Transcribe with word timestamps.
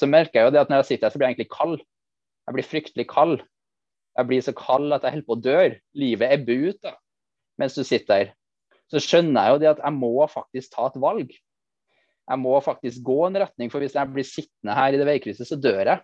så 0.00 0.08
merker 0.08 0.40
jeg 0.40 0.48
jo 0.48 0.54
det 0.54 0.62
at 0.64 0.72
når 0.72 0.82
jeg 0.82 0.90
sitter 0.94 1.08
her, 1.08 1.14
så 1.14 1.20
blir 1.20 1.28
jeg 1.28 1.36
egentlig 1.36 1.54
kald. 1.54 1.78
Jeg 2.48 2.56
blir 2.56 2.66
fryktelig 2.66 3.06
kald. 3.10 3.38
Jeg 4.18 4.28
blir 4.28 4.42
så 4.44 4.54
kald 4.56 4.96
at 4.96 5.04
jeg 5.06 5.14
holder 5.16 5.28
på 5.28 5.36
å 5.36 5.42
dø. 5.44 5.60
Livet 6.00 6.34
ebber 6.34 6.66
ut 6.70 6.80
da, 6.84 6.96
mens 7.60 7.76
du 7.78 7.84
sitter 7.86 8.10
der. 8.10 8.34
Så 8.90 9.02
skjønner 9.04 9.46
jeg 9.46 9.54
jo 9.54 9.62
det 9.62 9.70
at 9.76 9.82
jeg 9.84 9.96
må 10.00 10.12
faktisk 10.32 10.74
ta 10.74 10.88
et 10.90 10.98
valg. 11.00 11.30
Jeg 12.30 12.38
må 12.38 12.54
faktisk 12.62 13.02
gå 13.06 13.18
en 13.26 13.38
retning, 13.42 13.70
for 13.72 13.82
hvis 13.82 13.96
jeg 13.98 14.10
blir 14.14 14.26
sittende 14.26 14.76
her 14.76 14.94
i 14.94 15.00
det 15.00 15.06
veikrysset, 15.08 15.48
så 15.48 15.58
dør 15.58 15.94
jeg. 15.94 16.02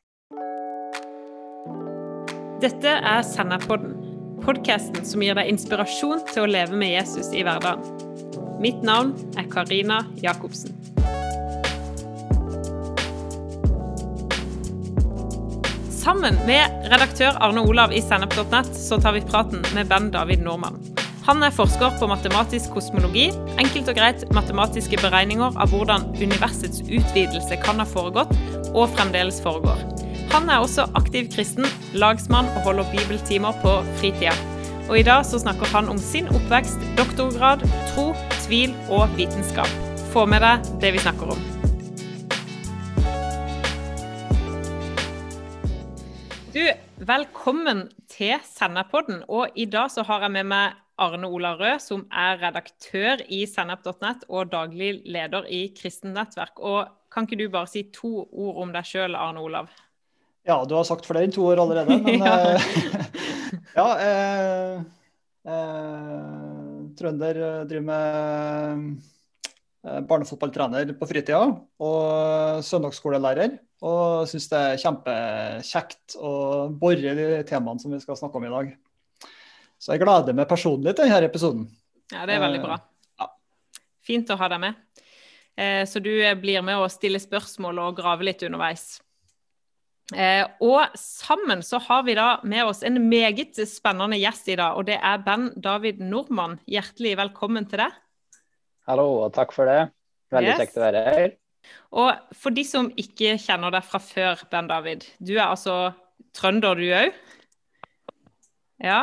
Dette 2.63 2.97
er 2.97 3.23
Senderpodden, 3.27 3.95
podkasten 4.43 5.07
som 5.07 5.23
gir 5.23 5.37
deg 5.39 5.53
inspirasjon 5.53 6.25
til 6.33 6.47
å 6.47 6.51
leve 6.51 6.79
med 6.79 6.95
Jesus 6.97 7.31
i 7.37 7.45
hverdagen. 7.47 7.85
Mitt 8.63 8.81
navn 8.87 9.13
er 9.37 9.51
Karina 9.53 10.01
Jacobsen. 10.23 10.96
Sammen 16.07 16.37
med 16.47 16.85
redaktør 16.87 17.35
Arne 17.43 17.65
Olav 17.67 17.91
i 17.91 17.99
sennep.net 17.99 18.69
så 18.79 18.95
tar 19.03 19.17
vi 19.17 19.25
praten 19.27 19.65
med 19.75 19.89
Ben 19.91 20.05
David 20.15 20.45
Normann. 20.45 20.77
Han 21.27 21.43
er 21.43 21.51
forsker 21.51 21.97
på 21.99 22.07
matematisk 22.07 22.77
kosmologi, 22.77 23.25
enkelt 23.59 23.91
og 23.91 23.99
greit 23.99 24.23
matematiske 24.37 25.01
beregninger 25.03 25.59
av 25.59 25.75
hvordan 25.75 26.07
universets 26.21 26.85
utvidelse 26.87 27.59
kan 27.65 27.83
ha 27.83 27.89
foregått, 27.91 28.31
og 28.71 28.95
fremdeles 28.95 29.41
foregår. 29.43 29.83
Han 30.31 30.47
er 30.47 30.63
også 30.63 30.87
aktiv 30.95 31.27
kristen, 31.35 31.67
lagsmann 31.99 32.53
og 32.55 32.63
holder 32.69 32.87
bibeltimer 32.95 33.59
på 33.67 33.75
fritida. 33.99 34.37
Og 34.87 35.01
i 35.01 35.07
dag 35.11 35.27
så 35.27 35.43
snakker 35.43 35.75
han 35.75 35.91
om 35.91 35.99
sin 35.99 36.31
oppvekst, 36.31 36.87
doktorgrad, 37.03 37.67
tro, 37.91 38.13
tvil 38.47 38.79
og 38.95 39.11
vitenskap. 39.19 39.75
Få 40.15 40.29
med 40.31 40.47
deg 40.47 40.75
det 40.87 40.95
vi 40.95 41.03
snakker 41.03 41.35
om. 41.35 41.47
Du, 46.57 46.63
velkommen 47.05 47.83
til 48.09 48.39
Sennepodden. 48.49 49.19
Og 49.29 49.53
i 49.61 49.67
dag 49.69 49.91
så 49.93 50.01
har 50.09 50.23
jeg 50.25 50.33
med 50.39 50.47
meg 50.49 50.79
Arne 51.05 51.29
Ola 51.29 51.51
Rød, 51.59 51.83
som 51.85 52.07
er 52.09 52.39
redaktør 52.41 53.21
i 53.29 53.43
sennep.net 53.45 54.25
og 54.31 54.49
daglig 54.55 55.03
leder 55.05 55.45
i 55.53 55.67
Kristen 55.77 56.15
Nettverk. 56.17 56.55
Og 56.57 56.89
kan 57.13 57.29
ikke 57.29 57.37
du 57.43 57.53
bare 57.53 57.69
si 57.69 57.83
to 57.93 58.23
ord 58.25 58.63
om 58.63 58.73
deg 58.73 58.89
sjøl, 58.89 59.19
Arne 59.21 59.45
Olav? 59.45 59.69
Ja, 60.49 60.57
du 60.65 60.73
har 60.79 60.89
sagt 60.89 61.05
flere 61.05 61.27
enn 61.29 61.37
to 61.37 61.45
år 61.45 61.61
allerede. 61.61 61.99
Men 62.07 62.25
ja, 62.25 62.57
ja 63.77 63.87
eh, 64.07 64.81
eh, 65.53 66.73
trønder 66.97 67.45
eh, 67.51 67.63
driver 67.69 67.89
med 67.93 68.89
eh, 69.85 70.01
barnefotballtrener 70.09 70.97
på 70.97 71.13
fritida 71.13 71.45
og 71.53 72.65
søndagsskolelærer. 72.65 73.59
Og 73.85 74.25
syns 74.31 74.49
det 74.49 74.61
er 74.61 74.81
kjempekjekt 74.81 76.17
å 76.17 76.33
bore 76.73 77.13
i 77.13 77.17
de 77.19 77.43
temaene 77.49 77.83
som 77.83 77.93
vi 77.93 78.01
skal 78.01 78.17
snakke 78.17 78.41
om 78.41 78.47
i 78.49 78.53
dag. 78.53 78.71
Så 79.77 79.93
jeg 79.93 80.01
gleder 80.01 80.37
meg 80.37 80.49
personlig 80.49 80.95
til 80.97 81.11
denne 81.11 81.29
episoden. 81.29 81.67
Ja, 82.13 82.25
det 82.25 82.39
er 82.39 82.45
veldig 82.47 82.63
bra. 82.63 82.79
Eh, 82.81 83.11
ja. 83.21 83.29
Fint 84.07 84.31
å 84.33 84.39
ha 84.41 84.49
deg 84.53 84.63
med. 84.63 84.79
Eh, 85.57 85.83
så 85.89 86.01
du 86.01 86.13
blir 86.41 86.65
med 86.65 86.81
å 86.81 86.89
stille 86.93 87.21
spørsmål 87.21 87.83
og 87.85 87.99
grave 88.01 88.25
litt 88.29 88.45
underveis. 88.47 89.03
Eh, 90.15 90.45
og 90.63 90.95
sammen 91.01 91.65
så 91.67 91.81
har 91.83 92.05
vi 92.07 92.15
da 92.17 92.29
med 92.47 92.69
oss 92.71 92.85
en 92.87 93.01
meget 93.11 93.59
spennende 93.69 94.21
gjest 94.21 94.53
i 94.55 94.59
dag, 94.59 94.79
og 94.79 94.87
det 94.89 95.01
er 95.03 95.25
Ben 95.27 95.49
David 95.59 95.99
Nordmann. 96.01 96.61
Hjertelig 96.71 97.17
velkommen 97.19 97.67
til 97.69 97.83
deg. 97.83 97.97
Hallo, 98.87 99.09
og 99.27 99.35
takk 99.35 99.53
for 99.53 99.69
det. 99.69 99.89
Veldig 100.33 100.53
yes. 100.53 100.63
kjekt 100.63 100.79
å 100.79 100.87
være 100.87 101.03
her. 101.11 101.35
Og 101.97 102.35
for 102.37 102.55
de 102.55 102.65
som 102.67 102.91
ikke 102.99 103.37
kjenner 103.41 103.73
deg 103.75 103.87
fra 103.87 104.01
før, 104.03 104.43
Ben 104.51 104.69
David. 104.71 105.07
Du 105.19 105.37
er 105.37 105.47
altså 105.47 105.95
trønder, 106.37 106.77
du 106.77 106.91
òg? 106.91 107.17
Ja. 108.83 109.01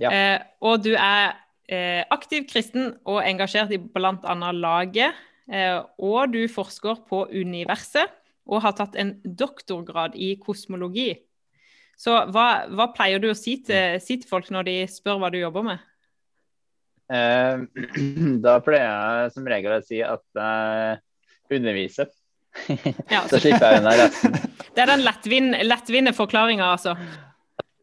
ja. 0.00 0.10
Eh, 0.10 0.40
og 0.64 0.82
du 0.84 0.94
er 0.96 1.36
eh, 1.70 2.02
aktiv 2.10 2.48
kristen 2.50 2.94
og 3.04 3.22
engasjert 3.22 3.72
i 3.74 3.78
bl.a. 3.78 4.34
laget. 4.52 5.22
Eh, 5.52 5.78
og 6.00 6.32
du 6.32 6.42
forsker 6.48 7.04
på 7.08 7.26
universet 7.32 8.10
og 8.44 8.62
har 8.64 8.74
tatt 8.76 8.96
en 9.00 9.14
doktorgrad 9.24 10.16
i 10.20 10.34
kosmologi. 10.40 11.14
Så 12.00 12.16
hva, 12.34 12.66
hva 12.74 12.88
pleier 12.94 13.22
du 13.22 13.30
å 13.30 13.38
si 13.38 13.58
til, 13.64 14.00
si 14.02 14.18
til, 14.18 14.28
folk 14.28 14.50
når 14.52 14.66
de 14.68 14.76
spør 14.90 15.20
hva 15.22 15.30
du 15.32 15.38
jobber 15.38 15.66
med? 15.68 15.84
Eh, 17.12 17.64
da 18.44 18.58
pleier 18.64 18.88
jeg 18.88 19.34
som 19.36 19.48
regel 19.48 19.76
å 19.76 19.84
si 19.84 20.00
at 20.04 20.24
jeg 20.40 21.02
undervise. 21.60 22.08
Ja, 23.10 23.24
så 23.26 23.40
slipper 23.42 23.72
jeg 23.72 23.82
unna 23.82 23.94
resten. 23.98 24.36
Det 24.74 24.82
er 24.82 24.90
den 24.90 25.02
lettvinte 25.02 25.62
lettvin 25.66 26.10
forklaringa, 26.14 26.68
altså? 26.76 26.94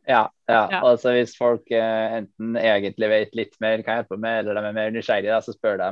Ja, 0.08 0.24
ja. 0.50 0.62
ja. 0.72 0.80
Altså 0.80 1.14
hvis 1.16 1.36
folk 1.38 1.70
eh, 1.76 2.18
enten 2.22 2.56
egentlig 2.60 3.10
vet 3.12 3.36
litt 3.38 3.54
mer 3.64 3.84
hva 3.84 3.96
jeg 3.98 4.02
hjelper 4.02 4.22
med, 4.24 4.40
eller 4.42 4.58
de 4.58 4.72
er 4.72 4.76
mer 4.76 4.96
nysgjerrige, 4.96 5.38
så 5.46 5.56
spør 5.56 5.78
de. 5.80 5.92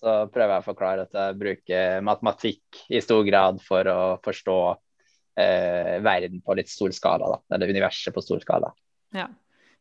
Så 0.00 0.14
prøver 0.34 0.56
jeg 0.56 0.64
å 0.64 0.66
forklare 0.66 1.04
at 1.06 1.18
jeg 1.18 1.38
bruker 1.40 2.00
matematikk 2.06 2.80
i 2.90 3.02
stor 3.04 3.22
grad 3.26 3.60
for 3.62 3.90
å 3.90 4.00
forstå 4.24 4.58
eh, 5.38 5.94
verden 6.04 6.42
på 6.44 6.56
litt 6.58 6.72
stor 6.72 6.94
skala, 6.94 7.30
da. 7.36 7.40
eller 7.56 7.70
universet 7.70 8.14
på 8.14 8.24
stor 8.24 8.42
skala. 8.42 8.72
Ja. 9.14 9.28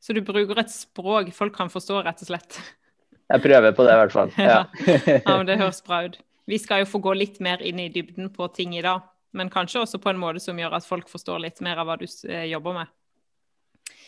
Så 0.04 0.14
du 0.14 0.22
bruker 0.26 0.60
et 0.60 0.72
språk 0.72 1.32
folk 1.34 1.56
kan 1.56 1.72
forstå, 1.72 2.02
rett 2.06 2.22
og 2.26 2.30
slett? 2.30 2.60
Jeg 3.32 3.42
prøver 3.42 3.74
på 3.74 3.86
det, 3.88 3.96
i 3.96 4.02
hvert 4.02 4.16
fall. 4.16 4.34
Ja, 4.52 4.64
ja 5.08 5.38
men 5.38 5.48
Det 5.50 5.58
høres 5.62 5.82
bra 5.86 6.04
ut. 6.06 6.20
Vi 6.50 6.60
skal 6.60 6.84
jo 6.84 6.90
få 6.90 7.00
gå 7.04 7.14
litt 7.16 7.40
mer 7.44 7.62
inn 7.64 7.80
i 7.80 7.90
dybden 7.92 8.32
på 8.34 8.50
ting 8.56 8.76
i 8.76 8.84
dag, 8.84 9.06
men 9.38 9.52
kanskje 9.54 9.84
også 9.84 10.00
på 10.04 10.12
en 10.12 10.20
måte 10.22 10.42
som 10.44 10.58
gjør 10.60 10.76
at 10.78 10.88
folk 10.88 11.08
forstår 11.12 11.46
litt 11.46 11.62
mer 11.64 11.80
av 11.82 11.88
hva 11.88 11.98
du 12.00 12.06
eh, 12.06 12.50
jobber 12.52 12.82
med. 12.82 12.92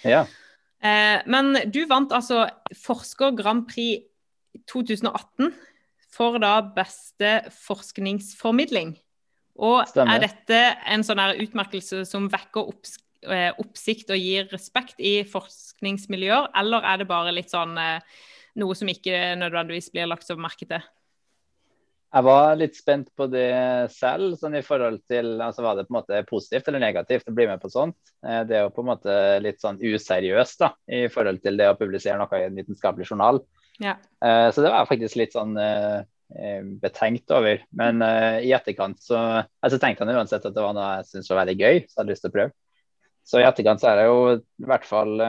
Ja. 0.06 0.26
Eh, 0.84 1.22
men 1.32 1.56
du 1.72 1.86
vant 1.90 2.12
altså 2.14 2.46
Forsker 2.84 3.34
Grand 3.38 3.66
Prix 3.70 4.06
2018 4.72 5.54
for 6.16 6.38
da 6.44 6.60
beste 6.76 7.40
forskningsformidling. 7.56 8.94
Og 9.56 9.82
Stemmer. 9.88 10.18
er 10.18 10.28
dette 10.28 10.62
en 10.92 11.04
sånn 11.08 11.24
utmerkelse 11.40 12.04
som 12.08 12.28
vekker 12.32 12.68
opps 12.74 12.98
eh, 13.24 13.52
oppsikt 13.58 14.12
og 14.12 14.20
gir 14.20 14.52
respekt 14.52 15.00
i 15.00 15.22
forskningsmiljøer, 15.28 16.52
eller 16.60 16.84
er 16.86 17.00
det 17.02 17.08
bare 17.10 17.34
litt 17.34 17.56
sånn 17.56 17.74
noe 18.60 18.76
som 18.78 18.92
ikke 18.92 19.34
nødvendigvis 19.40 19.90
blir 19.96 20.12
lagt 20.12 20.30
merke 20.38 20.68
til? 20.68 20.84
Jeg 22.16 22.24
var 22.24 22.54
litt 22.56 22.78
spent 22.78 23.10
på 23.18 23.26
det 23.28 23.92
selv. 23.92 24.38
sånn 24.40 24.56
i 24.56 24.64
forhold 24.64 25.02
til, 25.10 25.34
altså 25.44 25.66
Var 25.66 25.76
det 25.76 25.88
på 25.88 25.92
en 25.92 25.98
måte 25.98 26.24
positivt 26.30 26.70
eller 26.72 26.80
negativt 26.80 27.28
å 27.28 27.36
bli 27.36 27.48
med 27.50 27.60
på 27.60 27.72
sånt? 27.74 27.98
Eh, 28.24 28.44
det 28.48 28.56
er 28.56 28.64
jo 28.64 28.72
på 28.72 28.86
en 28.86 28.92
måte 28.94 29.16
litt 29.44 29.60
sånn 29.60 29.82
useriøst 29.84 30.64
da, 30.64 30.72
i 30.88 31.06
forhold 31.12 31.44
til 31.44 31.60
det 31.60 31.68
å 31.68 31.78
publisere 31.80 32.16
noe 32.22 32.40
i 32.40 32.46
en 32.48 32.56
vitenskapelig 32.56 33.10
journal. 33.10 33.42
Ja. 33.84 33.98
Eh, 34.24 34.48
så 34.48 34.64
det 34.64 34.72
var 34.72 34.86
jeg 34.86 34.92
faktisk 34.94 35.20
litt 35.20 35.36
sånn 35.36 35.60
eh, 35.60 36.08
betenkt 36.80 37.36
over. 37.36 37.66
Men 37.76 38.00
i 38.02 38.54
etterkant 38.56 39.04
så 39.04 39.20
altså 39.44 39.78
tenkte 39.82 40.08
jeg 40.08 40.16
uansett 40.16 40.48
at 40.48 40.56
det 40.56 40.64
var 40.64 40.74
noe 40.74 40.88
jeg 40.96 41.10
syntes 41.10 41.30
var 41.34 41.44
veldig 41.44 41.58
gøy, 41.60 41.82
så 41.84 41.92
jeg 41.92 42.00
hadde 42.00 42.14
lyst 42.16 42.26
til 42.26 42.32
å 42.32 42.38
prøve. 42.38 42.56
Så 43.26 43.42
i 43.42 43.46
etterkant 43.46 43.82
så 43.82 43.92
er 43.92 44.00
det 44.00 44.08
jo 44.08 44.18
i 44.38 44.66
hvert 44.70 44.88
fall 44.88 45.22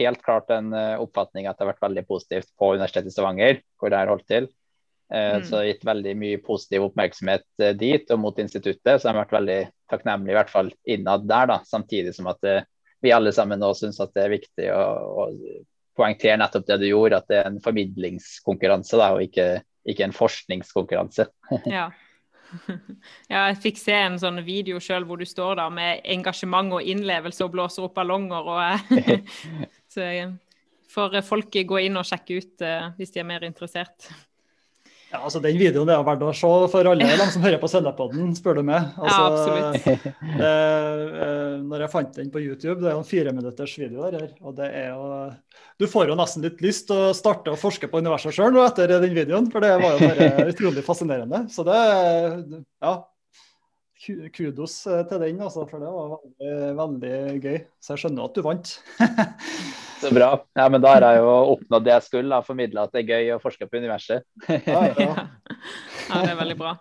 helt 0.00 0.20
klart 0.24 0.52
en 0.52 0.68
oppfatning 0.74 1.46
at 1.48 1.56
det 1.56 1.64
har 1.64 1.72
vært 1.72 1.86
veldig 1.86 2.04
positivt 2.08 2.50
på 2.60 2.74
Universitetet 2.74 3.12
i 3.12 3.14
Stavanger, 3.14 3.58
hvor 3.80 3.92
det 3.92 4.02
har 4.02 4.12
holdt 4.12 4.28
til. 4.28 4.50
Eh, 5.12 5.36
mm. 5.36 5.44
Så 5.44 5.62
gitt 5.64 5.84
veldig 5.84 6.14
mye 6.16 6.40
positiv 6.44 6.88
oppmerksomhet 6.88 7.44
eh, 7.62 7.74
dit 7.76 8.10
og 8.10 8.20
mot 8.22 8.38
instituttet. 8.40 8.96
Så 8.96 9.08
jeg 9.08 9.12
har 9.12 9.20
vært 9.20 9.36
veldig 9.36 9.58
takknemlig, 9.92 10.32
i 10.32 10.38
hvert 10.38 10.52
fall 10.52 10.72
innad 10.88 11.28
der, 11.28 11.50
da. 11.52 11.60
Samtidig 11.68 12.14
som 12.16 12.30
at 12.32 12.48
eh, 12.48 12.64
vi 13.04 13.12
alle 13.12 13.34
sammen 13.36 13.60
nå 13.60 13.74
syns 13.76 14.00
at 14.00 14.14
det 14.16 14.24
er 14.24 14.36
viktig 14.38 14.70
å, 14.72 14.84
å, 15.24 15.28
poengtere 15.94 16.40
nettopp 16.40 16.64
det 16.66 16.80
du 16.82 16.88
gjorde, 16.88 17.20
at 17.20 17.28
det 17.30 17.36
er 17.38 17.44
en 17.46 17.60
formidlingskonkurranse 17.62 18.98
da, 18.98 19.12
og 19.14 19.28
ikke, 19.28 19.60
ikke 19.86 20.08
en 20.08 20.16
forskningskonkurranse. 20.16 21.28
ja. 21.70 21.84
ja, 23.30 23.44
jeg 23.52 23.60
fikk 23.62 23.78
se 23.78 23.94
en 24.00 24.18
sånn 24.18 24.40
video 24.46 24.80
sjøl 24.82 25.06
hvor 25.06 25.22
du 25.22 25.26
står 25.28 25.60
der 25.60 25.70
med 25.74 26.02
engasjement 26.16 26.74
og 26.74 26.90
innlevelse 26.90 27.46
og 27.46 27.54
blåser 27.54 27.86
opp 27.86 27.94
ballonger. 27.94 28.50
Og, 28.50 29.30
så 29.94 30.10
får 30.90 31.20
folk 31.28 31.62
gå 31.70 31.84
inn 31.86 32.00
og 32.00 32.08
sjekke 32.10 32.40
ut 32.42 32.68
hvis 32.98 33.14
de 33.14 33.22
er 33.22 33.30
mer 33.30 33.46
interessert. 33.46 34.10
Ja, 35.14 35.20
altså 35.22 35.38
Den 35.38 35.54
videoen 35.60 35.90
er 35.94 36.00
verdt 36.02 36.24
å 36.26 36.32
se 36.34 36.48
for 36.72 36.88
alle 36.90 37.06
de 37.06 37.26
som 37.30 37.44
hører 37.44 37.60
på 37.62 37.68
Sølvpodden, 37.70 38.32
spør 38.34 38.58
du 38.58 38.64
meg. 38.66 38.88
Altså, 38.98 39.20
ja, 39.20 39.68
absolutt. 39.70 40.08
eh, 40.48 41.52
når 41.62 41.84
jeg 41.84 41.92
fant 41.92 42.18
den 42.18 42.32
på 42.34 42.42
YouTube, 42.42 42.80
det 42.82 42.90
er 42.90 42.96
jo 42.96 43.02
en 43.04 43.06
fireminutters 43.06 43.76
video 43.78 44.10
der. 44.10 44.32
og 44.42 44.56
det 44.58 44.72
er 44.74 44.88
jo, 44.90 45.30
Du 45.78 45.86
får 45.90 46.10
jo 46.10 46.18
nesten 46.18 46.42
litt 46.42 46.58
lyst 46.64 46.88
til 46.90 46.98
å 46.98 47.14
starte 47.14 47.54
å 47.54 47.60
forske 47.60 47.86
på 47.92 48.02
universet 48.02 48.34
sjøl 48.34 48.58
etter 48.64 48.90
den 48.96 49.14
videoen, 49.14 49.46
for 49.54 49.62
det 49.62 49.70
var 49.78 49.94
jo 49.94 50.10
bare 50.10 50.48
utrolig 50.50 50.82
fascinerende. 50.86 51.44
Så 51.54 51.62
det 51.68 51.78
ja, 51.78 52.96
kudos 54.34 54.76
til 54.84 55.22
den, 55.22 55.40
altså, 55.40 55.64
for 55.70 55.82
det 55.82 55.90
var 55.92 56.14
veldig, 56.14 56.74
veldig 56.80 57.40
gøy. 57.40 57.58
Så 57.80 57.94
jeg 57.94 58.04
skjønner 58.04 58.28
at 58.28 58.36
du 58.36 58.44
vant. 58.44 58.74
Så 60.04 60.10
bra. 60.12 60.34
Ja, 60.58 60.68
men 60.68 60.82
da 60.84 60.96
har 60.96 61.06
jeg 61.06 61.22
jo 61.22 61.30
oppnådd 61.54 61.86
det 61.86 61.94
jeg 61.94 62.06
skulle, 62.08 62.42
formidla 62.44 62.84
at 62.84 62.92
det 62.92 63.04
er 63.04 63.14
gøy 63.14 63.32
å 63.36 63.40
forske 63.42 63.68
på 63.70 63.80
universet. 63.80 64.26
ja, 64.68 64.82
ja. 64.98 65.14
ja, 65.24 66.20
det 66.20 66.34
er 66.34 66.38
veldig 66.42 66.58
bra. 66.60 66.74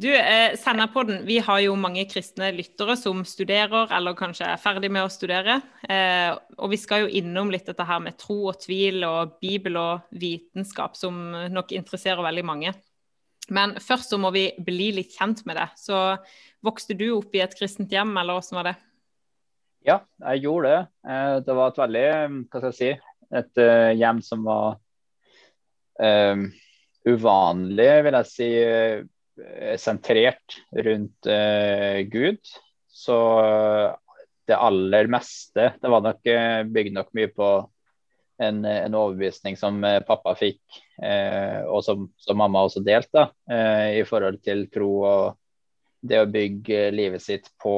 Du, 0.00 0.08
eh, 0.16 0.54
Senderpodden, 0.56 1.26
vi 1.28 1.40
har 1.44 1.58
jo 1.60 1.74
mange 1.76 2.06
kristne 2.08 2.52
lyttere 2.56 2.94
som 2.96 3.20
studerer, 3.28 3.90
eller 3.92 4.16
kanskje 4.16 4.46
er 4.48 4.60
ferdig 4.62 4.88
med 4.88 5.04
å 5.04 5.10
studere. 5.12 5.58
Eh, 5.84 6.30
og 6.56 6.72
vi 6.72 6.78
skal 6.80 7.04
jo 7.04 7.10
innom 7.20 7.50
litt 7.52 7.66
dette 7.68 7.84
her 7.84 8.00
med 8.00 8.16
tro 8.20 8.38
og 8.48 8.62
tvil 8.62 9.04
og 9.04 9.34
bibel 9.44 9.76
og 9.76 10.06
vitenskap, 10.22 10.96
som 10.96 11.18
nok 11.52 11.74
interesserer 11.76 12.24
veldig 12.24 12.46
mange. 12.48 12.72
Men 13.50 13.74
først 13.82 14.12
så 14.12 14.18
må 14.20 14.30
vi 14.34 14.46
bli 14.62 14.90
litt 15.00 15.16
kjent 15.18 15.42
med 15.48 15.58
det. 15.58 15.66
Så 15.80 15.98
vokste 16.64 16.94
du 16.98 17.08
opp 17.16 17.34
i 17.34 17.42
et 17.42 17.56
kristent 17.58 17.92
hjem, 17.92 18.14
eller 18.20 18.38
åssen 18.38 18.60
var 18.60 18.70
det? 18.70 18.76
Ja, 19.86 20.00
jeg 20.32 20.44
gjorde 20.44 20.70
det. 20.70 20.80
Eh, 21.08 21.36
det 21.46 21.56
var 21.56 21.72
et 21.72 21.80
veldig, 21.80 22.06
hva 22.50 22.60
skal 22.60 22.68
jeg 22.68 22.78
si, 22.78 22.90
et 23.40 23.62
eh, 23.62 23.92
hjem 23.96 24.20
som 24.24 24.42
var 24.44 24.74
um, 26.02 26.44
uvanlig, 27.08 27.88
vil 28.04 28.18
jeg 28.18 28.28
si 28.28 28.50
sentrert 29.80 30.58
rundt 30.84 31.28
uh, 31.30 32.02
Gud. 32.12 32.42
Så 32.92 33.16
det 34.50 34.58
aller 34.58 35.06
meste 35.08 35.70
Det 35.80 35.88
var 35.88 36.02
nok 36.04 36.26
bygd 36.74 36.92
nok 36.92 37.12
mye 37.16 37.30
på 37.32 37.48
en, 38.42 38.58
en 38.66 38.96
overbevisning 38.98 39.56
som 39.56 39.78
pappa 40.04 40.34
fikk, 40.36 40.60
og 41.00 41.80
som, 41.80 42.02
som, 42.20 42.36
mamma 42.36 42.66
også 42.66 42.82
delte, 42.84 43.22
i 43.48 44.02
forhold 44.04 44.36
til 44.44 44.66
tro 44.68 44.90
og 45.08 45.38
det 46.04 46.18
å 46.20 46.28
bygge 46.28 46.90
livet 46.92 47.24
sitt 47.24 47.48
på 47.60 47.72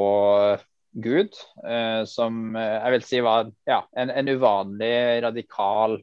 Gud, 0.92 1.38
som 2.10 2.58
jeg 2.58 2.94
vil 2.96 3.06
si 3.06 3.20
var 3.22 3.52
ja, 3.68 3.80
en, 3.94 4.10
en 4.10 4.32
uvanlig, 4.34 4.96
radikal, 5.22 5.94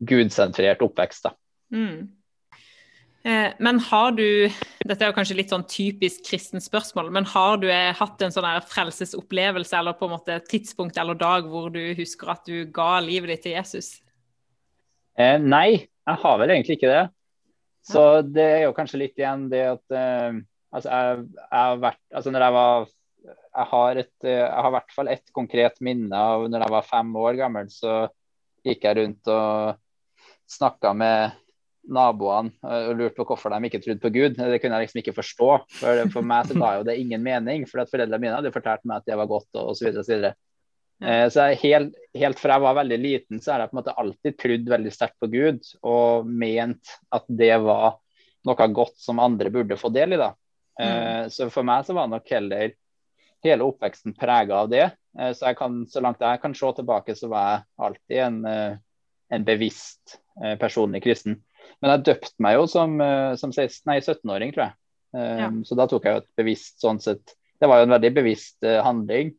gudsentrert 0.00 0.84
oppvekst. 0.88 1.28
Mm. 1.72 2.16
Eh, 3.26 3.52
men 3.58 3.80
har 3.80 4.12
du 4.14 4.46
Dette 4.86 5.02
er 5.02 5.10
jo 5.10 5.16
kanskje 5.16 5.34
litt 5.40 5.50
sånn 5.50 5.64
typisk 5.66 6.28
kristen 6.28 6.62
spørsmål, 6.62 7.08
men 7.10 7.26
har 7.26 7.58
du 7.58 7.66
eh, 7.72 7.90
hatt 7.96 8.22
en 8.22 8.34
sånn 8.34 8.46
frelsesopplevelse 8.70 9.74
eller 9.74 9.96
på 9.98 10.06
en 10.06 10.14
måte 10.14 10.36
tidspunkt 10.46 10.98
eller 11.02 11.18
dag 11.18 11.48
hvor 11.50 11.72
du 11.74 11.80
husker 11.98 12.30
at 12.36 12.46
du 12.46 12.68
ga 12.70 13.00
livet 13.02 13.34
ditt 13.34 13.48
til 13.48 13.56
Jesus? 13.56 13.96
Eh, 15.16 15.38
nei, 15.40 15.68
jeg 15.80 16.22
har 16.22 16.40
vel 16.40 16.52
egentlig 16.52 16.76
ikke 16.78 16.92
det. 16.92 17.04
Så 17.86 18.02
det 18.26 18.44
er 18.44 18.62
jo 18.66 18.74
kanskje 18.76 19.00
litt 19.00 19.18
igjen 19.20 19.46
det 19.50 19.62
at 19.70 19.94
eh, 19.94 20.38
altså 20.74 20.90
jeg, 20.90 21.24
jeg, 21.38 21.48
har 21.54 21.80
vært 21.84 22.02
Altså 22.18 22.32
når 22.34 22.44
jeg 22.46 22.54
var 22.56 22.88
jeg 23.56 23.66
har, 23.70 23.98
et, 24.02 24.12
eh, 24.26 24.42
jeg 24.42 24.52
har 24.52 24.68
i 24.68 24.76
hvert 24.76 24.94
fall 24.94 25.10
ett 25.10 25.32
konkret 25.34 25.80
minne 25.84 26.20
av 26.34 26.46
når 26.50 26.66
jeg 26.66 26.74
var 26.76 26.86
fem 26.86 27.16
år 27.22 27.38
gammel, 27.40 27.70
så 27.72 28.04
gikk 28.66 28.84
jeg 28.86 28.98
rundt 29.00 29.30
og 29.32 29.80
snakka 30.50 30.92
med 30.98 31.36
naboene 31.86 32.52
eh, 32.66 32.90
og 32.90 32.98
lurte 33.00 33.16
på 33.18 33.26
hvorfor 33.30 33.54
de 33.54 33.70
ikke 33.70 33.80
trodde 33.82 34.02
på 34.02 34.12
Gud. 34.14 34.36
Det 34.36 34.60
kunne 34.60 34.78
jeg 34.78 34.88
liksom 34.88 35.02
ikke 35.02 35.16
forstå. 35.16 35.50
For, 35.78 36.02
for 36.12 36.26
meg 36.26 36.50
så 36.50 36.58
ga 36.58 36.72
jo 36.78 36.86
det 36.88 36.98
ingen 37.00 37.24
mening, 37.24 37.66
for 37.70 37.82
at 37.82 37.92
foreldrene 37.92 38.22
mine 38.22 38.36
hadde 38.38 38.54
fortalt 38.54 38.84
meg 38.84 39.00
at 39.00 39.08
det 39.08 39.18
var 39.18 39.30
godt 39.30 39.60
og 39.60 39.72
osv. 39.72 39.90
Så, 39.96 40.06
videre, 40.10 40.34
ja. 40.98 41.08
Eh, 41.08 41.28
så 41.28 41.48
helt, 41.60 41.94
helt, 42.14 42.40
fra 42.40 42.56
jeg 42.56 42.64
var 42.64 42.78
veldig 42.80 42.98
liten, 43.00 43.40
så 43.42 43.52
har 43.52 43.64
jeg 43.64 43.70
på 43.70 43.76
en 43.76 43.80
måte 43.82 43.96
alltid 44.00 44.38
trodd 44.40 44.72
veldig 44.72 44.92
sterkt 44.94 45.18
på 45.20 45.28
Gud 45.32 45.70
og 45.84 46.28
ment 46.28 46.96
at 47.14 47.26
det 47.28 47.54
var 47.64 47.98
noe 48.46 48.68
godt 48.72 48.96
som 49.02 49.20
andre 49.20 49.52
burde 49.52 49.78
få 49.80 49.90
del 49.94 50.16
i. 50.16 50.20
da. 50.20 50.32
Eh, 50.80 50.92
mm. 51.26 51.32
Så 51.34 51.50
for 51.52 51.66
meg 51.68 51.86
så 51.86 51.96
var 51.96 52.08
nok 52.12 52.30
heller 52.32 52.72
hele 53.44 53.66
oppveksten 53.66 54.16
prega 54.16 54.62
av 54.62 54.70
det. 54.72 54.86
Så, 55.16 55.46
jeg 55.46 55.56
kan, 55.56 55.78
så 55.88 56.02
langt 56.04 56.20
jeg 56.20 56.40
kan 56.42 56.52
se 56.56 56.70
tilbake, 56.76 57.14
så 57.16 57.28
var 57.32 57.46
jeg 57.48 57.60
alltid 57.86 58.18
en, 58.20 58.40
en 59.32 59.44
bevisst 59.46 60.18
personlig 60.60 61.00
kristen. 61.06 61.38
Men 61.80 61.94
jeg 61.94 62.04
døpte 62.10 62.44
meg 62.44 62.56
jo 62.58 62.66
som, 62.68 62.98
eh, 63.00 63.32
som 63.40 63.52
17-åring, 63.54 64.52
tror 64.52 64.66
jeg. 64.66 64.76
Ja. 65.16 65.48
Så 65.64 65.78
da 65.78 65.86
tok 65.88 66.04
jeg 66.04 66.16
jo 66.16 66.20
et 66.20 66.30
bevisst 66.36 66.82
sånn 66.82 66.98
sett 67.00 67.30
Det 67.56 67.68
var 67.70 67.78
jo 67.80 67.86
en 67.86 67.94
veldig 67.94 68.10
bevisst 68.18 68.66
handling. 68.84 69.30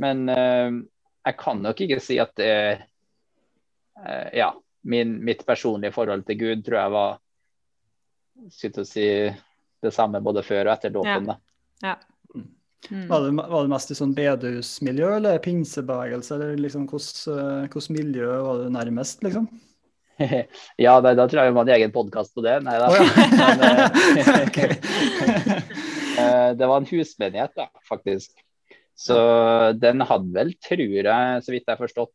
Men 0.00 0.28
uh, 0.28 0.82
jeg 1.24 1.38
kan 1.40 1.62
nok 1.64 1.80
ikke 1.84 2.00
si 2.02 2.18
at 2.22 2.34
det 2.40 2.54
uh, 4.00 4.28
Ja, 4.34 4.52
min, 4.84 5.16
mitt 5.24 5.46
personlige 5.46 5.94
forhold 5.94 6.26
til 6.28 6.40
Gud 6.40 6.64
tror 6.66 6.80
jeg 6.80 6.94
var 6.94 7.20
skulle 8.50 8.84
si, 8.84 9.06
det 9.82 9.92
samme 9.94 10.20
både 10.24 10.42
før 10.44 10.66
og 10.66 10.74
etter 10.74 10.92
dåpen. 10.94 11.30
Ja. 11.30 11.36
ja. 11.94 11.94
Mm. 12.34 12.48
mm. 12.90 13.04
Var, 13.08 13.20
det, 13.26 13.30
var, 13.38 13.60
det, 13.62 13.72
mest 13.72 13.92
i 13.92 13.98
sånn 13.98 14.16
bedehusmiljø 14.16 15.12
eller 15.18 15.38
pinsebevegelse? 15.44 16.34
eller 16.34 16.58
liksom 16.60 16.88
Hvilket 16.90 17.94
miljø 17.94 18.32
var 18.48 18.64
du 18.64 18.72
nærmest, 18.74 19.22
liksom? 19.24 19.48
ja, 20.84 21.00
da, 21.00 21.14
da, 21.14 21.26
tror 21.26 21.40
jeg 21.40 21.50
vi 21.50 21.54
må 21.54 21.64
ha 21.64 21.66
en 21.66 21.76
egen 21.76 21.94
podkast 21.94 22.34
på 22.36 22.44
det. 22.44 22.60
Nei 22.66 22.76
da. 22.78 22.90
Oh, 22.90 22.94
ja. 24.20 25.64
Eh, 26.14 26.50
det 26.54 26.66
var 26.70 26.78
en 26.78 26.84
husmenighet, 26.86 27.50
da, 27.58 27.64
faktisk. 27.88 28.36
Så 28.94 29.16
den 29.74 30.04
hadde 30.06 30.30
vel, 30.36 30.52
tror 30.62 30.82
jeg, 30.86 31.38
så 31.42 31.50
vidt 31.50 31.64
jeg 31.66 31.72
har 31.74 31.80
forstått, 31.80 32.12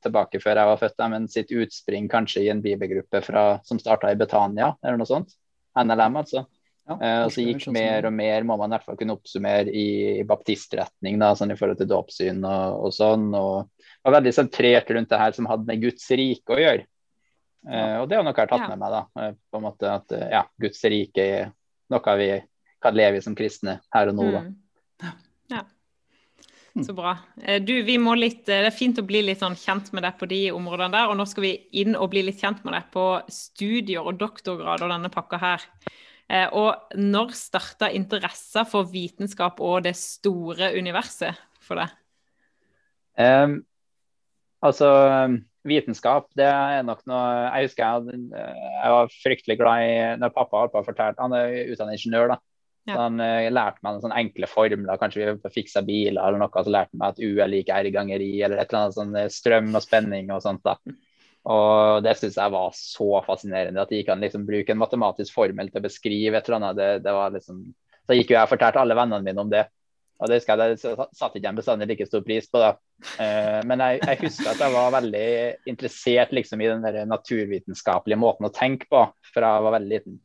tilbake 0.00 0.40
før 0.40 0.56
jeg 0.62 0.70
var 0.70 0.78
født, 0.80 1.02
men 1.12 1.26
sitt 1.28 1.52
utspring 1.52 2.06
kanskje 2.08 2.46
i 2.46 2.48
en 2.52 2.62
bibelgruppe 2.64 3.20
fra, 3.26 3.44
som 3.68 3.80
starta 3.82 4.08
i 4.08 4.16
Betania, 4.16 4.72
eller 4.80 5.02
noe 5.02 5.10
sånt. 5.10 5.36
NLM, 5.76 6.16
altså. 6.22 6.46
Ja, 6.88 6.96
uh, 6.96 7.24
og 7.26 7.34
så 7.34 7.44
gikk 7.44 7.68
mer 7.74 8.08
og 8.08 8.14
mer, 8.16 8.46
må 8.48 8.56
man 8.58 8.72
i 8.72 8.76
hvert 8.76 8.88
fall 8.88 8.98
kunne 8.98 9.14
oppsummere, 9.14 9.70
i 9.70 10.24
baptistretning, 10.26 11.20
da, 11.20 11.34
sånn 11.38 11.52
i 11.54 11.58
forhold 11.58 11.78
til 11.78 11.90
dåpssyn 11.90 12.40
og, 12.40 12.86
og, 12.86 12.94
sånn. 12.96 13.28
Og 13.36 14.06
var 14.06 14.16
veldig 14.16 14.32
sentrert 14.34 14.90
rundt 14.96 15.12
det 15.12 15.20
her 15.20 15.36
som 15.36 15.48
hadde 15.50 15.68
med 15.68 15.84
Guds 15.84 16.08
rike 16.16 16.56
å 16.56 16.60
gjøre. 16.60 16.86
Uh, 17.68 18.00
og 18.00 18.08
det 18.08 18.16
er 18.16 18.24
noe 18.24 18.32
jeg 18.32 18.40
har 18.40 18.52
tatt 18.54 18.64
ja. 18.64 18.70
med 18.72 18.80
meg. 18.80 18.96
da, 18.96 19.02
uh, 19.20 19.34
på 19.52 19.60
en 19.60 19.64
måte 19.66 19.88
At 19.92 20.14
uh, 20.16 20.28
ja, 20.32 20.46
Guds 20.64 20.80
rike 20.88 21.26
er 21.26 21.50
noe 21.92 22.14
vi 22.16 22.30
kan 22.80 22.96
leve 22.96 23.20
i 23.20 23.24
som 23.24 23.36
kristne 23.36 23.82
her 23.92 24.10
og 24.10 24.16
nå. 24.16 24.30
da. 24.32 24.46
Mm. 24.46 25.18
Mm. 26.76 26.84
Så 26.86 26.94
bra. 26.94 27.16
Du, 27.66 27.72
vi 27.82 27.96
må 27.98 28.14
litt, 28.14 28.44
Det 28.46 28.60
er 28.68 28.74
fint 28.74 28.98
å 29.00 29.06
bli 29.06 29.24
litt 29.26 29.40
sånn 29.42 29.58
kjent 29.58 29.90
med 29.96 30.04
deg 30.06 30.18
på 30.20 30.28
de 30.30 30.38
områdene 30.54 30.94
der. 30.94 31.10
Og 31.10 31.18
nå 31.18 31.26
skal 31.26 31.46
vi 31.48 31.54
inn 31.82 31.96
og 31.98 32.12
bli 32.12 32.22
litt 32.28 32.38
kjent 32.42 32.62
med 32.66 32.76
deg 32.76 32.86
på 32.94 33.06
studier 33.32 34.06
og 34.06 34.20
doktorgrad 34.20 34.84
og 34.86 34.92
denne 34.94 35.10
pakka 35.12 35.40
her. 35.42 35.66
Og 36.54 36.94
når 36.94 37.32
starta 37.34 37.88
interessen 37.90 38.68
for 38.70 38.86
vitenskap 38.86 39.58
og 39.66 39.82
det 39.88 39.96
store 39.98 40.70
universet 40.78 41.38
for 41.58 41.82
deg? 41.82 41.96
Um, 43.18 43.56
altså 44.62 44.92
vitenskap, 45.66 46.30
det 46.38 46.46
er 46.46 46.84
nok 46.86 47.02
noe 47.10 47.24
Jeg 47.50 47.68
husker 47.68 47.84
jeg, 47.84 48.20
jeg 48.32 48.92
var 48.94 49.10
fryktelig 49.12 49.56
glad 49.60 49.84
i 49.84 49.98
når 50.20 50.32
pappa 50.36 50.64
å 50.68 50.84
fortelle 50.86 51.18
Han 51.20 51.34
er 51.36 51.72
utdannet 51.72 51.98
ingeniør, 51.98 52.34
da. 52.34 52.38
Ja. 52.90 52.96
Så 52.96 53.04
han 53.06 53.22
uh, 53.22 53.50
lærte 53.52 53.84
meg 53.84 53.94
noen 53.94 54.04
sånne 54.04 54.22
enkle 54.24 54.48
formler. 54.50 55.00
Kanskje 55.00 55.28
vi 55.28 55.52
fiksa 55.54 55.82
biler 55.86 56.20
eller 56.20 56.42
noe. 56.42 56.64
Så 56.64 56.74
lærte 56.74 56.98
meg 56.98 57.14
at 57.14 57.22
U 57.22 57.30
er 57.30 57.52
lik 57.52 57.70
R 57.74 57.90
ganger 57.94 58.24
I, 58.24 58.32
eller 58.42 58.60
et 58.60 58.70
eller 58.70 58.82
annet 58.82 58.98
sånn 58.98 59.16
eh, 59.18 59.30
strøm 59.32 59.70
og 59.72 59.84
spenning 59.84 60.32
og 60.34 60.42
sånt. 60.44 60.64
da. 60.66 60.76
Og 61.50 62.02
det 62.04 62.16
syns 62.18 62.36
jeg 62.36 62.52
var 62.52 62.72
så 62.76 63.10
fascinerende. 63.24 63.84
At 63.84 63.92
de 63.94 64.02
kan 64.06 64.20
liksom 64.20 64.46
bruke 64.48 64.74
en 64.74 64.82
matematisk 64.82 65.36
formel 65.36 65.70
til 65.70 65.80
å 65.80 65.86
beskrive 65.86 66.40
et 66.40 66.48
eller 66.48 66.60
annet. 66.60 66.80
Det, 66.80 66.88
det 67.06 67.16
var 67.16 67.36
liksom... 67.36 67.62
Så 68.08 68.16
gikk 68.16 68.32
jo 68.32 68.40
jeg 68.40 68.48
og 68.48 68.50
fortalte 68.50 68.82
alle 68.82 68.96
vennene 68.98 69.24
mine 69.24 69.44
om 69.44 69.52
det. 69.52 69.68
Og 70.20 70.28
det 70.28 70.36
husker 70.36 70.60
jeg, 70.60 70.76
det 70.76 71.06
satte 71.16 71.38
ikke 71.38 71.46
jeg 71.46 71.56
bestandig 71.56 71.86
like 71.88 72.06
stor 72.08 72.24
pris 72.26 72.48
på. 72.50 72.60
da. 72.60 72.74
Uh, 73.16 73.60
men 73.68 73.80
jeg, 73.80 74.00
jeg, 74.04 74.18
husker 74.26 74.50
at 74.50 74.60
jeg 74.60 74.74
var 74.74 74.96
veldig 74.98 75.28
interessert 75.72 76.34
liksom, 76.36 76.60
i 76.60 76.68
den 76.68 76.84
der 76.84 77.06
naturvitenskapelige 77.08 78.20
måten 78.20 78.50
å 78.50 78.52
tenke 78.52 78.90
på 78.90 79.06
fra 79.30 79.54
jeg 79.56 79.64
var 79.64 79.76
veldig 79.78 79.94
liten. 79.94 80.18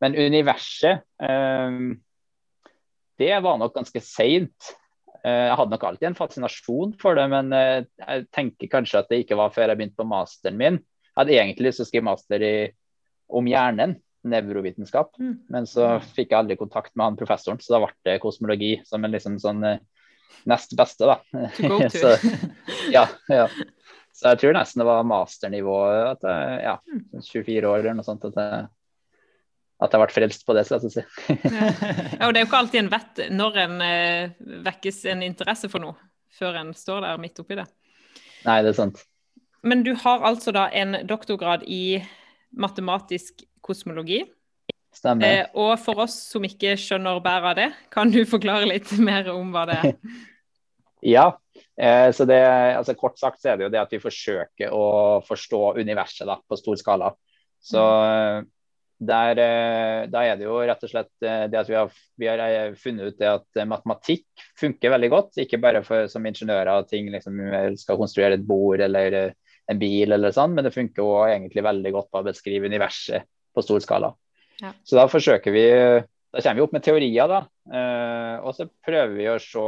Men 0.00 0.16
universet, 0.16 1.04
eh, 1.22 1.80
det 3.20 3.40
var 3.44 3.58
nok 3.60 3.74
ganske 3.76 4.00
seint. 4.00 4.74
Eh, 5.20 5.46
jeg 5.50 5.56
hadde 5.60 5.74
nok 5.74 5.84
alltid 5.84 6.10
en 6.10 6.18
fascinasjon 6.18 6.94
for 7.00 7.18
det, 7.18 7.26
men 7.32 7.52
eh, 7.52 7.82
jeg 8.00 8.28
tenker 8.32 8.72
kanskje 8.72 9.02
at 9.02 9.10
det 9.12 9.24
ikke 9.24 9.38
var 9.40 9.52
før 9.52 9.68
jeg 9.68 9.80
begynte 9.80 10.00
på 10.00 10.08
masteren 10.08 10.60
min. 10.60 10.80
Jeg 11.10 11.18
hadde 11.20 11.36
egentlig 11.36 11.68
lyst 11.68 11.82
til 11.82 11.88
å 11.88 11.90
skrive 11.90 12.08
master 12.08 12.46
i, 12.46 12.54
om 13.28 13.50
hjernen 13.50 13.98
nevrovitenskap. 14.30 15.12
Mm. 15.20 15.34
Men 15.52 15.68
så 15.68 15.94
fikk 16.16 16.32
jeg 16.32 16.38
aldri 16.38 16.56
kontakt 16.60 16.94
med 16.94 17.10
han 17.10 17.20
professoren, 17.20 17.60
så 17.60 17.76
da 17.76 17.84
ble 17.84 17.92
det 18.08 18.20
kosmologi 18.24 18.74
som 18.88 19.04
en 19.04 19.12
liksom 19.12 19.36
sånn 19.40 19.64
nest 20.48 20.72
beste, 20.76 21.08
da. 21.08 21.20
så, 22.00 22.16
ja, 22.92 23.04
ja. 23.28 23.46
Så 24.16 24.32
jeg 24.32 24.40
tror 24.40 24.56
nesten 24.56 24.82
det 24.82 24.88
var 24.88 25.06
masternivå, 25.08 25.76
at 26.10 26.24
jeg, 26.24 26.60
ja, 26.64 26.76
24 27.20 27.60
mm. 27.60 27.70
år 27.70 27.78
eller 27.82 27.96
noe 28.00 28.06
sånt. 28.06 28.24
at 28.28 28.40
jeg 28.40 28.68
at 29.80 29.94
jeg 29.94 30.02
ble 30.02 30.12
frelst 30.12 30.46
på 30.46 30.56
det, 30.56 30.66
skal 30.68 30.84
jeg 30.84 30.92
si. 30.92 31.04
ja. 31.48 31.68
ja, 32.18 32.26
og 32.26 32.34
det 32.34 32.40
er 32.40 32.44
jo 32.44 32.48
ikke 32.48 32.60
alltid 32.60 32.82
en 32.82 32.90
vet 32.92 33.22
når 33.32 33.60
en 33.64 33.84
eh, 33.84 34.34
vekkes 34.66 35.04
en 35.12 35.24
interesse 35.24 35.70
for 35.72 35.82
noe, 35.82 35.96
før 36.36 36.60
en 36.60 36.74
står 36.76 37.06
der 37.06 37.22
midt 37.22 37.40
oppi 37.40 37.56
det. 37.58 37.68
Nei, 38.46 38.60
det 38.64 38.74
er 38.74 38.80
sant. 38.82 39.00
Men 39.66 39.84
du 39.84 39.92
har 40.02 40.24
altså 40.24 40.52
da 40.56 40.66
en 40.72 41.02
doktorgrad 41.08 41.64
i 41.68 42.00
matematisk 42.56 43.44
kosmologi. 43.64 44.22
Stemmer. 44.96 45.26
Eh, 45.26 45.50
og 45.60 45.74
for 45.80 46.02
oss 46.04 46.16
som 46.32 46.44
ikke 46.44 46.74
skjønner 46.80 47.20
bæret 47.22 47.50
av 47.52 47.58
det, 47.58 47.68
kan 47.92 48.10
du 48.12 48.20
forklare 48.28 48.68
litt 48.68 48.90
mer 49.08 49.28
om 49.32 49.52
hva 49.54 49.66
det 49.70 49.80
er? 49.80 49.98
ja, 51.14 51.26
eh, 51.78 52.08
så 52.16 52.26
det, 52.28 52.40
altså 52.76 52.96
kort 52.98 53.20
sagt 53.20 53.40
så 53.40 53.52
er 53.52 53.60
det 53.60 53.68
jo 53.68 53.74
det 53.74 53.82
at 53.82 53.92
vi 53.94 54.02
forsøker 54.02 54.74
å 54.74 54.86
forstå 55.28 55.62
universet 55.80 56.26
da, 56.28 56.40
på 56.40 56.58
stor 56.58 56.80
skala. 56.80 57.12
Så 57.60 57.80
mm. 57.80 58.48
Der, 59.00 59.38
eh, 59.40 60.06
da 60.12 60.22
er 60.28 60.36
det 60.36 60.44
jo 60.44 60.58
rett 60.60 60.82
og 60.84 60.90
slett 60.90 61.24
eh, 61.24 61.46
det 61.48 61.56
at 61.62 61.68
vi 61.70 61.76
har, 61.78 61.92
vi 62.20 62.26
har 62.28 62.40
eh, 62.44 62.74
funnet 62.76 63.08
ut 63.08 63.16
det 63.22 63.30
at 63.30 63.60
matematikk 63.68 64.44
funker 64.60 64.92
veldig 64.92 65.10
godt. 65.12 65.38
Ikke 65.40 65.60
bare 65.62 65.80
for, 65.86 66.04
som 66.12 66.26
ingeniører 66.28 66.84
ting 66.90 67.08
liksom, 67.12 67.40
skal 67.80 68.00
konstruere 68.00 68.36
et 68.36 68.44
bord 68.44 68.84
eller 68.84 69.32
en 69.70 69.80
bil, 69.80 70.12
eller 70.12 70.34
sånn, 70.36 70.52
men 70.52 70.66
det 70.66 70.74
funker 70.74 71.06
også 71.06 71.32
egentlig 71.32 71.64
veldig 71.64 71.94
godt 71.96 72.10
på 72.12 72.20
å 72.20 72.28
beskrive 72.28 72.68
universet 72.68 73.24
på 73.54 73.64
stor 73.64 73.80
skala. 73.86 74.12
Ja. 74.60 74.74
Så 74.84 74.98
da 74.98 75.06
forsøker 75.08 75.54
vi 75.54 75.66
Da 75.70 76.42
kommer 76.42 76.58
vi 76.58 76.62
opp 76.62 76.74
med 76.76 76.84
teorier, 76.84 77.26
da. 77.26 77.38
og 78.44 78.52
så 78.54 78.68
prøver 78.86 79.16
vi 79.16 79.24
å 79.26 79.38
se 79.42 79.64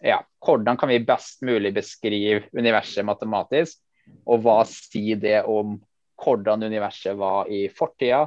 ja, 0.00 0.16
hvordan 0.40 0.78
kan 0.80 0.88
vi 0.88 1.02
best 1.04 1.42
mulig 1.44 1.74
beskrive 1.76 2.46
universet 2.56 3.04
matematisk, 3.04 3.82
og 4.24 4.40
hva 4.46 4.62
sier 4.64 5.20
det 5.20 5.42
om 5.44 5.76
hvordan 6.20 6.66
universet 6.68 7.16
var 7.18 7.50
i 7.52 7.66
fortida, 7.72 8.24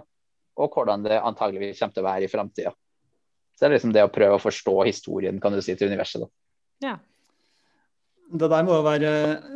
og 0.53 0.75
hvordan 0.75 1.05
det 1.05 1.21
antageligvis 1.21 1.79
kommer 1.79 1.95
til 1.95 2.03
å 2.03 2.09
være 2.09 2.27
i 2.27 2.31
framtida. 2.31 2.73
Så 3.53 3.63
det 3.63 3.69
er 3.69 3.75
liksom 3.75 3.93
det 3.93 4.05
å 4.05 4.11
prøve 4.13 4.37
å 4.37 4.41
forstå 4.41 4.75
historien 4.87 5.39
kan 5.41 5.53
du 5.53 5.61
si, 5.61 5.75
til 5.77 5.91
universet. 5.91 6.25
da. 6.25 6.31
Ja. 6.89 6.95
Det 8.33 8.49
der 8.49 8.65
må 8.65 8.79
jo 8.79 8.85
være 8.85 9.09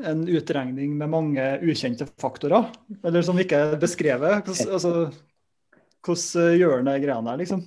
en 0.05 0.25
utregning 0.29 0.93
med 0.99 1.09
mange 1.09 1.45
ukjente 1.65 2.05
faktorer, 2.21 2.67
eller 3.01 3.25
som 3.25 3.39
ikke 3.41 3.61
er 3.71 3.79
beskrevet. 3.81 4.45
Hvordan, 4.45 4.73
altså, 4.77 4.91
hvordan 6.05 6.59
gjør 6.59 6.83
den 6.83 7.01
greiene 7.01 7.31
der, 7.31 7.39
liksom? 7.41 7.63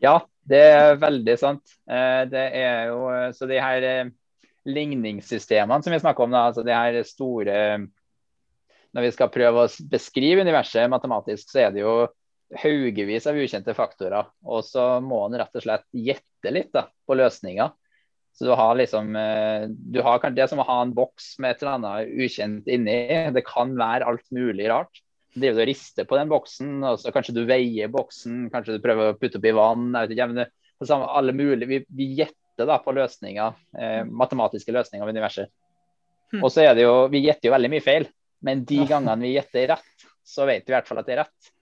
Ja, 0.00 0.18
det 0.48 0.62
er 0.70 1.00
veldig 1.00 1.34
sant. 1.40 1.76
Eh, 1.88 2.22
det 2.30 2.44
er 2.56 2.88
jo 2.88 3.04
Så 3.36 3.48
de 3.50 3.60
her 3.60 3.84
eh, 3.88 4.12
ligningssystemene 4.64 5.84
som 5.84 5.92
vi 5.92 6.00
snakker 6.00 6.24
om, 6.24 6.32
da, 6.32 6.46
altså 6.48 6.64
de 6.64 6.72
her 6.72 7.02
store 7.04 7.58
når 8.94 9.08
vi 9.08 9.14
skal 9.14 9.32
prøve 9.34 9.64
å 9.64 9.70
beskrive 9.90 10.44
universet 10.46 10.90
matematisk, 10.90 11.48
så 11.50 11.66
er 11.66 11.72
det 11.74 11.82
jo 11.82 11.94
haugevis 12.62 13.26
av 13.26 13.38
ukjente 13.40 13.74
faktorer. 13.74 14.28
Og 14.46 14.62
så 14.66 15.00
må 15.02 15.24
en 15.26 15.38
rett 15.40 15.56
og 15.58 15.64
slett 15.64 15.86
gjette 15.90 16.52
litt 16.54 16.70
da, 16.74 16.86
på 17.06 17.16
løsninga. 17.18 17.72
Så 18.34 18.48
du 18.48 18.52
har 18.58 18.74
liksom 18.78 19.14
eh, 19.16 19.66
du 19.70 20.00
har, 20.02 20.22
Det 20.34 20.42
er 20.42 20.50
som 20.50 20.62
å 20.62 20.66
ha 20.66 20.80
en 20.82 20.94
boks 20.94 21.36
med 21.42 21.54
et 21.54 21.62
eller 21.62 21.76
annet 21.76 22.14
ukjent 22.26 22.70
inni. 22.70 22.98
Det 23.34 23.44
kan 23.46 23.74
være 23.78 24.06
alt 24.10 24.26
mulig 24.34 24.66
rart. 24.70 25.02
Driver 25.34 25.58
du 25.58 25.64
og 25.64 25.70
rister 25.70 26.06
på 26.06 26.18
den 26.18 26.30
boksen, 26.30 26.72
og 26.86 27.00
så 27.02 27.10
kanskje 27.14 27.34
du 27.34 27.42
veier 27.48 27.90
boksen, 27.90 28.48
kanskje 28.54 28.76
du 28.76 28.82
prøver 28.82 29.10
å 29.10 29.18
putte 29.18 29.40
opp 29.40 29.46
i 29.50 29.54
vann. 29.54 29.88
jeg 29.90 30.06
vet 30.06 30.16
ikke, 30.16 30.28
men 30.30 30.42
det, 30.42 30.48
alle 30.94 31.34
mulige, 31.34 31.70
Vi, 31.70 31.80
vi 31.90 32.10
gjetter 32.20 32.68
da 32.70 32.78
på 32.82 32.94
løsninger, 32.94 33.56
eh, 33.78 34.02
matematiske 34.06 34.74
løsninger 34.74 35.02
av 35.02 35.10
universet. 35.10 35.50
Hm. 36.34 36.42
Og 36.42 36.50
så 36.54 36.62
er 36.62 36.74
det 36.78 36.86
jo, 36.86 37.08
Vi 37.10 37.24
gjetter 37.26 37.50
jo 37.50 37.54
veldig 37.56 37.70
mye 37.74 37.82
feil. 37.82 38.06
Men 38.44 38.64
de 38.68 38.82
gangene 38.88 39.24
vi 39.24 39.34
gjetter 39.34 39.70
rett, 39.74 40.06
så 40.24 40.46
vet 40.48 40.66
vi 40.66 40.72
i 40.72 40.76
hvert 40.76 40.88
fall 40.88 41.00
at 41.00 41.08
det 41.08 41.16
er 41.16 41.22
rett. 41.24 41.54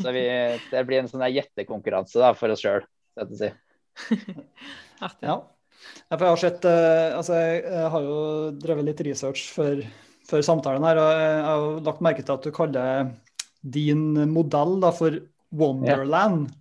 Så 0.00 0.12
vi, 0.14 0.24
det 0.72 0.84
blir 0.88 1.02
en 1.02 1.10
sånn 1.10 1.24
gjettekonkurranse 1.28 2.34
for 2.38 2.54
oss 2.54 2.64
sjøl, 2.64 2.84
skal 3.14 3.32
jeg 3.32 3.40
si. 3.40 4.20
ja. 5.26 5.40
Jeg 6.10 6.20
har, 6.20 6.36
sett, 6.36 6.64
uh, 6.68 7.16
altså 7.16 7.38
jeg 7.40 7.90
har 7.94 8.04
jo 8.04 8.16
drevet 8.60 8.90
litt 8.90 9.02
research 9.06 9.46
før, 9.54 9.80
før, 10.28 10.44
samtalen 10.44 10.84
her, 10.84 11.00
og 11.00 11.10
jeg 11.16 11.44
har 11.46 11.68
lagt 11.86 12.02
merke 12.04 12.24
til 12.24 12.36
at 12.36 12.44
du 12.44 12.52
kaller 12.54 13.12
din 13.60 14.12
modell 14.28 14.76
da, 14.82 14.92
for 14.96 15.16
Wonderland. 15.56 16.50
Ja. 16.50 16.56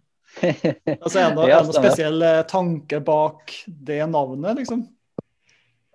altså 0.96 1.20
Er 1.20 1.34
det 1.34 1.36
noen 1.36 1.51
ja, 1.51 1.60
spesiell 1.68 2.24
eh, 2.24 2.46
tanke 2.48 3.01
bak 3.04 3.51
det 3.68 4.00
navnet, 4.08 4.62
liksom? 4.62 4.86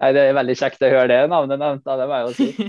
Nei, 0.02 0.10
Det 0.14 0.22
er 0.26 0.36
veldig 0.36 0.54
kjekt 0.58 0.82
å 0.82 0.90
høre 0.90 1.10
det 1.10 1.18
navnet 1.30 1.60
nevnt, 1.60 1.84
det 1.86 2.06
må 2.10 2.16
jeg 2.18 2.24
jo 2.26 2.32
si. 2.38 2.48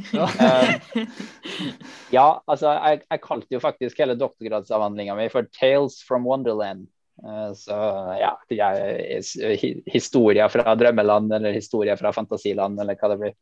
Uh, 0.45 2.11
ja 2.13 2.25
altså, 2.47 2.71
jeg, 2.75 3.01
jeg, 3.03 3.21
kalte 3.23 3.55
jo 3.55 3.61
faktisk 3.63 3.97
hele 3.99 4.17
doktorgradsavhandlinga 4.19 5.15
mi 5.17 5.25
for 5.33 5.47
'Tales 5.49 5.97
from 6.05 6.27
Wonderland'. 6.27 6.87
Uh, 7.23 7.51
så 7.57 7.75
ja, 8.19 8.33
historier 9.89 10.51
fra 10.51 10.75
drømmeland 10.77 11.33
eller 11.33 11.55
historier 11.55 11.97
fra 11.99 12.11
fantasiland, 12.15 12.79
eller 12.79 12.99
hva 12.99 13.11
det 13.11 13.19
blir. 13.23 13.35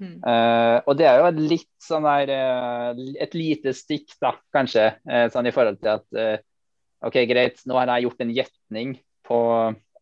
Mm. 0.00 0.16
Uh, 0.24 0.78
og 0.86 0.96
det 0.96 1.08
er 1.10 1.20
jo 1.20 1.28
et 1.28 1.40
litt 1.50 1.82
sånn 1.82 2.06
der 2.06 2.30
Et 3.20 3.32
lite 3.34 3.74
stikk, 3.74 4.14
da, 4.22 4.36
kanskje, 4.54 4.86
sånn 5.34 5.50
i 5.50 5.52
forhold 5.54 5.80
til 5.82 5.98
at 5.98 6.44
OK, 7.04 7.16
greit, 7.28 7.60
nå 7.66 7.76
har 7.76 7.90
jeg 7.96 8.06
gjort 8.06 8.22
en 8.22 8.34
gjetning 8.36 8.94
på 9.26 9.40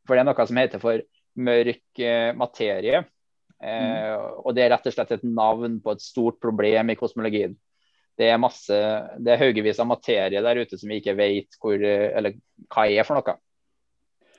For 0.07 0.15
det 0.15 0.23
er 0.23 0.29
noe 0.29 0.47
som 0.51 0.61
heter 0.61 0.83
for 0.83 1.03
mørk 1.39 2.03
materie. 2.39 3.05
Mm. 3.59 4.45
og 4.47 4.53
det 4.55 4.63
er 4.63 4.69
rett 4.71 4.85
og 4.87 4.93
slett 4.95 5.17
et 5.17 5.25
navn 5.27 5.81
på 5.83 5.91
et 5.91 6.03
stort 6.05 6.37
problem 6.39 6.93
i 6.93 6.95
kosmologien. 6.95 7.57
Det 8.19 8.29
er 8.31 8.39
masse, 8.39 8.77
det 9.19 9.33
er 9.33 9.41
haugevis 9.41 9.81
av 9.83 9.89
materie 9.91 10.43
der 10.43 10.61
ute 10.63 10.79
som 10.79 10.91
vi 10.91 11.01
ikke 11.01 11.17
vet 11.19 11.59
hvor, 11.59 11.75
eller 11.75 12.37
hva 12.71 12.87
er 12.87 13.07
for 13.07 13.19
noe. 13.19 13.35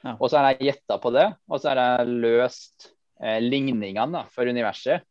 Ja. 0.04 0.16
Og 0.16 0.30
så 0.32 0.40
har 0.40 0.54
jeg 0.54 0.70
gjetta 0.70 0.98
på 1.04 1.12
det, 1.16 1.28
og 1.48 1.60
så 1.60 1.72
har 1.72 1.82
jeg 1.82 2.18
løst 2.24 2.90
eh, 3.24 3.40
ligningene 3.44 4.24
for 4.34 4.48
universet. 4.48 5.04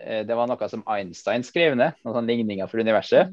Eh, 0.00 0.22
det 0.28 0.36
var 0.36 0.48
noe 0.50 0.68
som 0.70 0.84
Einstein 0.90 1.44
skrev 1.46 1.76
ned, 1.78 1.96
noen 2.04 2.18
sånne 2.18 2.32
ligninger 2.32 2.70
for 2.70 2.84
universet. 2.84 3.32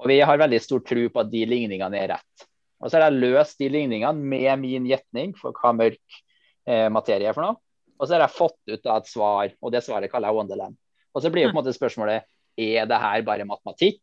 Og 0.00 0.08
vi 0.10 0.20
har 0.24 0.40
veldig 0.40 0.60
stor 0.62 0.82
tro 0.88 1.06
på 1.12 1.22
at 1.22 1.32
de 1.32 1.44
ligningene 1.48 2.00
er 2.00 2.14
rett. 2.14 2.46
Og 2.82 2.90
så 2.90 2.98
har 2.98 3.08
jeg 3.08 3.22
løst 3.22 3.60
de 3.62 3.70
ligningene 3.70 4.28
med 4.32 4.64
min 4.64 4.88
gjetning 4.88 5.36
for 5.38 5.54
hva 5.56 5.72
mørk 5.76 6.22
eh, 6.68 6.88
materie 6.92 7.28
er 7.28 7.36
for 7.36 7.46
noe. 7.46 7.58
Og 7.98 8.08
så 8.08 8.16
har 8.16 8.24
jeg 8.24 8.34
fått 8.34 8.72
ut 8.72 8.88
et 8.94 9.10
svar, 9.10 9.52
og 9.62 9.74
det 9.74 9.82
svaret 9.86 10.10
kaller 10.10 10.32
jeg 10.32 10.38
Wonderland. 10.40 10.78
Og 11.12 11.22
så 11.22 11.30
blir 11.30 11.46
jo 11.46 11.52
på 11.52 11.56
en 11.56 11.60
måte 11.60 11.76
spørsmålet 11.76 12.26
er 12.62 12.88
det 12.88 12.98
her 13.04 13.22
bare 13.26 13.46
matematikk, 13.48 14.00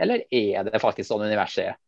eller 0.00 0.24
er 0.30 0.66
det 0.66 0.82
faktisk 0.82 1.08
sånn 1.08 1.24
universet 1.24 1.70
er? 1.70 1.78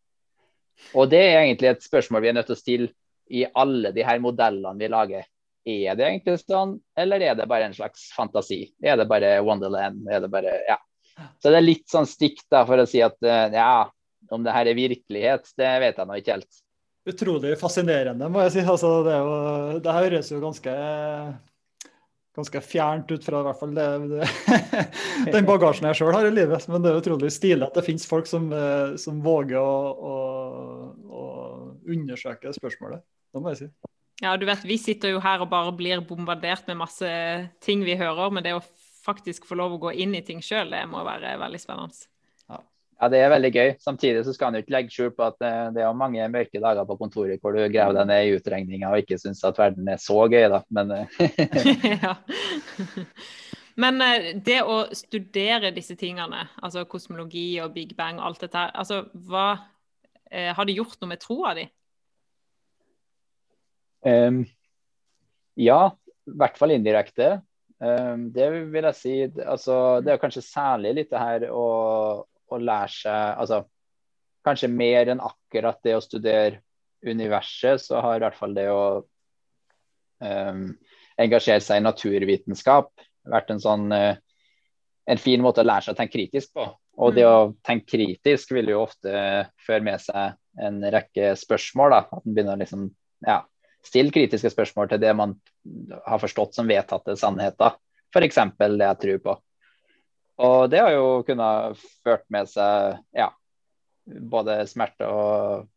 Og 0.96 1.10
det 1.12 1.20
er 1.20 1.42
egentlig 1.42 1.70
et 1.72 1.84
spørsmål 1.84 2.24
vi 2.24 2.30
er 2.30 2.36
nødt 2.38 2.48
til 2.50 2.56
å 2.56 2.62
stille 2.62 2.88
i 3.32 3.44
alle 3.46 3.92
de 3.94 4.04
her 4.04 4.20
modellene 4.22 4.80
vi 4.80 4.90
lager. 4.92 5.28
Er 5.62 5.98
det 5.98 6.06
egentlig 6.08 6.38
sånn, 6.42 6.74
eller 6.98 7.22
er 7.22 7.36
det 7.38 7.46
bare 7.50 7.68
en 7.68 7.76
slags 7.76 8.08
fantasi? 8.16 8.64
Er 8.82 8.98
det 8.98 9.06
bare 9.10 9.36
Wonderland? 9.46 10.02
Er 10.10 10.24
det 10.24 10.30
bare, 10.32 10.56
ja. 10.66 10.80
Så 11.38 11.52
det 11.52 11.60
er 11.60 11.68
litt 11.68 11.86
sånn 11.92 12.08
stikk 12.08 12.42
da 12.50 12.64
for 12.66 12.82
å 12.82 12.88
si 12.88 13.02
at 13.04 13.18
eh, 13.22 13.54
ja, 13.54 13.84
om 14.32 14.42
det 14.42 14.54
her 14.56 14.70
er 14.70 14.78
virkelighet, 14.78 15.52
det 15.60 15.70
vet 15.84 16.00
jeg 16.00 16.08
nå 16.08 16.18
ikke 16.18 16.36
helt 16.38 16.62
utrolig 17.08 17.56
fascinerende, 17.60 18.28
må 18.30 18.44
jeg 18.46 18.54
si. 18.56 18.64
Altså, 18.66 18.92
det, 19.06 19.16
jo, 19.18 19.38
det, 19.82 19.94
høres 19.96 20.30
jo 20.32 20.40
ganske, 20.42 20.74
ganske 22.38 22.62
fjernt 22.64 23.10
ut 23.12 23.26
fra 23.26 23.42
i 23.42 23.46
hvert 23.48 23.60
fall 23.60 23.72
det, 23.76 23.86
det, 24.12 24.28
den 25.34 25.48
bagasjen 25.48 25.88
jeg 25.90 26.00
sjøl 26.00 26.14
har 26.16 26.28
i 26.28 26.34
livet. 26.34 26.68
Men 26.70 26.84
det 26.84 26.92
er 26.92 27.00
utrolig 27.02 27.32
stilig 27.34 27.66
at 27.66 27.78
det 27.78 27.86
finnes 27.88 28.06
folk 28.08 28.30
som, 28.30 28.50
eh, 28.56 28.94
som 29.02 29.22
våger 29.24 29.58
å, 29.58 29.72
å, 29.92 30.18
å, 31.22 31.24
undersøke 31.92 32.54
spørsmålet. 32.54 33.02
Det 33.32 33.42
må 33.42 33.54
jeg 33.54 33.64
si. 33.64 33.72
Ja, 34.22 34.36
du 34.38 34.46
vet, 34.46 34.62
Vi 34.62 34.76
sitter 34.78 35.16
jo 35.16 35.24
her 35.24 35.42
og 35.42 35.50
bare 35.50 35.72
blir 35.74 36.04
bombardert 36.06 36.68
med 36.70 36.78
masse 36.84 37.08
ting 37.64 37.82
vi 37.82 37.98
hører, 37.98 38.30
men 38.30 38.44
det 38.44 38.54
å 38.54 38.62
faktisk 39.02 39.48
få 39.48 39.58
lov 39.58 39.74
å 39.74 39.82
gå 39.88 39.96
inn 40.04 40.14
i 40.14 40.22
ting 40.22 40.38
sjøl, 40.44 40.70
det 40.70 40.84
må 40.86 41.02
være 41.02 41.34
veldig 41.40 41.58
spennende. 41.58 42.06
Ja, 43.02 43.08
det 43.10 43.18
er 43.18 43.32
veldig 43.32 43.48
gøy. 43.50 43.70
Samtidig 43.82 44.20
så 44.22 44.30
skal 44.30 44.46
han 44.46 44.54
jo 44.54 44.62
ikke 44.62 44.74
legge 44.76 44.92
skjul 44.94 45.08
på 45.16 45.24
at 45.26 45.40
eh, 45.42 45.72
det 45.74 45.82
er 45.82 45.96
mange 45.98 46.22
mørke 46.30 46.60
dager 46.62 46.86
på 46.86 46.96
kontoret 47.00 47.42
hvor 47.42 47.56
du 47.56 47.64
graver 47.74 47.96
deg 47.98 48.06
ned 48.06 48.28
i 48.28 48.36
utregninger 48.36 48.86
og 48.94 49.02
ikke 49.02 49.18
syns 49.18 49.42
at 49.48 49.58
verden 49.58 49.90
er 49.90 49.98
så 49.98 50.20
gøy, 50.30 50.44
da. 50.52 50.60
Men, 50.70 50.92
eh, 50.94 51.16
ja. 52.04 52.14
Men 53.82 53.98
eh, 54.06 54.30
det 54.46 54.60
å 54.62 54.84
studere 54.94 55.74
disse 55.74 55.98
tingene, 55.98 56.46
altså 56.62 56.86
kosmologi 56.86 57.48
og 57.64 57.74
big 57.74 57.96
bang 57.98 58.22
og 58.22 58.30
alt 58.30 58.46
dette 58.46 58.66
her, 58.66 58.74
altså 58.78 59.04
hva 59.12 59.50
Har 60.32 60.64
det 60.64 60.78
gjort 60.78 60.94
noe 61.02 61.10
med 61.10 61.20
troa 61.20 61.50
di? 61.58 61.66
Um, 64.08 64.38
ja, 65.60 65.90
i 66.24 66.36
hvert 66.40 66.56
fall 66.56 66.72
indirekte. 66.72 67.34
Um, 67.76 68.30
det 68.32 68.46
vil 68.72 68.86
jeg 68.88 68.96
si. 68.96 69.12
Altså, 69.44 70.00
det 70.00 70.14
er 70.14 70.22
kanskje 70.22 70.46
særlig 70.46 70.94
litt 70.96 71.10
det 71.12 71.20
her 71.20 71.44
å 71.52 71.66
å 72.56 72.60
lære 72.62 72.96
seg 72.96 73.38
altså, 73.44 73.64
Kanskje 74.42 74.66
mer 74.66 75.06
enn 75.12 75.20
akkurat 75.22 75.76
det 75.86 75.92
å 75.94 76.00
studere 76.02 76.64
universet, 77.06 77.78
så 77.78 78.00
har 78.02 78.16
i 78.16 78.22
hvert 78.24 78.34
fall 78.34 78.56
det 78.56 78.64
å 78.74 78.80
um, 80.18 80.64
engasjere 81.14 81.62
seg 81.62 81.78
i 81.78 81.84
naturvitenskap 81.84 82.90
vært 83.30 83.52
en 83.54 83.62
sånn 83.62 83.94
uh, 83.94 84.16
en 85.06 85.22
fin 85.22 85.42
måte 85.42 85.62
å 85.62 85.66
lære 85.66 85.86
seg 85.86 85.94
å 85.94 86.00
tenke 86.00 86.16
kritisk 86.16 86.56
på. 86.58 86.66
Og 87.02 87.14
det 87.16 87.24
mm. 87.24 87.30
å 87.30 87.52
tenke 87.66 87.94
kritisk 87.94 88.52
vil 88.54 88.72
jo 88.72 88.82
ofte 88.84 89.12
føre 89.64 89.86
med 89.86 90.02
seg 90.02 90.34
en 90.62 90.82
rekke 90.92 91.32
spørsmål. 91.38 91.94
da, 91.94 92.02
At 92.10 92.26
en 92.26 92.36
begynner 92.36 92.58
å 92.58 92.62
liksom, 92.62 92.88
ja, 93.26 93.40
stille 93.86 94.14
kritiske 94.14 94.52
spørsmål 94.52 94.92
til 94.92 95.02
det 95.02 95.14
man 95.18 95.34
har 96.06 96.22
forstått 96.22 96.58
som 96.58 96.70
vedtatte 96.70 97.16
sannheter. 97.18 97.78
F.eks. 98.12 98.42
det 98.60 98.86
jeg 98.86 99.00
tror 99.04 99.24
på. 99.24 99.38
Og 100.40 100.70
det 100.72 100.80
har 100.80 100.94
jo 100.94 101.22
kunnet 101.26 101.78
ført 102.04 102.24
med 102.32 102.48
seg 102.50 102.98
ja, 103.16 103.28
både 104.06 104.62
smerte 104.70 105.08
og 105.08 105.68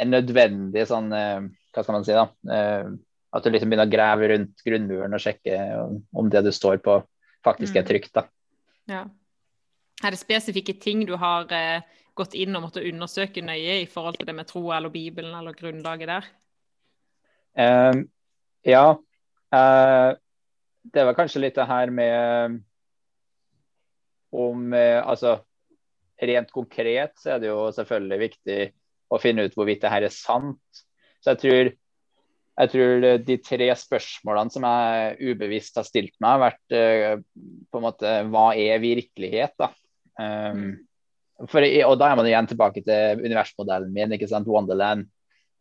en 0.00 0.12
nødvendig 0.14 0.84
sånn 0.86 1.10
eh, 1.14 1.46
Hva 1.74 1.82
skal 1.82 1.96
man 1.96 2.06
si, 2.06 2.14
da? 2.14 2.28
Eh, 2.54 2.90
at 3.30 3.46
du 3.46 3.52
liksom 3.52 3.70
begynner 3.70 3.86
å 3.86 3.92
grave 3.92 4.28
rundt 4.32 4.62
grunnmuren 4.66 5.14
og 5.14 5.22
sjekke 5.22 5.56
om 6.18 6.30
det 6.32 6.42
du 6.42 6.50
står 6.54 6.80
på, 6.82 6.96
faktisk 7.46 7.76
er 7.78 7.84
mm. 7.84 7.88
trygt. 7.90 8.10
da. 8.16 8.24
Ja. 8.90 9.04
Er 10.02 10.14
det 10.14 10.18
spesifikke 10.18 10.74
ting 10.82 11.04
du 11.06 11.14
har 11.20 11.46
eh, 11.54 11.84
gått 12.18 12.34
inn 12.34 12.56
og 12.58 12.64
måttet 12.66 12.88
undersøke 12.90 13.44
nøye 13.44 13.80
i 13.84 13.86
forhold 13.90 14.18
til 14.18 14.26
det 14.26 14.34
med 14.34 14.48
troa 14.50 14.80
eller 14.80 14.90
Bibelen 14.90 15.36
eller 15.36 15.54
grunnlaget 15.54 16.10
der? 16.10 16.26
Um, 17.54 18.02
ja. 18.66 18.84
Uh, 19.54 20.10
det 20.90 21.06
var 21.06 21.16
kanskje 21.18 21.44
litt 21.44 21.58
det 21.58 21.68
her 21.70 21.94
med 21.94 22.60
om 24.30 24.72
uh, 24.74 25.00
Altså 25.02 25.38
rent 26.20 26.50
konkret 26.52 27.14
så 27.18 27.34
er 27.34 27.42
det 27.42 27.48
jo 27.48 27.70
selvfølgelig 27.72 28.18
viktig 28.20 28.58
å 29.10 29.18
finne 29.18 29.46
ut 29.48 29.54
hvorvidt 29.56 29.80
det 29.82 29.92
her 29.92 30.04
er 30.06 30.12
sant. 30.12 30.82
Så 31.24 31.32
jeg 31.32 31.40
tror, 31.40 31.70
jeg 32.60 32.72
tror 32.74 33.06
de 33.24 33.36
tre 33.42 33.70
spørsmålene 33.80 34.52
som 34.52 34.66
jeg 34.68 35.32
ubevisst 35.32 35.80
har 35.80 35.88
stilt 35.88 36.14
meg, 36.20 36.36
har 36.36 36.44
vært 36.44 36.76
uh, 36.76 37.24
på 37.72 37.80
en 37.80 37.86
måte 37.88 38.14
hva 38.28 38.50
er 38.52 38.84
virkelighet? 38.84 39.56
da? 39.58 39.72
Um, 40.20 40.76
for, 41.48 41.64
og 41.64 41.96
da 42.00 42.10
er 42.10 42.18
man 42.18 42.28
igjen 42.28 42.48
tilbake 42.50 42.82
til 42.84 43.22
universmodellen 43.24 43.92
min. 43.94 44.12
ikke 44.12 44.28
sant, 44.28 44.48
Wonderland 44.50 45.06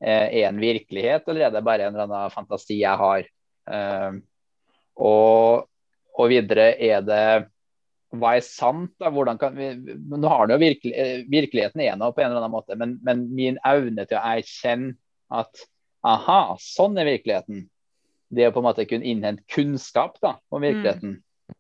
eh, 0.04 0.42
er 0.42 0.50
en 0.50 0.60
virkelighet, 0.60 1.28
eller 1.28 1.48
er 1.48 1.54
det 1.54 1.64
bare 1.66 1.88
en 1.88 1.96
eller 1.96 2.08
annen 2.08 2.34
fantasi 2.34 2.82
jeg 2.82 3.00
har? 3.00 3.28
Um, 3.70 4.22
og, 5.00 5.70
og, 6.18 6.26
videre 6.32 6.74
er 6.76 7.04
det 7.06 7.24
hva 8.18 8.36
er 8.38 8.46
sant? 8.46 8.94
da, 9.02 9.12
hvordan 9.14 9.38
kan 9.42 9.58
vi, 9.58 9.70
nå 10.10 10.32
har 10.32 10.48
det 10.50 10.56
jo 10.56 10.64
virkelig, 10.64 10.94
eh, 10.98 11.26
Virkeligheten 11.30 11.84
er 11.86 11.98
nå 12.00 12.10
på 12.14 12.24
en 12.24 12.32
eller 12.32 12.42
annen 12.42 12.56
måte, 12.56 12.78
men, 12.80 12.98
men, 13.06 13.28
min 13.36 13.60
evne 13.68 14.06
til 14.10 14.18
å 14.18 14.24
erkjenne 14.32 14.96
at 15.30 15.66
aha, 16.08 16.56
sånn 16.64 16.98
er 16.98 17.10
virkeligheten. 17.10 17.68
Det 18.34 18.48
å 18.48 18.54
på 18.54 18.62
en 18.62 18.68
måte 18.70 18.86
kunne 18.90 19.06
innhente 19.10 19.46
kunnskap 19.52 20.18
da, 20.24 20.38
om 20.50 20.64
virkeligheten. 20.64 21.20
Mm. 21.20 21.56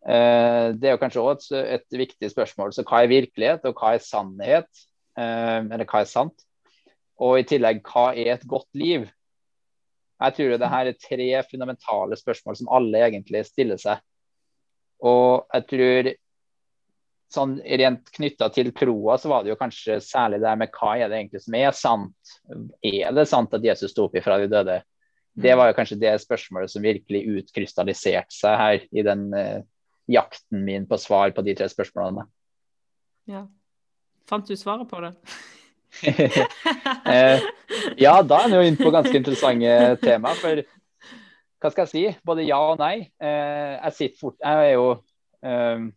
Eh, 0.00 0.66
det 0.80 0.88
er 0.88 0.96
jo 0.96 1.00
kanskje 1.00 1.24
også 1.24 1.56
et, 1.60 1.86
et, 1.86 1.98
viktig 2.02 2.30
spørsmål. 2.32 2.74
Så 2.76 2.84
hva 2.88 3.02
er 3.04 3.12
virkelighet, 3.12 3.64
og 3.68 3.80
hva 3.80 3.94
er 3.96 4.04
sannhet? 4.04 4.84
Eh, 5.16 5.58
eller 5.62 5.86
hva 5.88 6.02
er 6.02 6.12
sant? 6.12 6.44
Og 7.20 7.40
i 7.40 7.48
tillegg, 7.48 7.82
hva 7.88 8.10
er 8.16 8.34
et 8.34 8.46
godt 8.48 8.68
liv? 8.76 9.08
Jeg 10.20 10.36
tror 10.36 10.56
det 10.60 10.72
her 10.74 10.88
er 10.90 11.00
tre 11.00 11.28
fundamentale 11.48 12.16
spørsmål 12.20 12.58
som 12.58 12.68
alle 12.76 13.00
egentlig 13.06 13.46
stiller 13.48 13.80
seg. 13.80 14.00
Og 15.06 15.46
jeg 15.54 15.66
tror 15.70 16.10
sånn 17.30 17.56
rent 17.62 18.10
knytta 18.16 18.48
til 18.50 18.72
troa, 18.74 19.16
så 19.18 19.30
var 19.30 19.44
det 19.44 19.52
jo 19.52 19.58
kanskje 19.58 20.00
særlig 20.02 20.40
det 20.42 20.54
med 20.58 20.72
hva 20.74 20.96
er 20.98 21.10
det 21.10 21.20
egentlig 21.20 21.42
som 21.44 21.56
er 21.60 21.76
sant? 21.76 22.32
Er 22.82 23.12
det 23.14 23.26
sant 23.30 23.54
at 23.54 23.66
Jesus 23.66 23.94
sto 23.94 24.08
opp 24.08 24.16
ifra 24.18 24.40
de 24.40 24.48
døde? 24.50 24.80
Det 25.40 25.54
var 25.56 25.70
jo 25.70 25.76
kanskje 25.76 26.00
det 26.00 26.16
spørsmålet 26.24 26.72
som 26.72 26.82
virkelig 26.82 27.22
utkrystalliserte 27.38 28.34
seg 28.34 28.56
her 28.58 28.82
i 28.90 29.04
den 29.06 29.28
eh, 29.36 29.62
jakten 30.10 30.64
min 30.66 30.88
på 30.90 30.98
svar 30.98 31.30
på 31.36 31.44
de 31.46 31.54
tre 31.54 31.70
spørsmålene. 31.70 32.26
Ja. 33.30 33.44
Fant 34.28 34.46
du 34.46 34.56
svaret 34.58 34.90
på 34.90 35.00
det? 35.04 35.14
eh, 37.14 37.46
ja, 37.98 38.18
da 38.22 38.42
er 38.42 38.48
en 38.48 38.56
jo 38.58 38.66
inne 38.66 38.78
på 38.78 38.92
ganske 38.94 39.16
interessante 39.16 39.96
tema. 40.02 40.34
For 40.38 40.64
hva 41.60 41.70
skal 41.72 41.86
jeg 41.86 41.92
si? 41.92 42.04
Både 42.26 42.46
ja 42.46 42.58
og 42.72 42.80
nei. 42.80 43.10
Eh, 43.20 43.72
jeg 43.76 43.96
sitter 43.96 44.20
fort 44.20 44.38
Jeg 44.40 44.68
er 44.70 44.74
jo 44.74 44.86
eh, 45.44 45.88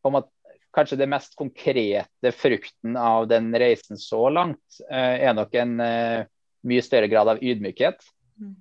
på 0.00 0.12
en 0.12 0.16
måte 0.18 0.32
Kanskje 0.70 1.00
det 1.00 1.08
mest 1.10 1.32
konkrete 1.34 2.30
frukten 2.30 2.94
av 2.94 3.24
den 3.26 3.48
reisen 3.58 3.98
så 3.98 4.28
langt 4.30 4.76
eh, 4.86 5.16
er 5.26 5.34
nok 5.34 5.56
en 5.58 5.72
mye 5.74 6.84
større 6.86 7.08
grad 7.10 7.26
av 7.32 7.40
ydmykhet. 7.42 8.04
Mm 8.38 8.52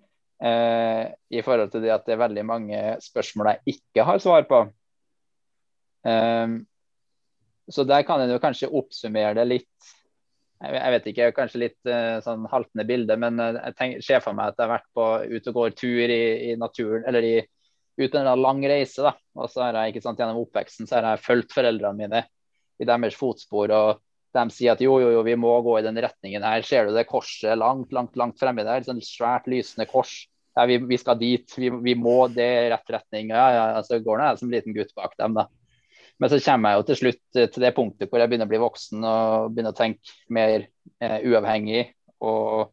eh, 0.43 1.11
i 1.29 1.41
forhold 1.45 1.71
til 1.73 1.83
det 1.83 1.93
at 1.93 2.05
det 2.07 2.15
er 2.15 2.23
veldig 2.23 2.45
mange 2.47 2.81
spørsmål 3.03 3.51
jeg 3.51 3.75
ikke 3.75 4.05
har 4.07 4.21
svar 4.23 4.47
på. 4.49 4.63
Så 7.69 7.83
der 7.85 8.05
kan 8.07 8.21
en 8.23 8.31
jo 8.31 8.41
kanskje 8.41 8.71
oppsummere 8.71 9.35
det 9.37 9.45
litt. 9.49 9.89
Jeg 10.59 10.91
vet 10.91 11.05
ikke, 11.07 11.29
kanskje 11.37 11.61
litt 11.61 11.87
uh, 11.87 12.17
sånn 12.23 12.43
haltende 12.51 12.83
bilde, 12.87 13.15
men 13.21 13.39
uh, 13.39 13.53
jeg 13.55 13.75
tenker, 13.79 14.03
ser 14.03 14.23
for 14.23 14.35
meg 14.35 14.51
at 14.51 14.57
jeg 14.57 14.65
har 14.65 14.73
vært 14.73 14.89
på 14.97 15.05
ut 15.37 15.47
og 15.47 15.55
går 15.55 15.77
tur 15.79 16.11
i, 16.11 16.23
i 16.49 16.57
naturen, 16.59 17.05
eller 17.07 17.27
i, 17.27 17.37
ut 17.99 18.17
en 18.19 18.27
lang 18.41 18.59
reise. 18.67 19.05
da, 19.05 19.13
og 19.39 19.47
så 19.51 19.63
har 19.63 19.79
jeg 19.79 19.93
ikke 19.93 20.03
sant, 20.03 20.19
Gjennom 20.19 20.41
oppveksten 20.43 20.89
så 20.89 20.99
har 20.99 21.07
jeg 21.13 21.23
fulgt 21.23 21.55
foreldrene 21.55 21.95
mine 21.95 22.23
i 22.79 22.87
deres 22.87 23.15
fotspor. 23.15 23.71
og 23.71 24.03
de 24.35 24.43
sier 24.53 24.75
at 24.75 24.81
jo, 24.83 24.97
jo, 25.01 25.13
jo, 25.15 25.21
vi 25.25 25.35
må 25.39 25.51
gå 25.65 25.79
i 25.79 25.85
den 25.85 25.97
retningen 26.03 26.43
her. 26.45 26.65
Ser 26.65 26.85
du 26.85 26.93
det 26.93 27.07
korset 27.09 27.57
langt, 27.57 27.93
langt 27.95 28.19
langt 28.19 28.37
fremme 28.41 28.65
der? 28.67 28.83
Sånn 28.85 29.01
svært 29.03 29.49
lysende 29.49 29.87
kors. 29.89 30.27
Ja, 30.57 30.65
vi, 30.69 30.77
vi 30.89 30.99
skal 31.01 31.17
dit. 31.19 31.47
Vi, 31.57 31.71
vi, 31.71 31.95
må 31.97 32.27
det 32.33 32.49
rett 32.73 32.93
retning. 32.93 33.31
Ja, 33.33 33.47
ja, 33.55 33.81
så 33.85 34.01
går 34.03 34.19
nå 34.19 34.27
jeg 34.27 34.41
som 34.41 34.53
liten 34.53 34.75
gutt 34.75 34.93
bak 34.97 35.15
dem, 35.17 35.37
da. 35.39 35.47
Men 36.19 36.31
så 36.31 36.39
kommer 36.43 36.73
jeg 36.73 36.79
jo 36.79 36.87
til 36.89 36.99
slutt 36.99 37.37
til 37.37 37.63
det 37.63 37.71
punktet 37.77 38.11
hvor 38.11 38.19
jeg 38.19 38.31
begynner 38.31 38.49
å 38.49 38.51
bli 38.51 38.59
voksen 38.59 39.05
og 39.07 39.53
begynner 39.53 39.71
å 39.71 39.77
tenke 39.77 40.15
mer 40.35 40.65
eh, 40.65 41.19
uavhengig. 41.23 41.85
Og, 42.27 42.71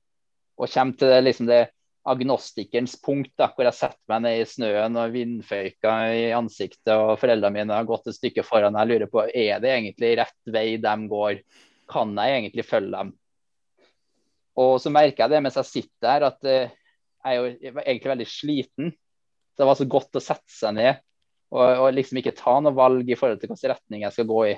og 0.58 0.72
kommer 0.72 0.98
til 0.98 1.12
det, 1.12 1.20
liksom 1.22 1.50
det 1.50 1.60
agnostikerens 2.06 2.96
punkt, 3.02 3.32
da, 3.38 3.48
hvor 3.54 3.66
jeg 3.66 3.78
setter 3.78 4.10
meg 4.10 4.24
ned 4.24 4.40
i 4.40 4.48
snøen 4.48 4.98
og 4.98 5.14
vindføyka 5.14 5.94
i 6.14 6.26
ansiktet, 6.36 6.92
og 6.94 7.16
foreldrene 7.18 7.54
mine 7.54 7.78
har 7.78 7.86
gått 7.88 8.10
et 8.10 8.18
stykke 8.18 8.44
foran. 8.46 8.78
Jeg 8.78 8.90
lurer 8.92 9.10
på 9.10 9.24
er 9.26 9.62
det 9.62 9.72
egentlig 9.72 10.12
rett 10.20 10.52
vei 10.54 10.66
de 10.82 10.96
går. 11.10 11.40
Kan 11.90 12.14
jeg 12.18 12.40
egentlig 12.40 12.66
følge 12.66 12.94
dem? 12.94 13.14
Og 14.62 14.76
så 14.82 14.90
merker 14.90 15.24
jeg 15.24 15.34
det 15.34 15.42
mens 15.44 15.58
jeg 15.60 15.70
sitter 15.70 16.06
der, 16.06 16.28
at 16.30 16.46
uh, 16.46 16.76
jeg 17.26 17.32
er 17.32 17.36
jo 17.36 17.82
egentlig 17.82 18.12
veldig 18.12 18.28
sliten. 18.30 18.94
Så 19.54 19.62
det 19.62 19.68
var 19.70 19.78
så 19.78 19.90
godt 19.90 20.18
å 20.18 20.22
sette 20.22 20.52
seg 20.52 20.78
ned 20.78 21.02
og, 21.56 21.82
og 21.82 21.96
liksom 21.96 22.20
ikke 22.20 22.36
ta 22.36 22.58
noe 22.60 22.76
valg 22.76 23.08
i 23.08 23.16
forhold 23.18 23.40
til 23.40 23.50
hvilken 23.50 23.72
retning 23.72 24.04
jeg 24.04 24.14
skal 24.14 24.28
gå 24.28 24.40
i. 24.50 24.54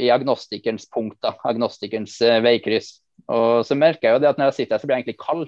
I 0.00 0.08
agnostikerens 0.12 0.86
punkt, 0.92 1.18
da, 1.24 1.34
agnostikerens 1.48 2.16
uh, 2.24 2.38
veikryss. 2.44 2.98
Og 3.30 3.64
så 3.68 3.76
merker 3.78 4.08
jeg 4.08 4.16
jo 4.16 4.22
det 4.22 4.30
at 4.32 4.40
når 4.40 4.50
jeg 4.50 4.58
sitter 4.58 4.76
her, 4.76 4.82
så 4.82 4.88
blir 4.88 4.96
jeg 4.96 5.04
egentlig 5.04 5.22
kald. 5.22 5.44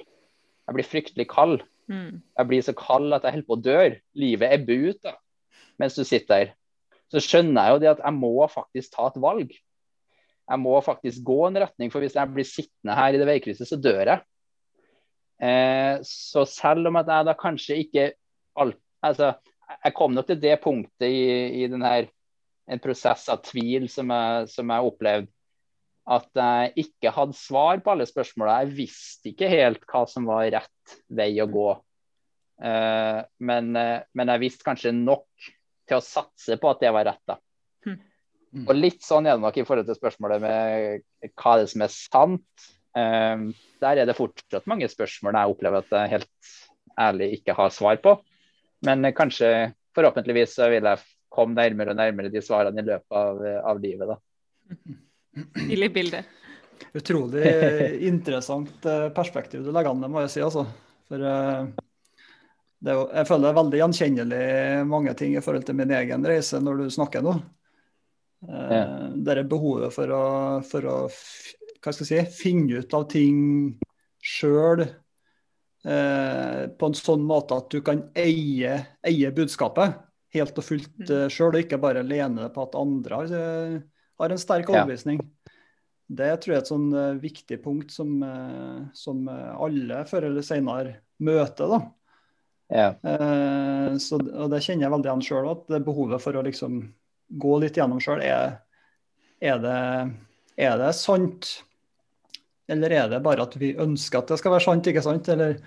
Jeg 0.66 0.76
blir 0.76 0.88
fryktelig 0.90 1.26
kald. 1.30 1.64
Mm. 1.86 2.20
Jeg 2.38 2.50
blir 2.50 2.66
så 2.66 2.74
kald 2.76 3.14
at 3.16 3.26
jeg 3.26 3.36
holder 3.36 3.48
på 3.48 3.56
å 3.56 3.64
dø. 3.64 3.80
Livet 4.18 4.54
ebber 4.58 4.90
ut 4.90 5.00
da, 5.06 5.16
mens 5.82 5.98
du 5.98 6.04
sitter 6.06 6.42
her. 6.42 6.54
Så 7.12 7.22
skjønner 7.22 7.68
jeg 7.68 7.74
jo 7.74 7.82
det 7.82 7.92
at 7.94 8.02
jeg 8.02 8.18
må 8.18 8.34
faktisk 8.50 8.96
ta 8.96 9.10
et 9.10 9.20
valg. 9.22 9.52
Jeg 10.46 10.62
må 10.62 10.78
faktisk 10.84 11.24
gå 11.26 11.40
en 11.48 11.58
retning, 11.58 11.90
for 11.90 12.02
hvis 12.02 12.16
jeg 12.18 12.32
blir 12.34 12.46
sittende 12.46 12.96
her 12.98 13.14
i 13.14 13.20
det 13.20 13.26
veikrysset, 13.28 13.68
så 13.70 13.78
dør 13.82 14.12
jeg. 14.12 14.22
Eh, 15.42 15.98
så 16.06 16.46
selv 16.48 16.90
om 16.90 16.98
at 17.00 17.10
jeg 17.10 17.28
da 17.28 17.34
kanskje 17.38 17.78
ikke 17.82 18.06
alt, 18.62 18.78
altså, 19.04 19.34
Jeg 19.66 19.94
kom 19.96 20.14
nok 20.14 20.28
til 20.28 20.38
det 20.42 20.58
punktet 20.62 21.08
i, 21.08 21.62
i 21.62 21.70
denne, 21.70 21.94
en 22.66 22.82
prosess 22.82 23.26
av 23.32 23.42
tvil 23.46 23.88
som 23.90 24.10
jeg, 24.12 24.50
som 24.52 24.70
jeg 24.72 24.90
opplevde 24.90 25.32
at 26.06 26.28
jeg 26.38 26.86
ikke 26.86 27.10
hadde 27.14 27.34
svar 27.34 27.80
på 27.82 27.92
alle 27.92 28.06
spørsmåla. 28.06 28.60
Jeg 28.62 28.76
visste 28.78 29.32
ikke 29.32 29.50
helt 29.50 29.82
hva 29.90 30.04
som 30.10 30.28
var 30.28 30.46
rett 30.54 30.96
vei 31.10 31.32
å 31.42 31.48
gå. 31.50 31.72
Uh, 32.62 33.20
men, 33.42 33.72
uh, 33.74 34.04
men, 34.16 34.30
jeg 34.32 34.44
visste 34.44 34.66
kanskje 34.66 34.94
nok 34.94 35.26
til 35.86 35.98
å 35.98 36.04
satse 36.04 36.56
på 36.62 36.70
at 36.70 36.84
det 36.84 36.92
var 36.94 37.08
rett. 37.10 37.24
da. 37.26 37.40
Mm. 37.86 37.98
Og 38.62 38.72
litt 38.78 39.02
sånn 39.04 39.26
er 39.26 39.34
det 39.34 39.44
nok 39.44 39.58
i 39.58 39.66
forhold 39.66 39.90
til 39.90 39.98
spørsmålet 39.98 40.44
med 40.46 41.34
hva 41.34 41.56
det 41.60 41.66
som 41.74 41.84
er 41.84 41.92
sant. 41.92 42.68
Uh, 42.96 43.50
der 43.82 44.02
er 44.04 44.08
det 44.08 44.16
fortsatt 44.16 44.70
mange 44.70 44.88
spørsmål 44.92 45.40
jeg 45.40 45.56
opplever 45.56 45.82
at 45.82 45.98
jeg 45.98 46.14
helt 46.14 46.54
ærlig 46.96 47.32
ikke 47.40 47.58
har 47.58 47.74
svar 47.74 47.98
på. 48.04 48.14
Men 48.86 49.10
kanskje, 49.16 49.50
forhåpentligvis, 49.96 50.54
så 50.58 50.70
vil 50.72 50.86
jeg 50.86 51.04
komme 51.32 51.58
nærmere 51.58 51.92
og 51.92 51.98
nærmere 51.98 52.32
de 52.32 52.42
svarene 52.44 52.82
i 52.82 52.86
løpet 52.86 53.18
av, 53.20 53.42
av 53.72 53.82
livet. 53.82 54.12
da. 54.12 54.18
Stilig 55.66 55.90
bilde. 55.94 56.22
Utrolig 56.96 57.50
interessant 58.04 58.84
eh, 58.88 59.08
perspektiv 59.16 59.64
du 59.64 59.72
legger 59.72 59.92
an 59.92 60.04
det, 60.04 60.10
må 60.12 60.22
jeg 60.24 60.32
si. 60.36 60.44
altså. 60.44 60.66
For 61.08 61.22
jo, 62.86 63.02
jeg 63.08 63.26
føler 63.26 63.46
det 63.46 63.50
er 63.50 63.58
veldig 63.58 63.78
gjenkjennelig 63.80 64.88
mange 64.90 65.14
ting 65.18 65.36
i 65.36 65.42
forhold 65.42 65.64
til 65.66 65.78
min 65.78 65.92
egen 65.96 66.26
reise 66.28 66.60
når 66.62 66.82
du 66.82 66.90
snakker 66.92 67.24
nå. 67.24 67.36
Ja. 68.46 68.82
Det 69.16 69.32
er 69.32 69.48
behovet 69.48 69.94
for 69.94 70.12
å, 70.12 70.26
for 70.66 70.86
å 70.86 70.96
hva 71.06 71.94
skal 71.94 72.04
jeg 72.04 72.26
si, 72.28 72.36
finne 72.44 72.82
ut 72.82 72.94
av 72.94 73.06
ting 73.10 73.40
sjøl 74.22 74.84
på 75.86 76.88
en 76.88 76.96
sånn 76.98 77.22
måte 77.22 77.54
at 77.60 77.68
du 77.70 77.78
kan 77.86 78.00
eie, 78.18 78.72
eie 79.06 79.28
budskapet 79.30 80.00
helt 80.36 80.58
og 80.58 80.66
fullt 80.66 81.10
uh, 81.10 81.26
sjøl, 81.32 81.54
og 81.54 81.64
ikke 81.64 81.80
bare 81.82 82.04
lene 82.06 82.44
deg 82.44 82.54
på 82.54 82.66
at 82.66 82.78
andre 82.78 83.20
har 83.20 83.36
har 84.16 84.32
en 84.32 84.40
sterk 84.40 84.70
overbevisning. 84.72 85.20
Ja. 85.20 85.52
Det 86.16 86.30
tror 86.40 86.52
jeg 86.52 86.60
er 86.60 86.64
et 86.64 86.70
sånn 86.70 86.88
uh, 86.94 87.18
viktig 87.20 87.58
punkt 87.64 87.92
som, 87.92 88.14
uh, 88.22 88.86
som 88.96 89.26
alle 89.28 90.04
før 90.08 90.30
eller 90.30 90.46
senere 90.46 91.00
møter. 91.18 91.72
da. 91.72 91.80
Ja. 92.66 92.86
Så, 94.02 94.18
og 94.18 94.48
det 94.50 94.58
kjenner 94.64 94.86
jeg 94.86 94.90
veldig 94.90 95.06
igjen 95.06 95.20
sjøl, 95.22 95.44
at 95.52 95.68
det 95.70 95.84
behovet 95.86 96.18
for 96.18 96.34
å 96.34 96.42
liksom 96.42 96.80
gå 97.38 97.52
litt 97.62 97.78
gjennom 97.78 98.00
sjøl, 98.02 98.24
er, 98.26 98.56
er, 99.38 99.60
det, 99.62 99.76
er 100.66 100.74
det 100.80 100.90
sant? 100.98 101.52
Eller 102.68 102.94
er 102.98 103.08
det 103.10 103.22
bare 103.24 103.46
at 103.46 103.54
vi 103.60 103.74
ønsker 103.78 104.20
at 104.20 104.32
det 104.32 104.40
skal 104.40 104.56
være 104.56 104.66
sant, 104.66 104.90
ikke 104.90 105.04
sant? 105.04 105.28
Eller, 105.32 105.58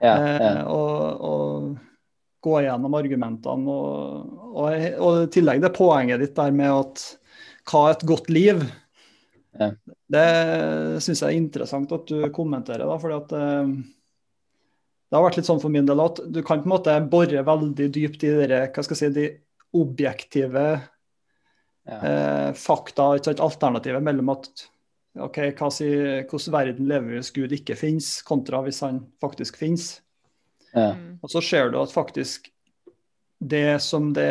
ja, 0.00 0.14
ja. 0.16 0.52
Og, 0.72 1.24
og, 1.30 1.70
gå 2.40 2.60
gjennom 2.64 2.94
argumentene. 2.96 3.68
Og, 3.68 4.36
og, 4.56 4.84
og 4.96 5.18
i 5.26 5.30
tillegg 5.34 5.60
det 5.60 5.74
poenget 5.76 6.22
ditt 6.22 6.38
der 6.38 6.54
med 6.56 6.72
at 6.72 7.02
hva 7.68 7.82
er 7.86 7.98
et 7.98 8.06
godt 8.08 8.30
liv? 8.32 8.62
Ja. 9.60 9.74
Det 10.10 10.26
syns 11.04 11.20
jeg 11.20 11.28
er 11.28 11.36
interessant 11.36 11.92
at 11.92 12.08
du 12.08 12.24
kommenterer. 12.32 12.86
da, 12.88 12.96
fordi 13.02 13.18
at 13.18 13.34
eh, 13.36 13.74
det 15.10 15.18
har 15.18 15.26
vært 15.26 15.40
litt 15.40 15.50
sånn 15.50 15.60
for 15.62 15.74
min 15.74 15.88
del 15.88 16.00
at 16.02 16.22
du 16.30 16.40
kan 16.46 16.62
på 16.62 16.70
en 16.70 16.74
måte 16.76 16.96
bore 17.12 17.44
veldig 17.46 17.90
dypt 17.92 18.24
i 18.24 18.32
dere, 18.40 18.62
hva 18.70 18.86
skal 18.86 18.96
jeg 18.96 19.02
si, 19.02 19.14
de 19.20 19.28
objektive 19.76 20.66
Ja. 21.90 21.96
eh, 21.96 22.50
fakta, 22.54 23.14
ikke 23.16 23.30
sant, 23.30 23.40
alternativet 23.42 24.04
mellom 24.04 24.28
at 24.34 24.66
OK, 25.18 25.40
hva 25.58 25.70
si, 25.74 25.88
hvordan 26.30 26.54
verden 26.54 26.86
lever 26.90 27.16
hvis 27.16 27.32
Gud 27.34 27.54
ikke 27.54 27.74
finnes, 27.78 28.20
kontra 28.26 28.60
hvis 28.62 28.78
han 28.84 29.02
faktisk 29.22 29.58
finnes. 29.58 29.96
Ja. 30.70 30.92
Mm. 30.94 31.18
Og 31.18 31.32
så 31.32 31.42
ser 31.42 31.72
du 31.72 31.80
at 31.80 31.92
faktisk 31.94 32.46
det 33.40 33.80
som 33.82 34.12
det 34.14 34.30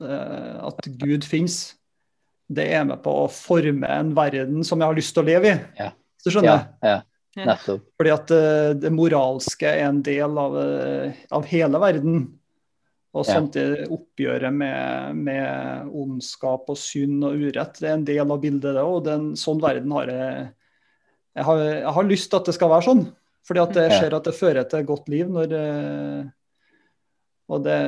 eh, 0.00 0.56
At 0.62 0.86
Gud 0.96 1.26
finnes, 1.26 1.74
det 2.48 2.70
er 2.72 2.86
med 2.88 3.02
på 3.04 3.12
å 3.24 3.28
forme 3.30 3.90
en 3.90 4.14
verden 4.16 4.64
som 4.64 4.80
jeg 4.80 4.88
har 4.88 4.96
lyst 4.96 5.12
til 5.14 5.26
å 5.26 5.28
leve 5.28 5.52
i. 5.52 5.56
Ja. 5.78 5.90
Så 6.20 6.32
skjønner? 6.32 6.66
ja, 6.80 6.96
ja. 7.36 7.56
Fordi 8.00 8.12
at 8.12 8.32
eh, 8.34 8.72
det 8.80 8.90
moralske 8.94 9.68
er 9.68 9.86
en 9.86 10.00
del 10.06 10.40
av, 10.40 10.56
eh, 10.58 11.20
av 11.36 11.46
hele 11.50 11.80
verden. 11.82 12.22
Og 13.10 13.26
samtidig 13.26 13.88
oppgjøret 13.90 14.54
med, 14.54 15.16
med 15.18 15.88
ondskap 15.98 16.68
og 16.70 16.78
synd 16.78 17.24
og 17.26 17.40
urett. 17.42 17.80
Det 17.80 17.88
er 17.88 17.96
en 17.96 18.06
del 18.06 18.22
av 18.22 18.38
bildet, 18.42 18.76
det 18.76 18.84
òg. 18.86 19.08
En 19.10 19.32
sånn 19.38 19.62
verden 19.62 19.90
har 19.96 20.12
jeg 20.14 20.48
jeg 21.38 21.46
har, 21.46 21.60
jeg 21.62 21.94
har 21.94 22.06
lyst 22.08 22.30
til 22.30 22.40
at 22.40 22.48
det 22.50 22.54
skal 22.56 22.70
være 22.72 22.86
sånn. 22.86 23.02
Fordi 23.46 23.62
at 23.62 23.76
jeg 23.78 23.98
ser 24.02 24.14
at 24.14 24.26
det 24.28 24.36
fører 24.36 24.66
til 24.68 24.82
et 24.82 24.88
godt 24.88 25.10
liv 25.10 25.30
når 25.32 25.54
eh, 25.56 26.24
Og 27.50 27.62
det 27.64 27.78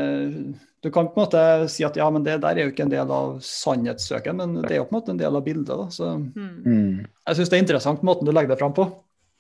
Du 0.83 0.89
kan 0.91 1.07
på 1.07 1.21
en 1.21 1.27
måte 1.27 1.43
si 1.71 1.85
at 1.87 1.99
ja, 1.99 2.09
men 2.11 2.25
det 2.27 2.41
der 2.43 2.57
er 2.57 2.67
jo 2.67 2.73
ikke 2.73 2.87
en 2.89 2.95
del 2.95 3.11
av 3.15 3.37
sannhetssøken, 3.47 4.41
men 4.41 4.57
det 4.65 4.73
er 4.73 4.81
jo 4.81 4.89
på 4.89 4.97
en 4.97 4.99
måte 4.99 5.13
en 5.15 5.21
del 5.21 5.39
av 5.39 5.45
bildet. 5.47 5.71
da, 5.71 5.87
så 5.91 6.17
Mm. 6.19 6.63
Mm. 6.67 7.07
jeg 7.29 7.37
syns 7.37 7.51
det 7.51 7.59
er 7.59 7.63
interessant 7.63 8.03
måten 8.03 8.27
du 8.27 8.33
legger 8.33 8.49
det 8.49 8.59
fram 8.59 8.75
på. 8.75 8.89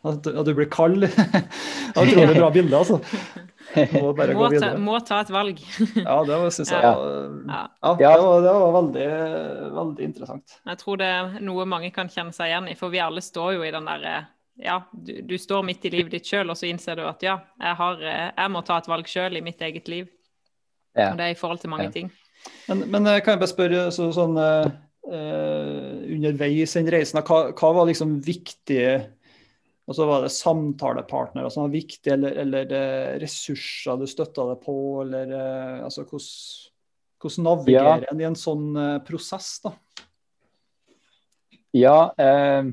At, 0.02 0.26
at 0.26 0.46
du 0.48 0.52
blir 0.58 0.66
kald. 0.72 1.04
utrolig 1.94 2.36
bra 2.40 2.50
bilde, 2.54 2.74
altså. 2.78 2.98
Må 3.94 4.10
bare 4.18 4.34
Må 4.36 4.48
gå 4.50 4.58
ta, 4.60 4.72
må 4.76 4.98
ta 5.06 5.20
et 5.22 5.30
valg. 5.32 5.60
Ja, 6.02 6.16
det 6.28 6.38
syns 6.56 6.72
jeg 6.74 6.82
Ja. 6.82 6.92
Ja. 7.48 7.62
ja, 7.86 7.94
det, 7.96 8.22
var, 8.26 8.42
det 8.44 8.54
var 8.58 8.74
veldig, 8.76 9.06
veldig 9.78 10.08
interessant. 10.10 10.56
Jeg 10.68 10.80
tror 10.82 10.98
det 11.00 11.08
er 11.08 11.36
noe 11.46 11.66
mange 11.70 11.92
kan 11.94 12.10
kjenne 12.12 12.34
seg 12.36 12.50
igjen 12.50 12.68
i, 12.72 12.76
for 12.78 12.92
vi 12.92 13.00
alle 13.04 13.22
står 13.24 13.56
jo 13.58 13.66
i 13.66 13.72
den 13.74 13.88
derre 13.88 14.16
ja, 14.62 14.82
du, 14.92 15.14
du 15.24 15.38
står 15.40 15.62
midt 15.64 15.86
i 15.88 15.90
livet 15.94 16.12
ditt 16.12 16.28
sjøl, 16.28 16.50
og 16.52 16.58
så 16.60 16.66
innser 16.68 16.98
du 17.00 17.06
at 17.08 17.22
ja, 17.24 17.38
jeg, 17.56 17.72
har, 17.78 18.02
jeg 18.04 18.50
må 18.52 18.60
ta 18.66 18.76
et 18.82 18.90
valg 18.90 19.08
sjøl 19.08 19.38
i 19.38 19.44
mitt 19.44 19.62
eget 19.64 19.88
liv. 19.88 20.10
Ja. 20.92 21.12
Og 21.12 21.16
det 21.18 21.24
er 21.24 21.32
i 21.32 21.38
forhold 21.38 21.62
til 21.62 21.72
mange 21.72 21.88
Ja. 21.88 21.94
ting. 21.94 22.10
Men, 22.68 22.82
men 22.90 23.06
eh, 23.06 23.20
kan 23.22 23.36
jeg 23.36 23.40
bare 23.40 23.50
spørre 23.50 23.82
så, 23.94 24.10
sånn 24.12 24.36
eh, 24.42 24.68
eh, 25.08 25.98
underveis 26.18 26.74
i 26.76 26.82
den 26.82 26.90
reisen, 26.92 27.22
hva, 27.24 27.38
hva 27.56 27.70
var 27.78 27.88
liksom 27.88 28.18
viktig 28.26 28.82
og 29.92 29.96
så 29.98 30.06
var 30.08 30.22
det 30.24 30.32
samtalepartnere 30.32 31.50
som 31.52 31.66
var 31.66 31.74
viktige, 31.74 32.14
eller, 32.14 32.36
eller 32.40 32.70
eh, 32.78 33.08
ressurser 33.20 33.98
du 34.00 34.06
støtta 34.08 34.46
deg 34.48 34.62
på, 34.64 34.76
eller 35.02 35.34
eh, 35.36 35.82
altså 35.84 36.06
hvordan, 36.06 36.30
hvordan 37.20 37.46
navigerer 37.50 38.06
en 38.08 38.22
i 38.22 38.28
en 38.30 38.38
sånn 38.40 38.70
eh, 38.80 38.94
prosess, 39.04 39.50
da? 39.66 39.74
Ja, 41.76 41.98
eh, 42.16 42.72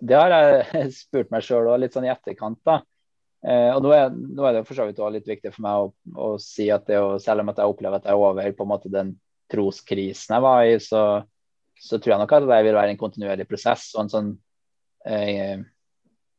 det 0.00 0.16
har 0.16 0.32
jeg 0.32 0.88
spurt 1.02 1.36
meg 1.36 1.44
sjøl 1.44 1.68
òg, 1.68 1.82
litt 1.84 1.96
sånn 1.96 2.08
i 2.08 2.14
etterkant. 2.14 2.62
da. 2.64 2.80
Eh, 3.44 3.68
og 3.76 3.84
nå 3.84 3.92
er, 3.92 4.16
nå 4.16 4.48
er 4.48 4.56
det 4.56 4.64
for 4.64 4.80
så 4.80 4.88
vidt 4.88 4.96
også 4.96 5.12
litt 5.18 5.28
viktig 5.28 5.52
for 5.52 5.68
meg 5.68 5.84
å, 5.84 5.92
å 6.16 6.32
si 6.40 6.70
at 6.72 6.88
det 6.88 7.04
selv 7.20 7.44
om 7.44 7.52
at 7.52 7.60
jeg 7.60 7.76
opplever 7.76 8.00
at 8.00 8.08
jeg 8.08 8.16
er 8.16 8.24
over 8.32 8.56
på 8.56 8.64
en 8.64 8.72
måte 8.72 8.96
den 8.96 9.12
troskrisen 9.52 10.38
jeg 10.38 10.48
var 10.48 10.64
i, 10.64 10.80
så, 10.80 11.06
så 11.76 12.00
tror 12.00 12.16
jeg 12.16 12.24
nok 12.24 12.32
at 12.40 12.48
det 12.48 12.64
vil 12.70 12.80
være 12.80 12.96
en 12.96 13.04
kontinuerlig 13.04 13.44
prosess. 13.52 13.90
og 13.92 14.06
en 14.06 14.14
sånn 14.16 14.36
eh, 15.04 15.60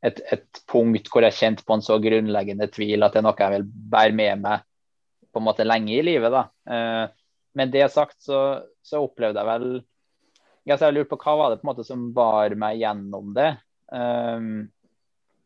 et, 0.05 0.19
et 0.31 0.61
punkt 0.69 1.09
hvor 1.11 1.25
jeg 1.25 1.37
kjente 1.37 1.65
på 1.65 1.77
en 1.77 1.83
så 1.85 1.97
grunnleggende 2.01 2.69
tvil 2.73 3.05
at 3.05 3.15
det 3.15 3.21
er 3.21 3.25
noe 3.25 3.39
jeg 3.41 3.55
vil 3.55 3.67
bære 3.93 4.15
med 4.17 4.43
meg 4.43 4.65
på 5.33 5.41
en 5.41 5.47
måte 5.47 5.65
lenge 5.67 5.93
i 5.95 6.03
livet. 6.05 6.33
da. 6.33 6.43
Eh, 6.69 7.05
men 7.57 7.73
det 7.73 7.87
sagt 7.93 8.19
så, 8.21 8.41
så 8.85 9.01
opplevde 9.03 9.41
jeg 9.41 9.49
vel 9.49 9.69
ja, 10.67 10.75
så 10.75 10.89
jeg 10.89 10.97
lurte 10.97 11.13
på 11.13 11.21
hva 11.23 11.35
var 11.39 11.51
det 11.51 11.61
på 11.61 11.65
en 11.65 11.69
måte 11.71 11.85
som 11.87 12.09
bar 12.15 12.53
meg 12.59 12.81
gjennom 12.81 13.31
det. 13.35 13.53
Um, 13.87 14.65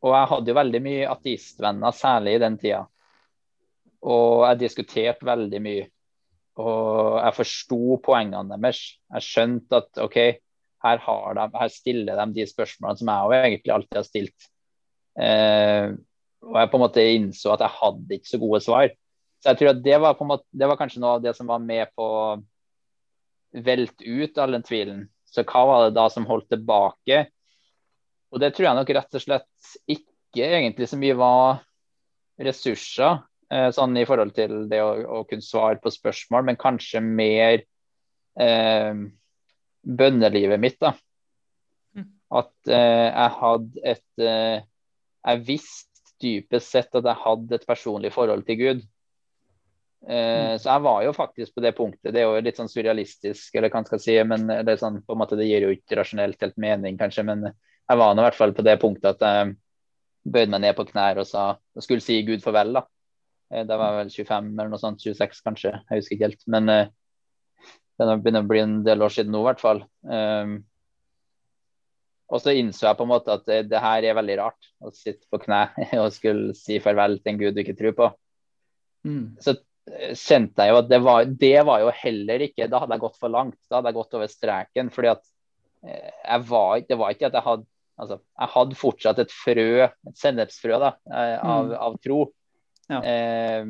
og 0.01 0.15
jeg 0.15 0.29
hadde 0.31 0.49
jo 0.49 0.57
veldig 0.57 0.79
mye 0.81 1.09
ateistvenner, 1.11 1.93
særlig 1.93 2.33
i 2.33 2.39
den 2.41 2.55
tida. 2.57 2.79
Og 4.01 4.47
jeg 4.47 4.61
diskuterte 4.63 5.27
veldig 5.29 5.59
mye. 5.61 5.83
Og 6.61 7.19
jeg 7.19 7.37
forsto 7.37 7.99
poengene 8.01 8.57
deres. 8.57 8.81
Jeg 9.13 9.27
skjønte 9.27 9.83
at 9.83 10.01
OK, 10.01 10.17
her, 10.84 11.02
de, 11.38 11.48
her 11.60 11.74
stiller 11.74 12.20
de 12.20 12.39
de 12.39 12.48
spørsmålene 12.50 13.02
som 13.02 13.12
jeg 13.12 13.44
egentlig 13.48 13.74
alltid 13.76 14.00
har 14.00 14.08
stilt. 14.08 14.48
Eh, 15.20 15.94
og 16.41 16.58
jeg 16.58 16.72
på 16.72 16.80
en 16.80 16.84
måte 16.86 17.06
innså 17.15 17.54
at 17.54 17.65
jeg 17.65 17.78
hadde 17.78 18.17
ikke 18.17 18.32
så 18.32 18.39
gode 18.41 18.62
svar. 18.65 18.94
Så 19.41 19.52
jeg 19.52 19.60
tror 19.60 19.72
at 19.74 19.84
det 19.86 19.98
var, 20.02 20.24
måte, 20.26 20.46
det 20.54 20.70
var 20.70 20.80
kanskje 20.80 21.02
noe 21.02 21.17
av 21.17 21.26
det 21.26 21.34
som 21.38 21.50
var 21.50 21.62
med 21.63 21.89
på 21.98 22.06
å 22.06 22.24
velte 23.65 24.06
ut 24.06 24.38
all 24.41 24.58
den 24.58 24.65
tvilen. 24.65 25.06
Så 25.26 25.46
hva 25.48 25.63
var 25.67 25.86
det 25.86 25.96
da 25.98 26.08
som 26.13 26.28
holdt 26.30 26.50
tilbake? 26.52 27.26
Og 28.32 28.41
det 28.41 28.54
tror 28.56 28.70
jeg 28.70 28.80
nok 28.80 28.94
rett 28.96 29.17
og 29.17 29.24
slett 29.24 29.74
ikke 29.91 30.48
egentlig 30.48 30.88
så 30.88 31.00
mye 31.00 31.17
var 31.20 31.62
ressurser, 32.41 33.20
eh, 33.52 33.70
sånn 33.76 33.98
i 34.00 34.06
forhold 34.08 34.34
til 34.36 34.65
det 34.72 34.80
å, 34.84 34.91
å 35.20 35.24
kunne 35.30 35.46
svare 35.46 35.82
på 35.82 35.91
spørsmål, 35.94 36.46
men 36.48 36.60
kanskje 36.60 37.04
mer 37.04 37.63
eh, 38.39 39.02
bønnelivet 39.82 40.62
mitt. 40.62 40.80
da. 40.82 40.94
Mm. 41.98 42.08
At 42.41 42.72
eh, 42.72 43.08
jeg 43.10 43.36
hadde 43.41 43.86
et 43.94 44.26
eh, 44.26 44.63
Jeg 45.22 45.44
visste 45.46 45.89
dypest 46.22 46.74
sett 46.74 46.96
at 46.98 47.06
jeg 47.06 47.24
hadde 47.24 47.58
et 47.58 47.67
personlig 47.67 48.12
forhold 48.13 48.44
til 48.46 48.58
Gud. 48.58 48.82
Eh, 50.02 50.54
så 50.58 50.70
jeg 50.70 50.84
var 50.86 51.04
jo 51.06 51.13
faktisk 51.13 51.56
på 51.56 51.63
det 51.65 51.76
punktet. 51.78 52.13
Det 52.13 52.22
er 52.22 52.30
jo 52.30 52.41
litt 52.41 52.58
sånn 52.58 52.70
surrealistisk, 52.70 53.54
eller 53.58 53.74
hva 53.74 53.84
skal 53.86 54.02
si, 54.02 54.15
men 54.26 54.48
det, 54.50 54.65
er 54.65 54.82
sånn, 54.82 55.02
på 55.06 55.13
en 55.13 55.22
måte, 55.22 55.38
det 55.38 55.50
gir 55.50 55.65
jo 55.65 55.74
ikke 55.74 55.98
rasjonelt 56.00 56.41
helt 56.41 56.58
mening, 56.62 56.98
kanskje. 56.98 57.26
Men 57.28 57.46
jeg 57.50 58.02
var 58.02 58.15
nå 58.15 58.24
i 58.24 58.28
hvert 58.30 58.39
fall 58.39 58.56
på 58.58 58.65
det 58.65 58.78
punktet 58.82 59.13
at 59.15 59.26
jeg 59.28 59.54
bøyde 60.24 60.54
meg 60.54 60.63
ned 60.65 60.78
på 60.78 60.86
knær 60.91 61.22
og 61.22 61.28
sa 61.28 61.46
og 61.58 61.86
skulle 61.86 62.04
si 62.06 62.20
Gud 62.28 62.44
farvel. 62.46 62.74
da. 62.78 62.86
Eh, 63.52 63.65
Da 63.65 63.78
var 63.78 63.94
jeg 63.94 64.02
vel 64.02 64.13
25 64.15 64.52
eller 64.54 64.74
noe 64.74 64.82
sånt, 64.82 65.02
26 65.04 65.41
kanskje, 65.46 65.74
jeg 65.78 66.02
husker 66.02 66.15
ikke 66.17 66.30
helt. 66.30 66.44
Men 66.48 66.70
eh, 66.70 66.91
det 68.09 68.19
begynner 68.23 68.45
å 68.45 68.49
bli 68.49 68.61
en 68.63 68.77
del 68.85 69.03
år 69.05 69.13
siden 69.13 69.33
nå, 69.33 69.41
i 69.43 69.49
hvert 69.49 69.63
fall. 69.63 69.81
Um, 70.07 70.59
og 72.31 72.39
så 72.39 72.53
innså 72.55 72.87
jeg 72.87 72.97
på 72.99 73.03
en 73.05 73.11
måte 73.11 73.33
at 73.35 73.43
det, 73.47 73.57
det 73.71 73.81
her 73.83 74.05
er 74.07 74.15
veldig 74.15 74.37
rart, 74.39 74.69
å 74.79 74.93
sitte 74.95 75.27
på 75.31 75.41
kne 75.43 75.65
og 76.01 76.13
skulle 76.15 76.55
si 76.57 76.79
farvel 76.83 77.19
til 77.19 77.33
en 77.33 77.41
gud 77.41 77.57
du 77.57 77.61
ikke 77.65 77.75
tror 77.79 77.97
på. 77.97 78.07
Mm. 79.07 79.25
Så 79.43 79.57
eh, 79.91 80.13
kjente 80.15 80.63
jeg 80.63 80.71
jo 80.71 80.79
at 80.79 80.89
det 80.91 81.01
var, 81.03 81.27
det 81.27 81.57
var 81.67 81.81
jo 81.81 81.89
heller 82.03 82.43
ikke 82.45 82.67
Da 82.69 82.83
hadde 82.83 82.93
jeg 82.95 83.03
gått 83.03 83.19
for 83.19 83.33
langt. 83.33 83.57
Da 83.67 83.79
hadde 83.79 83.91
jeg 83.91 83.97
gått 83.97 84.17
over 84.19 84.31
streken. 84.31 84.91
fordi 84.93 85.11
at 85.11 85.23
eh, 85.83 86.11
jeg 86.23 86.45
var, 86.53 86.83
det 86.87 86.99
var 87.01 87.15
ikke 87.15 87.27
at 87.31 87.37
jeg 87.39 87.47
hadde 87.49 87.67
altså, 87.97 88.19
Jeg 88.21 88.53
hadde 88.55 88.79
fortsatt 88.79 89.23
et 89.25 89.33
frø, 89.35 89.71
et 89.89 90.21
sennepsfrø 90.23 90.79
da, 90.85 90.93
eh, 91.11 91.37
av, 91.41 91.67
Mm. 91.67 91.75
av 91.89 91.97
tro. 92.05 92.21
Ja. 92.91 93.01
Eh, 93.01 93.65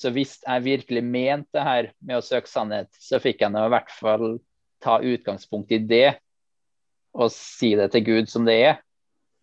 så 0.00 0.10
hvis 0.14 0.38
jeg 0.40 0.64
virkelig 0.64 1.02
mente 1.04 1.52
det 1.58 1.64
her 1.66 1.90
med 2.00 2.16
å 2.20 2.24
søke 2.24 2.48
sannhet, 2.48 2.88
så 2.96 3.20
fikk 3.20 3.42
jeg 3.44 3.52
nå 3.52 3.66
i 3.66 3.72
hvert 3.74 3.90
fall 3.92 4.38
ta 4.80 4.96
utgangspunkt 5.04 5.74
i 5.76 5.80
det 5.84 6.14
og 7.12 7.28
si 7.34 7.74
det 7.76 7.90
til 7.92 8.04
Gud 8.06 8.30
som 8.32 8.46
det 8.48 8.54
er. 8.64 8.78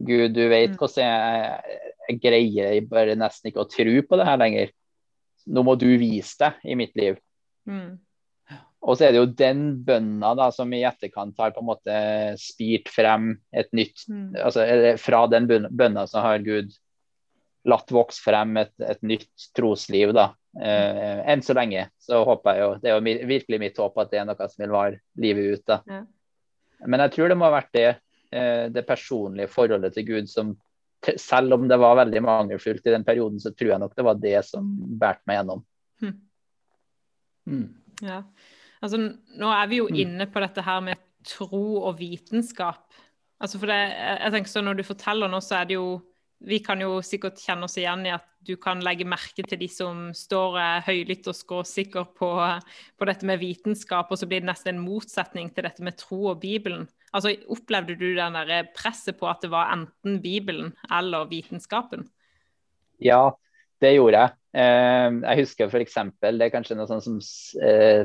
Gud, 0.01 0.33
du 0.33 0.43
vet 0.49 0.71
Mm. 0.73 0.77
hvordan 0.79 1.05
jeg, 1.05 1.85
jeg 2.09 2.19
greier 2.23 2.81
bare 2.89 3.15
nesten 3.19 3.51
ikke 3.51 3.65
å 3.65 3.69
tro 3.69 3.95
på 4.07 4.17
det 4.17 4.25
her 4.29 4.37
lenger. 4.41 4.73
Nå 5.47 5.63
må 5.63 5.77
du 5.79 5.87
vise 5.99 6.35
deg 6.41 6.53
i 6.65 6.75
mitt 6.79 6.95
liv. 6.95 7.17
Mm. 7.67 7.97
Og 8.87 8.95
så 8.95 9.07
er 9.07 9.11
det 9.11 9.19
jo 9.19 9.29
den 9.39 9.61
bønna 9.83 10.33
da, 10.37 10.49
som 10.55 10.71
i 10.73 10.83
etterkant 10.87 11.37
har 11.41 11.51
på 11.51 11.59
en 11.63 11.69
måte 11.69 11.95
spirt 12.39 12.89
frem 12.93 13.33
et 13.51 13.69
nytt 13.75 14.05
Mm. 14.07 14.35
altså 14.41 14.63
Fra 15.01 15.25
den 15.27 15.47
bønna 15.47 16.05
så 16.07 16.21
har 16.23 16.39
Gud 16.45 16.71
latt 17.67 17.89
vokse 17.91 18.21
frem 18.23 18.55
et, 18.61 18.71
et 18.79 19.01
nytt 19.03 19.49
trosliv. 19.57 20.13
da. 20.13 20.29
Eh, 20.57 21.19
enn 21.29 21.43
så 21.45 21.53
lenge 21.53 21.83
så 22.01 22.23
håper 22.25 22.55
jeg 22.55 22.61
jo 22.63 22.69
Det 22.81 22.89
er 22.89 22.95
jo 22.95 23.27
virkelig 23.29 23.59
mitt 23.61 23.77
håp 23.77 23.97
at 24.01 24.09
det 24.09 24.19
er 24.23 24.25
noe 24.25 24.47
som 24.49 24.63
vil 24.63 24.71
vare 24.73 24.99
livet 25.21 25.59
ut. 25.59 25.73
Ja. 25.85 25.99
Men 26.87 27.03
jeg 27.05 27.11
tror 27.13 27.29
det 27.29 27.37
må 27.37 27.45
ha 27.45 27.59
vært 27.59 27.73
det, 27.77 27.89
eh, 28.31 28.67
det 28.73 28.85
personlige 28.87 29.51
forholdet 29.53 29.93
til 29.93 30.07
Gud 30.07 30.29
som 30.29 30.55
selv 31.17 31.53
om 31.53 31.67
det 31.69 31.77
var 31.77 31.99
veldig 31.99 32.21
mangelfullt 32.25 32.87
i 32.87 32.93
den 32.95 33.03
perioden, 33.05 33.39
så 33.39 33.51
tror 33.53 33.69
jeg 33.69 33.79
nok 33.79 33.95
det 33.95 34.05
var 34.05 34.15
det 34.17 34.39
som 34.45 34.65
bærte 34.99 35.21
meg 35.29 35.37
gjennom. 35.37 35.61
Hm. 36.01 36.15
Mm. 37.47 37.67
Ja. 38.01 38.23
Altså, 38.81 38.97
nå 39.37 39.51
er 39.53 39.67
vi 39.67 39.77
jo 39.77 39.87
Mm. 39.87 39.95
inne 40.01 40.25
på 40.25 40.41
dette 40.41 40.61
her 40.61 40.81
med 40.81 40.97
tro 41.23 41.83
og 41.83 41.99
vitenskap. 41.99 42.93
Altså 43.39 43.59
for 43.59 43.67
det, 43.67 43.75
jeg 43.75 44.19
jeg 44.23 44.31
tenker 44.31 44.49
så 44.49 44.61
Når 44.63 44.77
du 44.77 44.83
forteller 44.83 45.27
nå, 45.29 45.39
så 45.39 45.61
er 45.61 45.65
det 45.65 45.75
jo 45.75 46.01
vi 46.39 46.59
kan 46.61 46.81
jo 46.81 46.99
sikkert 47.05 47.39
kjenne 47.41 47.65
oss 47.65 47.77
igjen 47.79 48.05
i 48.05 48.13
at 48.13 48.25
du 48.45 48.53
kan 48.61 48.81
legge 48.85 49.07
merke 49.07 49.43
til 49.43 49.59
de 49.59 49.67
som 49.71 50.09
står 50.15 50.57
eh, 50.61 50.85
høylytt 50.85 51.27
og 51.29 51.35
skråsikker 51.35 52.11
på, 52.17 52.29
på, 52.97 53.07
dette 53.09 53.27
med 53.27 53.41
vitenskap, 53.41 54.11
og 54.11 54.19
så 54.19 54.29
blir 54.29 54.43
det 54.43 54.51
nesten 54.51 54.75
en 54.75 54.83
motsetning 54.85 55.49
til 55.53 55.67
dette 55.67 55.83
med 55.83 55.97
tro 55.99 56.33
og 56.33 56.41
Bibelen. 56.43 56.85
Altså, 57.11 57.33
Opplevde 57.49 57.97
du 57.97 58.11
den 58.15 58.37
der 58.37 58.69
presset 58.75 59.17
på 59.19 59.29
at 59.29 59.41
det 59.43 59.51
var 59.51 59.73
enten 59.73 60.21
Bibelen 60.21 60.73
eller 60.93 61.27
vitenskapen? 61.31 62.05
Ja, 63.01 63.31
det 63.81 63.95
gjorde 63.95 64.21
jeg. 64.21 64.37
Eh, 64.57 65.09
jeg 65.23 65.41
husker 65.41 65.73
f.eks. 65.73 65.97
det 66.21 66.47
er 66.47 66.53
kanskje 66.53 66.77
noe 66.77 66.89
sånt 66.89 67.05
som 67.05 67.17
eh, 67.65 68.03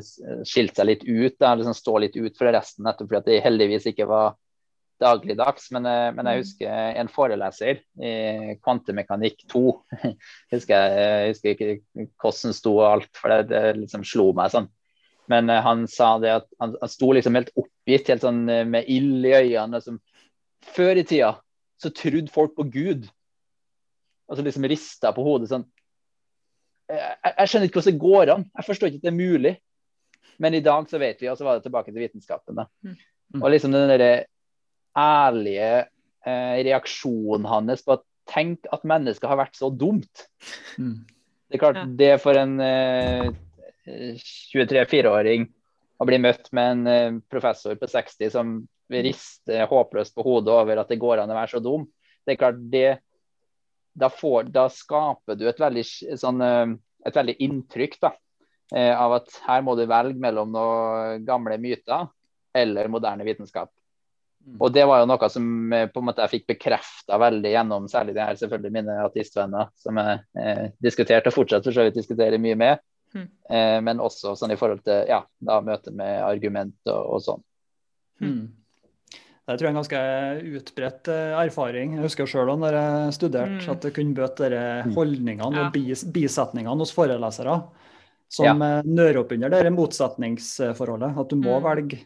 skilte 0.48 0.80
seg 0.80 0.88
litt 0.88 1.04
ut, 1.06 1.36
eller 1.36 1.68
som 1.68 1.76
står 1.76 2.06
litt 2.06 2.16
ut 2.16 2.38
fra 2.40 2.54
resten, 2.56 2.88
nettopp 2.88 3.12
fordi 3.12 3.20
at 3.22 3.30
det 3.30 3.44
heldigvis 3.44 3.92
ikke 3.92 4.08
var 4.10 4.38
dagligdags. 5.00 5.70
Men, 5.74 5.87
eh, 5.88 6.11
men, 6.14 6.28
jeg 6.28 6.38
mm. 6.38 6.42
husker 6.42 7.00
en 7.02 7.11
foreleser 7.12 7.83
i 8.02 8.12
kvantemekanikk 8.62 9.46
2. 9.52 9.64
husker 10.55 10.76
jeg, 10.76 11.33
husker 11.33 11.55
ikke 11.55 12.07
hvordan 12.22 12.57
sto 12.57 12.76
og 12.78 12.87
alt, 12.90 13.12
for 13.18 13.33
det, 13.33 13.50
det 13.52 13.81
liksom 13.81 14.07
slo 14.09 14.31
meg 14.37 14.52
sånn. 14.55 14.70
Men 15.31 15.48
han 15.64 15.87
sa 15.88 16.16
det 16.20 16.33
at 16.35 16.48
han, 16.61 16.74
han 16.81 16.90
sto 16.90 17.12
liksom 17.14 17.38
helt 17.38 17.52
oppgitt, 17.55 18.09
helt 18.11 18.24
sånn 18.24 18.42
med 18.44 18.88
ild 18.90 19.24
i 19.24 19.37
øynene. 19.38 19.78
Liksom. 19.78 20.00
Før 20.74 20.98
i 20.98 21.05
tida 21.07 21.37
så 21.81 21.92
trodde 21.94 22.35
folk 22.35 22.57
på 22.59 22.66
Gud. 22.74 23.07
Og 24.28 24.37
så 24.37 24.44
liksom 24.44 24.66
rista 24.70 25.12
på 25.14 25.24
hodet 25.24 25.50
sånn 25.50 25.64
jeg, 26.92 27.33
jeg, 27.37 27.48
skjønner 27.48 27.68
ikke 27.68 27.78
hvordan 27.78 27.94
det 27.94 28.02
går 28.02 28.33
an. 28.35 28.44
Jeg 28.59 28.66
forstår 28.68 28.90
ikke 28.90 29.00
at 29.00 29.07
det 29.07 29.12
er 29.12 29.18
mulig. 29.18 29.55
Men 30.42 30.57
i 30.57 30.62
dag 30.64 30.88
så 30.90 31.00
vet 31.00 31.20
vi, 31.22 31.31
og 31.31 31.38
så 31.38 31.46
var 31.46 31.59
det 31.59 31.66
tilbake 31.66 31.92
til 31.92 32.02
vitenskapen. 32.02 32.59
da. 32.59 32.66
Mm. 32.85 33.40
Og 33.40 33.48
liksom 33.52 33.74
den 33.74 33.92
derre 33.92 34.12
ærlige 34.98 35.70
eh, 36.26 36.57
reaksjonen 36.68 37.48
hans 37.48 37.85
på 37.87 37.96
at 37.96 38.05
tenk 38.31 38.68
at 38.72 38.85
mennesket 38.87 39.28
har 39.28 39.40
vært 39.40 39.59
så 39.59 39.70
dumt. 39.74 40.26
Mm. 40.78 41.02
Det 41.48 41.59
er 41.59 41.62
klart, 41.62 41.81
ja. 41.81 41.88
det 42.00 42.12
for 42.22 42.38
en 42.38 42.55
eh, 42.64 43.33
23-4-åring 44.52 45.48
å 46.00 46.07
bli 46.09 46.18
møtt 46.22 46.50
med 46.57 46.74
en 46.74 46.87
eh, 46.90 47.18
professor 47.31 47.76
på 47.78 47.88
60 47.90 48.33
som 48.35 48.55
rister 48.92 49.66
håpløst 49.70 50.14
på 50.16 50.24
hodet 50.26 50.52
over 50.52 50.83
at 50.83 50.90
det 50.92 51.00
går 51.00 51.22
an 51.22 51.33
å 51.33 51.37
være 51.38 51.55
så 51.55 51.62
dum, 51.64 51.87
det 52.26 52.35
er 52.35 52.40
klart, 52.40 52.59
det 52.72 52.88
da, 53.92 54.09
får, 54.12 54.48
da, 54.52 54.66
skaper 54.72 55.37
du 55.37 55.46
et 55.48 55.61
veldig, 55.61 55.85
sånn, 56.20 56.42
eh, 56.44 56.74
et 57.09 57.18
veldig 57.18 57.37
inntrykk 57.46 57.98
da, 58.02 58.12
eh, 58.74 58.92
av 58.96 59.18
at 59.20 59.38
her 59.46 59.64
må 59.66 59.76
du 59.78 59.85
velge 59.88 60.20
mellom 60.20 60.52
noen 60.55 61.26
gamle 61.28 61.59
myter 61.61 62.09
eller 62.57 62.90
moderne 62.92 63.26
vitenskap. 63.26 63.72
Mm. 64.42 64.57
Og 64.59 64.72
Det 64.74 64.85
var 64.88 65.02
jo 65.02 65.11
noe 65.11 65.28
som 65.31 65.44
eh, 65.72 65.88
på 65.90 66.00
en 66.00 66.09
måte 66.09 66.24
jeg 66.24 66.33
fikk 66.37 66.48
bekrefta 66.55 67.18
veldig 67.22 67.52
gjennom 67.52 67.85
særlig 67.90 68.16
det 68.16 68.24
her 68.26 68.38
selvfølgelig 68.40 68.74
mine 68.74 68.96
artistvenner, 69.05 69.68
som 69.78 70.00
jeg 70.02 70.22
eh, 70.42 70.64
diskuterte 70.83 71.31
og 71.31 71.37
fortsatt 71.37 71.68
for 71.68 71.76
så 71.76 71.87
vidt 71.87 72.00
diskuterer 72.00 72.42
mye 72.42 72.59
med. 72.59 72.83
Mm. 73.12 73.28
Eh, 73.28 73.78
men 73.87 74.02
også 74.02 74.35
sånn 74.38 74.55
i 74.55 74.59
forhold 74.59 74.83
til 74.87 75.07
ja, 75.11 75.20
da 75.38 75.61
møte 75.64 75.94
med 75.94 76.18
argument 76.24 76.78
og, 76.90 77.14
og 77.16 77.24
sånn. 77.28 77.46
Mm. 78.22 78.42
Det 79.42 79.57
tror 79.59 79.66
jeg 79.66 79.68
er 79.68 79.74
en 79.74 79.81
ganske 79.81 80.02
utbredt 80.59 81.09
eh, 81.12 81.38
erfaring. 81.44 81.96
Jeg 81.98 82.07
husker 82.07 82.28
sjøl 82.31 82.50
da 82.62 82.72
jeg 82.74 83.14
studerte, 83.18 83.59
mm. 83.59 83.70
at 83.74 83.87
det 83.87 83.94
kunne 83.96 84.16
bøte 84.16 84.50
de 84.55 84.66
holdningene 84.96 85.59
ja. 85.59 85.66
og 85.66 85.74
bis, 85.74 86.05
bisetningene 86.14 86.78
hos 86.83 86.94
forelesere 86.94 87.61
som 88.33 88.46
ja. 88.46 88.55
Eh, 88.78 88.87
nører 88.88 89.20
opp 89.20 89.35
under 89.35 89.52
det 89.52 89.74
motsetningsforholdet. 89.74 91.18
At 91.20 91.33
du 91.33 91.37
må 91.37 91.59
mm. 91.59 91.66
velge. 91.66 92.00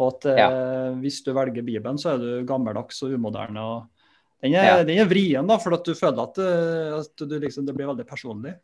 Og 0.00 0.08
at 0.14 0.28
ja. 0.38 0.48
eh, 0.48 0.90
hvis 1.02 1.20
du 1.24 1.32
velger 1.36 1.64
Bibelen, 1.64 1.98
så 2.00 2.14
er 2.14 2.22
du 2.22 2.46
gammeldags 2.48 3.02
og 3.04 3.14
umoderne. 3.16 3.62
Og 3.62 4.44
den, 4.44 4.56
er, 4.56 4.68
ja. 4.68 4.76
den 4.86 5.02
er 5.02 5.10
vrien, 5.10 5.48
da, 5.48 5.58
for 5.62 5.76
at 5.76 5.86
du 5.86 5.94
føler 5.98 6.22
at, 6.24 6.40
eh, 6.42 6.94
at 7.00 7.24
du, 7.28 7.36
liksom, 7.42 7.66
det 7.68 7.76
blir 7.76 7.90
veldig 7.90 8.06
personlig. 8.08 8.56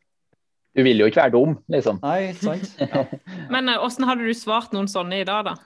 Du 0.76 0.84
vil 0.86 1.00
jo 1.00 1.08
ikke 1.10 1.22
være 1.24 1.34
dum, 1.34 1.56
liksom. 1.72 2.00
Nei, 2.04 2.32
sant. 2.38 2.74
Ja. 2.82 3.04
Men 3.52 3.70
åssen 3.76 4.06
hadde 4.08 4.26
du 4.28 4.34
svart 4.36 4.74
noen 4.76 4.88
sånne 4.90 5.22
i 5.22 5.28
dag, 5.28 5.48
da? 5.48 5.56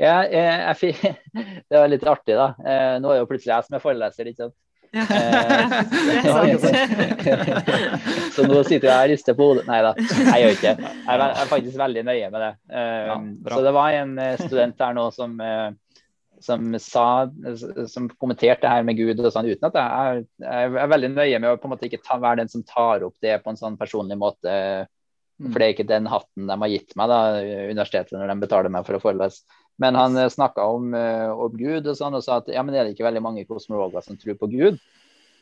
Ja, 0.00 0.16
jeg, 0.26 0.90
jeg, 0.90 1.16
det 1.70 1.78
var 1.78 1.90
litt 1.90 2.06
artig, 2.10 2.36
da. 2.36 2.52
Eh, 2.58 2.94
nå 3.00 3.10
er 3.10 3.18
det 3.18 3.24
jo 3.24 3.30
plutselig 3.30 3.54
jeg 3.54 3.68
som 3.68 3.78
er 3.78 3.84
foreleser, 3.84 4.30
ikke 4.30 4.46
sant. 4.46 4.56
Ja. 4.94 5.04
Eh, 5.10 5.72
så 8.34 8.46
nå 8.46 8.60
sitter 8.66 8.88
jeg 8.88 8.98
og 8.98 9.10
rister 9.10 9.36
på 9.36 9.48
hodet. 9.50 9.64
Nei 9.68 9.80
da, 9.84 9.94
jeg 9.98 10.42
gjør 10.42 10.54
ikke 10.56 10.74
det. 10.78 10.92
Jeg 11.06 11.22
er 11.24 11.50
faktisk 11.50 11.80
veldig 11.80 12.04
nøye 12.06 12.28
med 12.30 12.44
det. 12.44 12.52
Eh, 12.70 13.08
ja, 13.10 13.16
så 13.50 13.62
det 13.66 13.74
var 13.76 13.98
en 13.98 14.14
student 14.44 14.78
der 14.80 14.96
nå 14.96 15.08
som, 15.14 15.36
som, 16.48 16.78
sa, 16.82 17.06
som 17.90 18.08
kommenterte 18.14 18.64
det 18.66 18.74
her 18.76 18.86
med 18.86 18.98
Gud 19.00 19.18
og 19.18 19.30
sånn, 19.34 19.50
uten 19.50 19.70
at 19.70 19.80
jeg, 19.80 20.26
jeg 20.46 20.74
er 20.86 20.92
veldig 20.94 21.14
nøye 21.16 21.42
med 21.42 21.50
å 21.50 21.58
på 21.60 21.68
en 21.68 21.74
måte 21.74 21.90
ikke 21.90 22.04
ta, 22.04 22.20
være 22.22 22.44
den 22.44 22.52
som 22.52 22.66
tar 22.68 23.06
opp 23.06 23.16
det 23.24 23.40
på 23.42 23.52
en 23.52 23.60
sånn 23.60 23.80
personlig 23.80 24.20
måte. 24.20 24.54
For 25.42 25.58
det 25.58 25.66
er 25.66 25.72
ikke 25.74 25.90
den 25.90 26.06
hatten 26.06 26.46
de 26.46 26.54
har 26.62 26.70
gitt 26.70 26.94
meg, 26.94 27.10
da, 27.10 27.42
universitetet, 27.66 28.14
når 28.14 28.30
de 28.30 28.42
betaler 28.44 28.70
meg 28.70 28.86
for 28.86 28.94
å 28.96 29.02
forelese. 29.02 29.42
Men 29.82 29.98
han 29.98 30.16
eh, 30.16 30.30
snakka 30.30 30.66
om, 30.70 30.92
eh, 30.94 31.30
om, 31.30 31.54
Gud 31.58 31.86
og 31.90 31.96
sånn, 31.98 32.14
og 32.14 32.24
sa 32.24 32.38
at 32.42 32.50
ja, 32.52 32.62
men 32.62 32.76
er 32.76 32.86
det 32.86 32.94
ikke 32.94 33.06
veldig 33.08 33.22
mange 33.24 33.46
kosmologer 33.48 34.04
som 34.04 34.18
tror 34.20 34.38
på 34.38 34.50
Gud? 34.52 34.78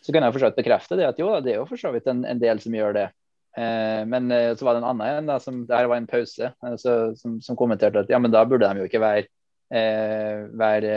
Så 0.02 0.14
kan 0.14 0.24
jeg 0.24 0.34
for 0.34 0.54
bekrefte 0.56 0.98
det, 0.98 1.10
at 1.12 1.20
jo, 1.20 1.28
det 1.44 1.54
er 1.54 1.60
jo 1.60 1.66
for 1.68 1.78
så 1.78 1.92
vidt 1.94 2.08
en, 2.10 2.24
en 2.26 2.40
del 2.40 2.60
som 2.62 2.74
gjør 2.74 2.96
det. 2.96 3.08
Eh, 3.52 4.02
men 4.08 4.30
eh, 4.32 4.50
så 4.56 4.64
var 4.64 4.74
det 4.74 4.82
en 4.82 4.88
annen 4.88 5.06
en, 5.06 5.28
da, 5.28 5.38
som 5.42 5.62
det 5.68 5.76
her 5.76 5.90
var 5.90 6.00
en 6.00 6.08
pause, 6.08 6.48
så, 6.80 6.94
som, 7.20 7.36
som, 7.44 7.58
kommenterte 7.58 8.00
at 8.00 8.10
ja, 8.10 8.20
men 8.22 8.32
da 8.32 8.46
burde 8.48 8.70
de 8.70 8.82
jo 8.82 8.88
ikke 8.88 9.02
være, 9.02 9.26
eh, 9.74 10.48
være 10.58 10.94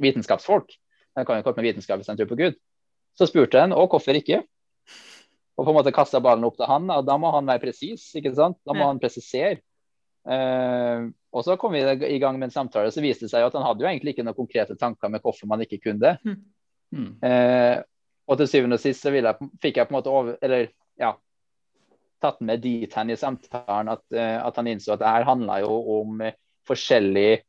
vitenskapsfolk. 0.00 0.72
De 1.18 1.26
kan 1.26 1.38
jo 1.38 1.44
ikke 1.44 1.58
med 1.58 1.68
vitenskap 1.68 2.00
hvis 2.00 2.08
de 2.08 2.16
tror 2.16 2.30
på 2.32 2.40
Gud. 2.40 2.58
Så 3.18 3.28
spurte 3.28 3.60
han, 3.60 3.74
og 3.76 3.90
hvorfor 3.92 4.16
ikke? 4.16 4.40
Og 5.58 5.66
på 5.66 5.72
en 5.72 5.76
måte 5.76 5.92
kasta 5.94 6.20
ballen 6.22 6.46
opp 6.46 6.56
til 6.56 6.68
han, 6.70 6.86
og 6.94 7.06
da 7.06 7.16
må 7.20 7.32
han 7.34 7.48
være 7.50 7.66
presis. 7.66 8.06
ikke 8.16 8.30
sant? 8.36 8.60
Da 8.62 8.76
må 8.76 8.86
han 8.86 9.00
presisere. 9.02 9.58
Uh, 10.28 11.08
og 11.32 11.44
så 11.44 11.56
kom 11.60 11.72
vi 11.72 11.80
i 11.80 12.18
gang 12.20 12.36
med 12.36 12.50
en 12.50 12.54
samtale, 12.54 12.92
så 12.92 13.00
viste 13.04 13.24
det 13.24 13.32
seg 13.32 13.46
at 13.46 13.54
han 13.56 13.64
hadde 13.64 13.84
jo 13.84 13.88
egentlig 13.88 14.12
ikke 14.12 14.26
noen 14.26 14.36
konkrete 14.36 14.76
tanker 14.80 15.12
med 15.12 15.24
hvorfor 15.24 15.48
man 15.48 15.64
ikke 15.64 15.80
kunne 15.86 16.02
det. 16.02 16.34
Mm. 16.92 17.14
Uh, 17.22 17.80
og 18.28 18.40
til 18.40 18.50
syvende 18.50 18.76
og 18.76 18.82
sist 18.82 19.04
så 19.04 19.12
jeg, 19.14 19.48
fikk 19.62 19.80
jeg 19.80 19.88
på 19.88 19.94
en 19.94 19.98
måte 19.98 20.12
over, 20.12 20.36
eller 20.44 20.68
ja, 21.00 21.14
tatt 22.20 22.42
med 22.44 22.60
dit 22.64 22.92
hen 22.92 23.12
i 23.14 23.16
samtalen 23.16 23.92
at, 23.94 24.04
uh, 24.12 24.38
at, 24.44 24.60
han 24.60 24.68
innså 24.68 24.94
at 24.96 25.04
det 25.04 25.14
her 25.16 25.28
handla 25.28 25.60
jo 25.64 25.80
om 25.98 26.24
forskjellige 26.68 27.44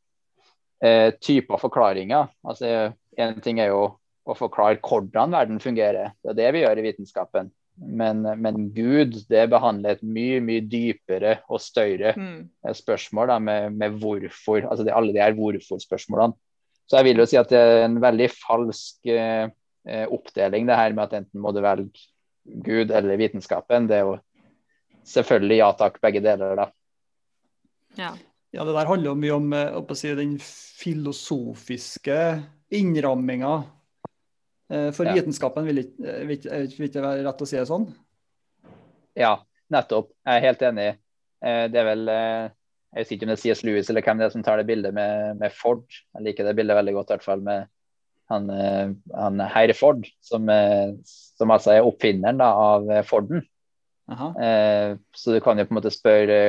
typer 1.20 1.60
forklaringer. 1.60 2.30
Altså 2.40 2.94
En 3.20 3.40
ting 3.44 3.58
er 3.60 3.66
jo 3.68 3.82
å 4.24 4.36
forklare 4.38 4.78
hvordan 4.80 5.34
verden 5.34 5.58
fungerer. 5.60 6.14
Det 6.24 6.30
er 6.32 6.38
det 6.38 6.46
vi 6.56 6.62
gjør 6.62 6.80
i 6.80 6.84
vitenskapen. 6.86 7.50
Men, 7.80 8.22
men, 8.42 8.68
Gud 8.74 9.14
det 9.30 9.46
behandler 9.48 9.96
et 9.96 10.02
mye 10.04 10.40
mye 10.44 10.60
dypere 10.68 11.38
og 11.48 11.62
større 11.64 12.12
mm. 12.12 12.50
spørsmål 12.76 13.32
da, 13.32 13.38
med, 13.40 13.76
med, 13.80 13.96
hvorfor. 14.02 14.66
altså 14.68 14.84
det, 14.84 14.92
Alle 14.92 15.14
de 15.16 15.22
her 15.22 15.36
hvorfor-spørsmålene. 15.38 16.36
Så 16.90 16.98
jeg 16.98 17.08
vil 17.08 17.22
jo 17.22 17.28
si 17.30 17.38
at 17.40 17.48
det 17.52 17.60
er 17.60 17.84
en 17.86 18.00
veldig 18.02 18.28
falsk 18.34 19.08
eh, 19.08 19.48
eh, 19.88 20.06
oppdeling, 20.12 20.68
det 20.68 20.76
her 20.76 20.96
med 20.96 21.06
at 21.06 21.16
enten 21.22 21.40
må 21.40 21.54
du 21.56 21.62
velge 21.64 22.04
Gud 22.66 22.90
eller 22.90 23.20
vitenskapen. 23.20 23.88
Det 23.88 24.00
er 24.00 24.08
jo 24.08 24.18
selvfølgelig 25.08 25.60
ja 25.62 25.72
takk, 25.78 26.00
begge 26.02 26.24
deler, 26.24 26.56
da. 26.58 26.68
Ja. 27.96 28.12
ja 28.52 28.66
det 28.66 28.76
der 28.76 28.90
handler 28.90 29.12
jo 29.12 29.18
mye 29.22 29.36
om 29.38 29.52
eh, 29.56 29.94
si, 29.96 30.12
den 30.18 30.36
filosofiske 30.42 32.20
innramminga 32.76 33.60
Eh, 33.62 33.79
for 34.94 35.08
ja. 35.08 35.16
vitenskapen 35.18 35.66
vil 35.66 35.82
ikke, 35.82 36.04
eh, 36.06 36.22
vil, 36.28 36.46
vil 36.76 36.88
ikke 36.88 37.02
være 37.02 37.24
rett 37.26 37.42
å 37.42 37.48
si 37.48 37.58
det 37.58 37.66
sånn? 37.68 37.88
Ja, 39.18 39.34
nettopp. 39.72 40.12
Jeg 40.26 40.38
er 40.38 40.46
helt 40.46 40.62
enig. 40.68 40.88
Eh, 41.42 41.64
det 41.72 41.80
er 41.80 41.88
vel 41.88 42.04
Jeg 42.10 43.04
vet 43.04 43.12
ikke 43.14 43.26
om 43.26 43.32
det 43.32 43.40
sies 43.42 43.62
Louis 43.66 43.90
eller 43.90 44.02
hvem 44.02 44.18
det 44.18 44.26
er 44.26 44.32
som 44.34 44.42
tar 44.46 44.58
det 44.58 44.66
bildet 44.66 44.94
med, 44.94 45.36
med, 45.38 45.54
Ford. 45.54 45.84
Jeg 45.90 46.26
liker 46.26 46.46
det 46.46 46.56
bildet 46.58 46.78
veldig 46.78 46.94
godt, 46.96 47.10
i 47.10 47.14
hvert 47.14 47.26
fall 47.26 47.44
med 47.46 47.68
han, 48.30 48.50
han 49.14 49.42
Herre 49.42 49.74
Ford, 49.74 50.04
som, 50.22 50.50
som, 51.06 51.50
altså 51.50 51.72
er 51.72 51.86
oppfinneren 51.86 52.38
da, 52.38 52.48
av 52.50 52.90
Forden. 53.06 53.44
Aha. 54.10 54.28
så 55.14 55.34
du 55.34 55.38
kan 55.42 55.58
jo 55.58 55.68
på 55.68 55.74
en 55.74 55.78
måte 55.78 55.94
spørre 55.94 56.40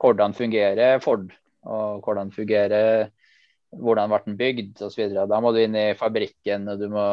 hvordan 0.00 0.36
fungerer 0.36 1.00
Ford, 1.04 1.28
og 1.68 2.04
hvordan 2.04 2.32
fungerer 2.32 3.10
hvordan 3.80 4.12
ble 4.12 4.20
den 4.24 4.38
bygd 4.40 4.82
osv. 4.86 5.12
Da 5.28 5.40
må 5.42 5.52
du 5.52 5.60
inn 5.62 5.76
i 5.78 5.86
fabrikken, 5.98 6.68
og 6.70 6.80
du 6.80 6.88
må 6.92 7.06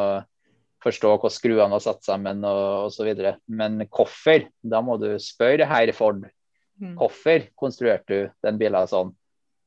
forstå 0.82 1.14
hvordan 1.14 1.34
skruene 1.34 1.70
var 1.74 1.82
satt 1.84 2.04
sammen 2.06 2.42
og 2.48 2.88
osv. 2.88 3.10
Men 3.46 3.82
hvorfor? 3.86 4.46
Da 4.62 4.82
må 4.84 4.98
du 5.00 5.10
spørre 5.22 5.68
herr 5.70 5.92
Ford. 5.96 6.24
Mm. 6.82 6.96
Hvorfor 6.98 7.46
konstruerte 7.58 8.12
du 8.12 8.32
den 8.44 8.58
bilen 8.60 8.88
sånn? 8.90 9.12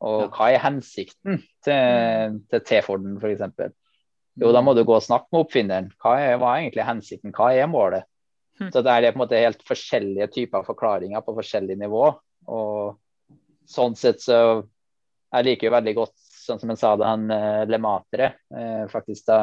Og 0.06 0.36
hva 0.36 0.52
er 0.52 0.62
hensikten 0.62 1.40
til, 1.64 1.74
mm. 1.74 2.40
til 2.52 2.64
T-Forden 2.68 3.16
f.eks.? 3.22 3.72
Jo, 4.36 4.52
da 4.52 4.60
må 4.60 4.74
du 4.76 4.84
gå 4.84 4.98
og 4.98 5.04
snakke 5.04 5.32
med 5.32 5.46
oppfinneren. 5.46 5.88
Hva 6.04 6.18
er, 6.20 6.36
hva 6.42 6.52
er 6.52 6.66
egentlig 6.66 6.88
hensikten? 6.90 7.34
Hva 7.36 7.54
er 7.56 7.72
målet? 7.72 8.08
Mm. 8.60 8.70
Så 8.72 8.84
det 8.84 8.92
er 8.92 9.10
på 9.10 9.18
en 9.18 9.24
måte 9.24 9.40
helt 9.40 9.64
forskjellige 9.68 10.28
typer 10.36 10.68
forklaringer 10.68 11.24
på 11.24 11.36
forskjellig 11.38 11.78
nivå. 11.80 12.10
Og 12.52 12.98
sånn 13.72 13.96
sett 14.00 14.24
så 14.24 14.64
Jeg 15.36 15.44
liker 15.48 15.68
jo 15.68 15.72
veldig 15.74 15.94
godt, 15.98 16.14
sånn 16.46 16.60
som 16.62 16.70
han 16.72 16.78
sa 16.80 16.90
det, 16.96 17.08
han 17.10 17.32
eh, 17.34 17.64
Lematre, 17.68 18.28
eh, 18.56 18.84
faktisk 18.88 19.26
da 19.28 19.40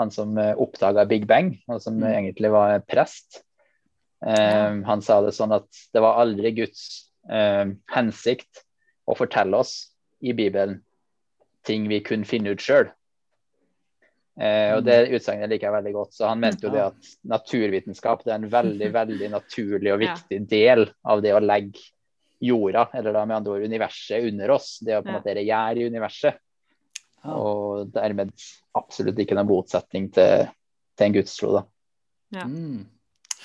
han 0.00 0.12
som 0.12 0.36
uh, 0.38 0.52
oppdaga 0.60 1.06
Big 1.08 1.26
Bang, 1.28 1.54
og 1.68 1.80
som 1.82 1.98
mm. 2.00 2.08
egentlig 2.10 2.52
var 2.52 2.80
prest. 2.88 3.42
Um, 4.20 4.82
han 4.88 5.02
sa 5.04 5.20
det 5.24 5.34
sånn 5.36 5.54
at 5.56 5.68
det 5.92 6.02
var 6.04 6.20
aldri 6.22 6.54
Guds 6.56 6.84
um, 7.28 7.76
hensikt 7.92 8.64
å 9.06 9.16
fortelle 9.16 9.58
oss 9.60 9.92
i 10.24 10.32
Bibelen 10.36 10.80
ting 11.66 11.88
vi 11.90 12.00
kunne 12.04 12.28
finne 12.28 12.54
ut 12.54 12.62
sjøl. 12.62 12.88
og 14.38 14.82
Det 14.86 14.96
mm. 15.02 15.14
utsagnet 15.18 15.50
liker 15.50 15.66
jeg 15.66 15.74
veldig 15.74 15.92
godt. 15.96 16.12
så 16.14 16.28
Han 16.30 16.40
mente 16.42 16.68
jo 16.68 16.70
det 16.70 16.84
at 16.84 17.08
naturvitenskap 17.26 18.22
det 18.22 18.32
er 18.32 18.38
en 18.38 18.52
veldig 18.52 18.90
veldig 18.94 19.30
naturlig 19.32 19.92
og 19.94 20.02
viktig 20.04 20.40
del 20.50 20.86
av 21.02 21.24
det 21.24 21.34
å 21.34 21.42
legge 21.42 21.82
jorda, 22.38 22.86
eller 22.94 23.16
da 23.16 23.24
med 23.26 23.38
andre 23.38 23.56
ord 23.56 23.66
universet, 23.66 24.24
under 24.28 24.52
oss. 24.56 24.76
Det 24.84 24.96
å 24.96 25.02
på 25.02 25.10
en 25.10 25.18
måte 25.18 25.36
gjøre 25.40 25.82
i 25.82 25.88
universet. 25.90 26.40
Og 27.34 27.88
dermed 27.94 28.30
absolutt 28.76 29.18
ikke 29.22 29.38
noen 29.38 29.48
motsetning 29.50 30.10
til, 30.14 30.46
til 30.96 31.08
en 31.08 31.16
gudstro. 31.16 31.54
da. 31.56 31.64
Ja. 32.36 32.44
Mm. 32.50 32.84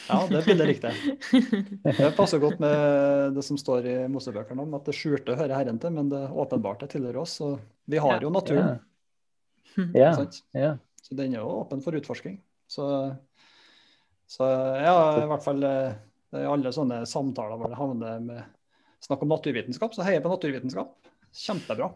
ja, 0.08 0.20
det 0.30 0.44
bildet 0.46 0.70
likte 0.72 0.92
jeg. 0.92 1.66
Det 1.98 2.12
passer 2.18 2.42
godt 2.42 2.62
med 2.64 3.36
det 3.38 3.44
som 3.46 3.60
står 3.60 3.90
i 3.90 3.98
Mosebøkene 4.12 4.64
om 4.66 4.78
at 4.78 4.88
det 4.90 4.96
skjulte 4.98 5.38
hører 5.38 5.58
Herren 5.60 5.82
til, 5.82 5.94
men 5.98 6.10
det 6.12 6.24
åpenbarte 6.30 6.90
tilhører 6.92 7.22
oss. 7.22 7.38
Og 7.46 7.60
vi 7.90 8.02
har 8.02 8.24
jo 8.24 8.32
naturen. 8.34 8.80
Ja. 9.96 10.14
ja. 10.52 10.72
Så 11.02 11.16
den 11.16 11.36
er 11.36 11.44
jo 11.44 11.60
åpen 11.62 11.84
for 11.84 11.96
utforsking. 11.96 12.42
Så, 12.68 12.86
så 14.28 14.48
ja, 14.80 14.96
i 15.22 15.28
hvert 15.28 15.44
fall 15.44 15.64
eh, 15.68 15.94
i 16.40 16.48
alle 16.48 16.72
sånne 16.76 17.02
samtaler 17.10 17.60
hvor 17.60 17.72
det 17.72 17.80
havner 17.80 18.20
med 18.24 18.44
snakk 19.02 19.24
om 19.26 19.32
naturvitenskap, 19.34 19.96
så 19.96 20.06
heier 20.06 20.20
jeg 20.20 20.26
på 20.26 20.32
naturvitenskap. 20.32 21.12
Kjempebra. 21.36 21.90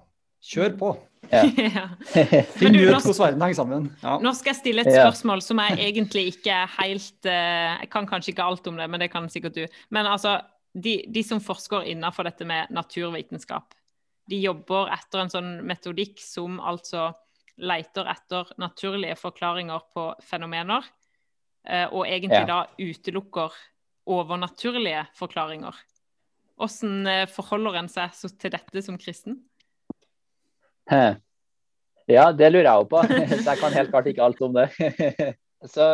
Kjør 0.45 0.75
på. 0.77 0.89
Ja. 1.31 1.41
Finn 2.59 2.75
ut 2.77 2.91
hvordan 2.91 3.17
verden 3.17 3.45
henger 3.45 3.57
sammen. 3.57 3.87
Ja. 4.03 4.17
Nå 4.21 4.33
skal 4.37 4.53
jeg 4.53 4.59
stille 4.59 4.83
et 4.85 4.91
spørsmål 4.93 5.41
som 5.41 5.61
jeg 5.63 5.79
egentlig 5.87 6.27
ikke 6.35 6.53
er 6.53 6.73
helt 6.77 7.29
uh, 7.29 7.79
Jeg 7.81 7.89
kan 7.93 8.09
kanskje 8.09 8.33
ikke 8.33 8.45
alt 8.45 8.69
om 8.69 8.77
det, 8.79 8.89
men 8.91 9.01
det 9.01 9.09
kan 9.13 9.29
sikkert 9.31 9.57
du. 9.57 9.63
Men 9.95 10.09
altså, 10.09 10.37
de, 10.73 10.99
de 11.09 11.23
som 11.25 11.41
forsker 11.41 11.87
innenfor 11.91 12.29
dette 12.29 12.45
med 12.47 12.69
naturvitenskap, 12.75 13.73
de 14.29 14.41
jobber 14.41 14.91
etter 14.93 15.21
en 15.21 15.33
sånn 15.33 15.49
metodikk 15.65 16.21
som 16.21 16.59
altså 16.61 17.11
leter 17.61 18.07
etter 18.11 18.49
naturlige 18.59 19.15
forklaringer 19.17 19.85
på 19.95 20.09
fenomener, 20.27 20.85
uh, 21.71 21.87
og 21.89 22.05
egentlig 22.05 22.43
ja. 22.43 22.51
da 22.51 22.61
utelukker 22.77 23.57
overnaturlige 24.05 25.07
forklaringer. 25.17 25.77
Hvordan 26.55 27.09
uh, 27.09 27.25
forholder 27.33 27.81
en 27.81 27.91
seg 27.91 28.13
til 28.37 28.53
dette 28.53 28.85
som 28.85 29.01
kristen? 29.01 29.41
Ja, 30.91 32.29
det 32.31 32.51
lurer 32.51 32.67
jeg 32.69 32.83
jo 32.83 32.89
på. 32.91 33.01
Så 33.41 33.41
jeg 33.49 33.61
kan 33.61 33.75
helt 33.75 33.91
klart 33.93 34.09
ikke 34.11 34.25
alt 34.25 34.41
om 34.45 34.55
det. 34.57 34.69
Så, 35.65 35.85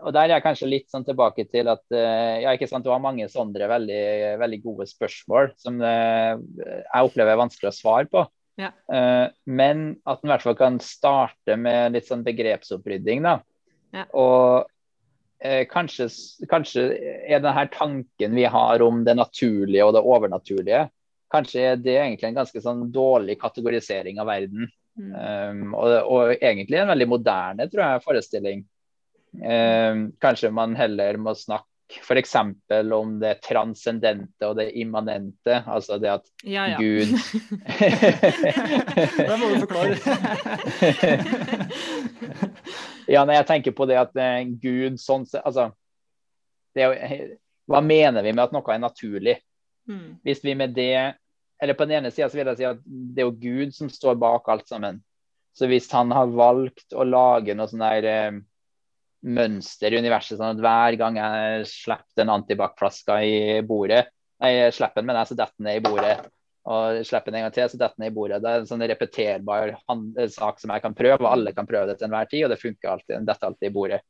og 0.00 0.12
Der 0.14 0.22
er 0.22 0.36
jeg 0.36 0.44
kanskje 0.44 0.68
litt 0.70 0.86
sånn 0.92 1.04
tilbake 1.04 1.44
til 1.50 1.68
at 1.68 1.82
eh, 1.92 2.44
ja, 2.44 2.54
ikke 2.54 2.68
sant, 2.70 2.86
du 2.86 2.92
har 2.92 3.02
mange 3.02 3.26
sånne 3.28 3.68
veldig, 3.68 4.04
veldig 4.40 4.60
gode 4.62 4.86
spørsmål 4.88 5.50
som 5.60 5.82
uh, 5.82 6.38
jeg 6.38 7.08
opplever 7.08 7.34
er 7.34 7.42
vanskelig 7.42 7.72
å 7.72 7.76
svare 7.76 8.08
på. 8.08 8.24
Ja. 8.56 8.70
Uh, 8.88 9.28
men 9.44 9.98
at 10.08 10.22
en 10.22 10.30
i 10.30 10.32
hvert 10.32 10.46
fall 10.46 10.56
kan 10.56 10.80
starte 10.80 11.58
med 11.60 11.92
litt 11.96 12.08
sånn 12.08 12.24
begrepsopprydding. 12.26 13.26
da. 13.26 13.36
Ja. 13.96 14.08
Og 14.16 14.72
kanskje, 15.68 16.06
kanskje 16.48 16.82
er 16.96 17.42
denne 17.44 17.66
tanken 17.68 18.32
vi 18.34 18.46
har 18.48 18.80
om 18.82 19.02
det 19.04 19.12
naturlige 19.18 19.84
og 19.84 19.92
det 19.92 20.00
overnaturlige, 20.08 20.86
kanskje 21.32 21.76
det 21.82 21.94
er 21.96 22.04
egentlig 22.06 22.30
en 22.30 22.40
ganske 22.40 22.62
sånn 22.62 22.86
dårlig 22.94 23.38
kategorisering 23.40 24.20
av 24.22 24.30
verden. 24.30 24.68
Mm. 24.96 25.12
Um, 25.12 25.74
og, 25.76 25.92
og, 26.08 26.34
egentlig 26.40 26.80
en 26.80 26.88
veldig 26.88 27.08
moderne 27.10 27.68
tror 27.70 27.84
jeg, 27.84 28.04
forestilling. 28.04 28.66
Um, 29.36 30.06
kanskje 30.22 30.52
man 30.54 30.76
heller 30.78 31.18
må 31.20 31.34
snakke 31.36 31.68
f.eks. 32.02 32.34
om 32.92 33.18
det 33.20 33.34
transcendente 33.44 34.48
og 34.48 34.56
det 34.58 34.70
immanente. 34.80 35.62
Altså 35.66 35.98
det 36.02 36.10
at 36.16 36.24
ja, 36.42 36.66
ja. 36.72 36.78
Gud 36.80 37.08
Det 39.28 39.36
må 39.38 39.50
du 39.52 39.60
forklare. 39.66 39.96
ja, 43.14 43.24
når 43.24 43.34
jeg 43.38 43.48
tenker 43.52 43.76
på 43.76 43.86
det 43.86 44.00
at 44.00 44.16
uh, 44.18 44.40
Gud 44.62 44.98
sånn 45.02 45.28
Altså 45.42 45.70
det, 46.76 46.88
Hva 47.68 47.80
mener 47.84 48.24
vi 48.24 48.32
med 48.34 48.48
at 48.48 48.56
noe 48.56 48.74
er 48.74 48.82
naturlig? 48.82 49.36
Mm. 49.86 50.18
Hvis 50.26 50.42
vi 50.42 50.54
med 50.58 50.74
det 50.74 51.14
Eller 51.62 51.76
på 51.78 51.86
den 51.86 52.00
ene 52.00 52.10
sida 52.12 52.26
vil 52.32 52.50
jeg 52.50 52.58
si 52.58 52.64
at 52.68 52.80
det 52.84 53.22
er 53.22 53.28
jo 53.30 53.38
Gud 53.40 53.70
som 53.72 53.88
står 53.88 54.18
bak 54.20 54.48
alt 54.52 54.66
sammen. 54.68 54.98
Så 55.56 55.70
hvis 55.70 55.88
han 55.96 56.10
har 56.12 56.28
valgt 56.28 56.92
å 56.92 57.06
lage 57.08 57.54
noe 57.56 57.64
sånn 57.70 57.80
der 57.80 58.08
eh, 58.10 58.40
mønster 59.24 59.94
i 59.94 60.00
universet, 60.02 60.36
sånn 60.36 60.52
at 60.52 60.60
hver 60.60 60.98
gang 61.00 61.16
jeg 61.16 61.68
slipper 61.70 62.20
den 62.20 62.32
antibac-flaska 62.34 63.16
i 63.24 63.38
bordet, 63.64 64.02
nei, 64.44 64.50
slipper 64.68 65.00
den, 65.00 65.08
men 65.08 65.16
jeg 65.22 65.30
så 65.30 65.38
detter 65.38 65.56
den 65.62 65.70
i 65.72 65.80
bordet. 65.86 66.18
Og 66.66 67.00
slipper 67.06 67.32
den 67.32 67.40
en 67.40 67.46
gang 67.46 67.54
til, 67.56 67.70
så 67.72 67.80
detter 67.80 68.02
den 68.02 68.08
i 68.10 68.14
bordet. 68.14 68.42
Det 68.44 68.52
er 68.52 68.60
en 68.60 68.68
sånn 68.68 68.84
repeterbar 68.90 69.72
sak 70.34 70.60
som 70.60 70.74
jeg 70.74 70.84
kan 70.84 70.98
prøve, 70.98 71.22
og 71.22 71.30
alle 71.30 71.56
kan 71.56 71.68
prøve 71.68 71.88
det 71.88 71.96
til 72.00 72.10
enhver 72.10 72.28
tid, 72.30 72.44
og 72.44 72.52
det 72.52 72.60
funker 72.60 72.92
alltid. 72.92 73.14
Den 73.14 73.28
detter 73.30 73.48
alltid 73.48 73.70
i 73.70 73.74
bordet. 73.78 74.02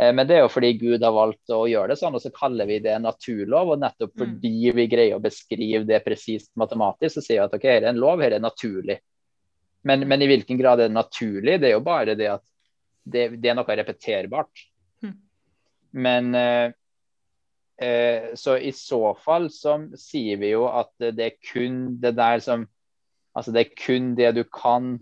Eh, 0.00 0.12
men 0.12 0.28
det 0.28 0.36
er 0.36 0.44
jo 0.44 0.52
fordi 0.52 0.72
Gud 0.78 1.04
har 1.04 1.14
valgt 1.16 1.52
å 1.54 1.64
gjøre 1.70 1.94
det 1.94 1.98
sånn, 2.00 2.16
og 2.16 2.22
så 2.22 2.32
kaller 2.34 2.68
vi 2.68 2.78
det 2.84 2.96
naturlov. 3.02 3.74
Og 3.74 3.82
nettopp 3.82 4.12
mm. 4.12 4.22
fordi 4.22 4.72
vi 4.76 4.88
greier 4.92 5.16
å 5.16 5.24
beskrive 5.24 5.84
det 5.88 6.02
presist 6.04 6.52
matematisk, 6.60 7.16
så 7.16 7.24
sier 7.24 7.40
vi 7.40 7.46
at 7.46 7.56
ok, 7.56 7.68
her 7.70 7.82
er 7.82 7.92
en 7.94 8.02
lov, 8.02 8.24
her 8.24 8.36
er 8.36 8.44
naturlig. 8.44 9.00
Men, 9.86 10.02
men, 10.10 10.22
i 10.22 10.30
hvilken 10.30 10.58
grad 10.58 10.82
er 10.82 10.90
det 10.90 10.98
naturlig? 10.98 11.60
Det 11.62 11.70
er 11.70 11.76
jo 11.76 11.84
bare 11.86 12.16
det 12.18 12.32
at 12.34 12.44
det, 13.06 13.28
det 13.38 13.52
er 13.52 13.58
noe 13.58 13.78
repeterbart. 13.78 14.66
Mm. 15.04 15.16
Men 16.06 16.30
eh, 16.34 16.68
eh, 17.86 18.30
så 18.34 18.56
i 18.58 18.74
så 18.74 19.14
fall 19.22 19.46
så 19.54 19.78
sier 20.00 20.42
vi 20.42 20.50
jo 20.56 20.66
at 20.68 20.90
det 20.98 21.28
er 21.30 21.52
kun 21.52 22.00
det 22.02 22.16
der 22.18 22.42
som 22.44 22.68
Altså 23.36 23.52
det 23.52 23.60
er 23.60 23.72
kun 23.76 24.06
det 24.16 24.30
du 24.32 24.46
kan 24.48 24.94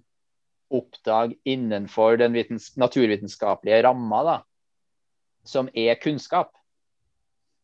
oppdage 0.74 1.36
innenfor 1.46 2.16
den 2.18 2.34
naturvitenskapelige 2.82 3.84
ramma. 3.86 4.22
da 4.26 4.34
som 5.44 5.68
er 5.74 5.98
kunnskap. 6.02 6.52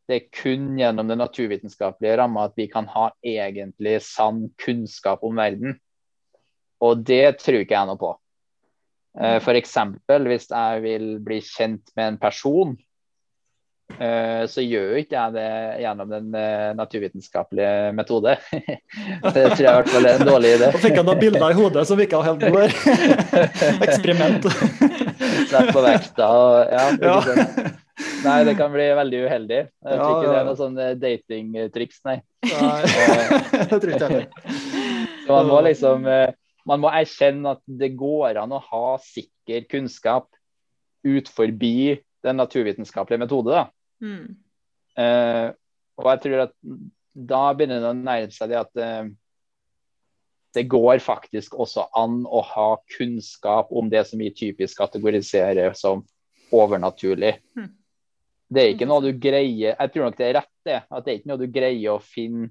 Det 0.09 0.17
er 0.17 0.31
kun 0.35 0.75
gjennom 0.79 1.11
den 1.11 1.21
naturvitenskapelige 1.23 2.17
ramma 2.19 2.49
at 2.49 2.57
vi 2.59 2.67
kan 2.71 2.89
ha 2.91 3.11
egentlig 3.23 4.01
sann 4.03 4.49
kunnskap 4.59 5.23
om 5.27 5.39
verden. 5.39 5.79
Og 6.83 7.05
det 7.07 7.39
tror 7.43 7.63
ikke 7.63 7.77
jeg 7.77 7.91
noe 7.91 8.01
på. 8.01 8.15
Eh, 9.21 9.39
F.eks. 9.39 9.77
hvis 10.27 10.49
jeg 10.51 10.83
vil 10.85 11.07
bli 11.25 11.41
kjent 11.45 11.93
med 11.97 12.15
en 12.15 12.21
person, 12.23 12.75
så 14.51 14.63
gjør 14.65 14.99
ikke 15.01 15.17
jeg 15.17 15.35
det 15.35 15.49
gjennom 15.83 16.11
den 16.13 16.37
eh, 16.39 16.71
naturvitenskapelige 16.79 17.91
metode. 17.97 18.37
Det 19.35 19.45
tror 19.53 19.61
jeg 19.61 19.67
i 19.67 19.77
hvert 19.77 19.91
fall 19.93 20.09
er 20.09 20.17
en 20.21 20.29
dårlig 20.29 20.55
idé. 20.57 20.71
Da 20.73 20.81
fikk 20.83 20.97
han 21.01 21.09
noen 21.09 21.21
bilder 21.21 21.53
i 21.53 21.59
hodet 21.59 21.85
som 21.89 22.01
virka 22.01 22.23
helt 22.25 22.45
gode. 22.45 22.69
Eksperiment. 23.87 24.49
Sett 25.51 25.73
på 25.75 25.85
vekta 25.85 26.29
og 26.33 26.75
ja. 26.75 26.87
ja. 27.05 27.71
Nei, 28.25 28.37
det 28.49 28.57
kan 28.59 28.73
bli 28.73 28.87
veldig 28.97 29.23
uheldig. 29.27 29.61
Jeg 29.69 29.97
tror 30.01 30.13
ikke 30.15 30.33
det 30.33 30.41
er 30.41 30.47
noe 30.49 30.59
sånn 30.59 30.79
eh, 30.81 30.93
datingtriks, 31.01 32.03
nei. 32.09 32.19
nei. 32.47 32.77
det 33.71 33.81
tror 33.81 33.95
ikke 33.95 34.11
jeg 34.15 34.29
Så 35.27 35.35
man 35.35 35.51
må 35.51 35.61
liksom 35.67 36.07
eh, 36.09 36.31
man 36.69 36.83
må 36.83 36.93
erkjenne 36.93 37.57
at 37.57 37.63
det 37.65 37.95
går 37.99 38.39
an 38.43 38.53
å 38.55 38.63
ha 38.63 38.87
sikker 39.03 39.67
kunnskap 39.71 40.29
ut 41.07 41.29
forbi 41.33 41.97
den 42.25 42.37
naturvitenskapelige 42.37 43.23
metode. 43.23 43.57
Da. 43.57 43.69
Mm. 44.01 44.37
Uh, 44.99 45.49
og 46.01 46.09
jeg 46.13 46.23
tror 46.25 46.45
at 46.47 46.55
da 47.11 47.43
begynner 47.57 47.83
det 47.83 47.91
å 47.91 47.97
nærme 47.97 48.35
seg 48.35 48.53
det 48.53 48.61
at 48.61 48.81
uh, 48.81 49.11
det 50.57 50.67
går 50.71 50.99
faktisk 51.05 51.55
også 51.55 51.87
an 51.99 52.23
å 52.27 52.41
ha 52.43 52.71
kunnskap 52.97 53.71
om 53.71 53.91
det 53.91 54.03
som 54.09 54.19
vi 54.19 54.33
typisk 54.35 54.81
kategoriserer 54.83 55.77
som 55.79 56.03
overnaturlig. 56.55 57.37
Mm. 57.55 57.69
Det 58.51 58.63
er 58.63 58.73
ikke 58.73 58.89
noe 58.91 59.05
du 59.05 59.13
greier 59.15 59.77
Jeg 59.77 59.93
tror 59.95 60.09
nok 60.09 60.17
det 60.19 60.27
er 60.27 60.35
rett, 60.41 60.55
det. 60.67 60.81
At 60.91 61.05
det 61.05 61.13
er 61.13 61.21
ikke 61.21 61.31
noe 61.31 61.39
du 61.39 61.53
greier 61.55 61.93
å 61.95 62.03
finne 62.03 62.51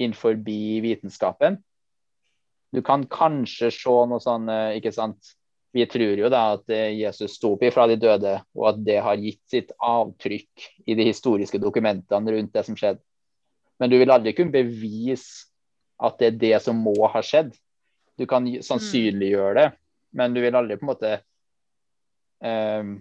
inn 0.00 0.16
forbi 0.16 0.80
vitenskapen. 0.82 1.60
Du 2.72 2.80
kan 2.82 3.04
kanskje 3.06 3.68
se 3.74 3.96
noe 4.08 4.22
sånn, 4.24 4.48
eh, 4.48 4.78
ikke 4.80 4.94
sant 4.96 5.34
Vi 5.72 5.86
tror 5.88 6.20
jo 6.20 6.28
da 6.32 6.42
at 6.54 6.68
eh, 6.72 6.92
Jesus 7.00 7.38
sto 7.38 7.54
opp 7.54 7.62
ifra 7.64 7.86
de 7.88 7.96
døde, 8.00 8.34
og 8.58 8.66
at 8.72 8.82
det 8.84 8.98
har 9.04 9.20
gitt 9.20 9.40
sitt 9.48 9.72
avtrykk 9.80 10.66
i 10.84 10.96
de 10.98 11.06
historiske 11.08 11.60
dokumentene 11.62 12.34
rundt 12.36 12.52
det 12.52 12.64
som 12.66 12.76
skjedde. 12.76 13.00
Men 13.80 13.90
du 13.90 13.96
vil 13.98 14.12
aldri 14.12 14.34
kunne 14.36 14.54
bevise 14.54 15.48
at 16.02 16.18
det 16.20 16.28
er 16.28 16.40
det 16.42 16.58
som 16.64 16.78
må 16.84 16.94
ha 17.08 17.22
skjedd. 17.24 17.54
Du 18.20 18.26
kan 18.28 18.46
sannsynliggjøre 18.62 19.54
det, 19.56 19.66
men 20.12 20.36
du 20.36 20.42
vil 20.44 20.58
aldri 20.58 20.76
på 20.76 20.84
en 20.84 20.90
måte 20.92 21.14
um, 22.44 22.92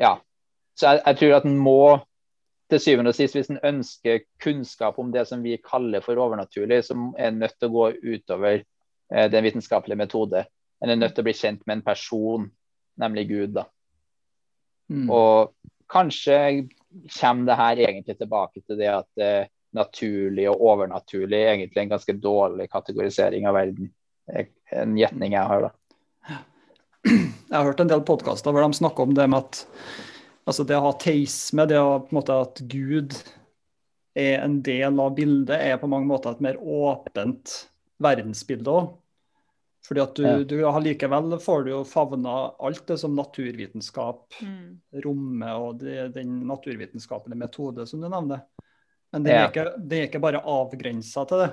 Ja, 0.00 0.18
så 0.76 0.92
jeg, 0.92 1.02
jeg 1.06 1.20
tror 1.20 1.36
at 1.38 1.48
en 1.48 1.58
må 1.60 1.80
til 2.70 2.80
syvende 2.82 3.10
og 3.10 3.16
sist, 3.16 3.34
hvis 3.34 3.50
en 3.50 3.62
ønsker 3.66 4.22
kunnskap 4.42 4.98
om 5.00 5.10
det 5.12 5.26
som 5.28 5.42
vi 5.42 5.56
kaller 5.64 6.04
for 6.04 6.20
overnaturlig, 6.20 6.84
så 6.86 6.96
er 7.18 7.34
nødt 7.34 7.56
til 7.58 7.70
å 7.70 7.74
gå 7.74 7.86
utover 8.14 8.60
eh, 8.60 9.26
den 9.32 9.46
vitenskapelige 9.46 9.98
metode. 9.98 10.44
En 10.80 10.90
er 10.92 10.98
nødt 10.98 11.14
til 11.16 11.24
å 11.24 11.28
bli 11.28 11.36
kjent 11.36 11.64
med 11.66 11.78
en 11.78 11.86
person 11.86 12.46
nemlig 13.00 13.28
Gud. 13.28 13.54
da. 13.56 13.66
Mm. 14.90 15.08
Og 15.12 15.54
kanskje 15.90 16.68
kommer 17.20 17.46
det 17.46 17.58
her 17.60 17.82
egentlig 17.86 18.16
tilbake 18.18 18.62
til 18.64 18.78
det 18.80 18.90
at 18.92 19.22
eh, 19.22 19.50
naturlig 19.76 20.48
og 20.50 20.62
overnaturlig 20.72 21.38
er 21.38 21.52
egentlig 21.54 21.84
en 21.84 21.92
ganske 21.94 22.16
dårlig 22.18 22.70
kategorisering 22.72 23.46
av 23.46 23.58
verden. 23.60 23.92
Eh, 24.32 24.50
En 24.70 24.94
gjetning 24.94 25.34
jeg 25.34 25.50
har, 25.50 25.66
da. 25.66 25.70
Jeg 27.02 27.56
har 27.56 27.64
hørt 27.66 27.80
en 27.82 27.90
del 27.90 28.02
podkaster 28.06 28.54
hvor 28.54 28.62
de 28.62 28.76
snakker 28.78 29.08
om 29.08 29.14
det 29.16 29.24
med 29.26 29.40
at 29.40 29.64
altså 30.46 30.66
det 30.68 30.76
å 30.78 30.84
ha 30.84 30.92
teisme, 31.00 31.64
det 31.66 31.80
å 31.80 31.96
på 32.04 32.12
en 32.12 32.18
måte 32.20 32.36
at 32.44 32.60
Gud 32.70 33.16
er 34.14 34.44
en 34.44 34.60
del 34.62 35.00
av 35.02 35.16
bildet, 35.16 35.56
er 35.56 35.80
på 35.80 35.90
mange 35.90 36.06
måter 36.06 36.34
et 36.34 36.44
mer 36.44 36.58
åpent 36.60 37.54
verdensbilde 38.02 38.70
òg. 38.70 38.92
Fordi 39.90 40.02
at 40.04 40.14
du, 40.14 40.22
Ja. 40.22 40.36
du 40.46 40.60
har 40.64 40.80
likevel 40.84 41.32
får 41.42 41.64
du 41.66 41.70
jo 41.72 41.80
favna 41.84 42.34
alt 42.62 42.86
det 42.86 42.98
som 43.02 43.16
naturvitenskap 43.18 44.36
Mm. 44.40 44.78
rommet 45.02 45.56
og 45.58 45.80
det, 45.80 46.12
den 46.14 46.46
naturvitenskapelige 46.46 47.40
metode 47.40 47.86
som 47.90 48.00
du 48.00 48.06
nevner. 48.08 48.44
Men 49.12 49.24
det 49.24 49.32
er, 49.32 49.40
Ja. 49.40 49.48
ikke, 49.50 49.88
det 49.88 49.98
er 49.98 50.06
ikke 50.06 50.20
bare 50.22 50.44
avgrensa 50.46 51.26
til 51.26 51.38
det. 51.42 51.50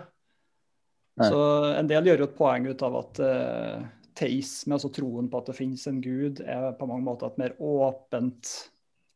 Nei. 1.18 1.30
Så 1.32 1.80
en 1.80 1.88
del 1.88 2.04
gjør 2.06 2.18
jo 2.20 2.24
et 2.30 2.38
poeng 2.38 2.68
ut 2.70 2.84
av 2.84 2.96
at 3.00 3.20
uh, 3.26 3.88
teisme, 4.14 4.76
altså 4.78 4.92
troen 4.94 5.30
på 5.32 5.40
at 5.40 5.48
det 5.48 5.56
finnes 5.58 5.88
en 5.90 6.00
gud, 6.00 6.42
er 6.42 6.74
på 6.78 6.88
mange 6.88 7.04
måter 7.04 7.26
et 7.32 7.40
mer 7.40 7.56
åpent 7.60 8.70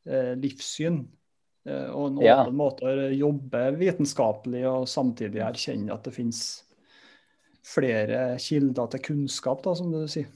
uh, 0.09 0.34
livssyn. 0.34 1.05
Uh, 1.69 1.93
og 1.93 2.07
en 2.07 2.26
Ja. 2.26 2.39
åpen 2.43 2.55
måte 2.57 2.82
å 2.89 3.11
jobbe 3.13 3.78
vitenskapelig 3.78 4.65
og 4.65 4.88
samtidig 4.89 5.45
erkjenne 5.45 5.93
at 5.93 6.03
det 6.09 6.13
finnes 6.15 6.63
flere 7.66 8.22
kilder 8.41 8.91
til 8.93 9.03
kunnskap, 9.12 9.64
da, 9.66 9.74
som 9.78 9.91
du 9.93 10.03
sier. 10.09 10.30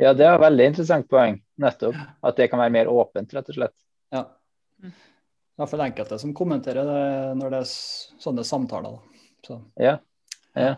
Ja, 0.00 0.12
det 0.16 0.26
er 0.26 0.34
et 0.34 0.42
veldig 0.42 0.68
interessant 0.72 1.08
poeng. 1.10 1.36
Nettopp. 1.62 1.98
At 2.24 2.38
det 2.38 2.48
kan 2.50 2.62
være 2.62 2.74
mer 2.74 2.90
åpent, 2.90 3.34
rett 3.36 3.50
og 3.52 3.58
slett. 3.58 3.74
Ja. 4.12 4.24
Mm. 4.82 4.94
Iallfall 5.60 5.84
enkelte 5.84 6.18
som 6.18 6.32
kommenterer 6.34 6.88
det 6.88 7.02
når 7.38 7.52
det 7.52 7.60
er 7.62 7.74
sånne 8.24 8.46
samtaler. 8.46 8.96
Da. 8.96 9.28
Så. 9.46 9.58
Ja. 9.80 9.98
ja. 10.58 10.72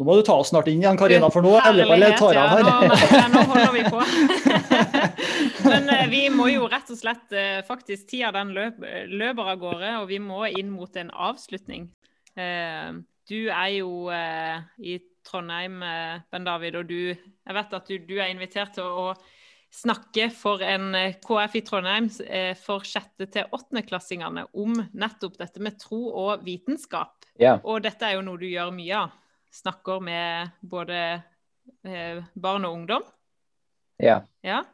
Nå 0.00 0.06
må 0.08 0.16
du 0.16 0.22
ta 0.26 0.38
oss 0.40 0.52
snart 0.52 0.70
inn 0.70 0.80
igjen, 0.80 0.96
Karina, 0.98 1.28
for 1.30 1.44
nå 1.44 1.52
eller, 1.58 1.84
Herlighet, 1.84 1.92
eller 1.94 2.16
tar 2.18 2.38
jeg 2.38 2.42
ja, 2.42 2.48
av 2.48 2.62
nå, 2.62 2.70
her. 2.72 2.88
merker 2.90 3.16
jeg, 3.18 3.32
nå 3.34 3.42
holder 3.52 3.72
vi 3.76 3.82
på. 3.92 4.00
Men 5.68 5.90
eh, 5.92 6.06
vi 6.10 6.22
må 6.32 6.48
jo 6.50 6.66
rett 6.72 6.90
og 6.94 6.98
slett 6.98 7.36
eh, 7.36 7.60
faktisk 7.66 8.08
Tida 8.10 8.32
den 8.34 8.54
løp, 8.56 8.80
løper 9.12 9.52
av 9.52 9.60
gårde, 9.60 9.92
og 10.00 10.08
vi 10.08 10.18
må 10.22 10.46
inn 10.48 10.72
mot 10.72 10.96
en 10.98 11.12
avslutning. 11.28 11.90
Eh, 12.34 12.88
du 13.28 13.48
er 13.48 13.68
jo 13.78 14.08
eh, 14.10 14.62
i 14.82 14.96
Trondheim, 15.26 15.82
eh, 15.86 16.20
Ben 16.32 16.44
David, 16.44 16.76
og 16.80 16.88
du 16.88 17.14
Jeg 17.14 17.54
vet 17.54 17.72
at 17.78 17.86
du, 17.88 17.98
du 17.98 18.16
er 18.18 18.32
invitert 18.32 18.74
til 18.74 18.84
å 18.84 19.12
snakke 19.72 20.26
for 20.34 20.60
en 20.66 20.90
eh, 20.98 21.14
KF 21.22 21.54
i 21.56 21.62
Trondheim 21.64 22.10
eh, 22.26 22.52
for 22.58 22.84
sjette- 22.84 23.30
til 23.32 23.48
åttendeklassingene 23.56 24.46
om 24.52 24.74
nettopp 24.92 25.38
dette 25.40 25.62
med 25.64 25.78
tro 25.80 26.02
og 26.10 26.42
vitenskap. 26.44 27.24
ja. 27.40 27.58
Og 27.64 27.82
dette 27.86 28.04
er 28.04 28.18
jo 28.18 28.26
noe 28.26 28.40
du 28.40 28.48
gjør 28.50 28.74
mye 28.74 28.98
av. 29.06 29.14
Snakker 29.52 30.00
med 30.04 30.50
både 30.62 30.98
eh, 31.84 32.20
barn 32.34 32.64
og 32.68 32.78
ungdom. 32.82 33.02
ja. 33.98 34.22
Ja. 34.42 34.64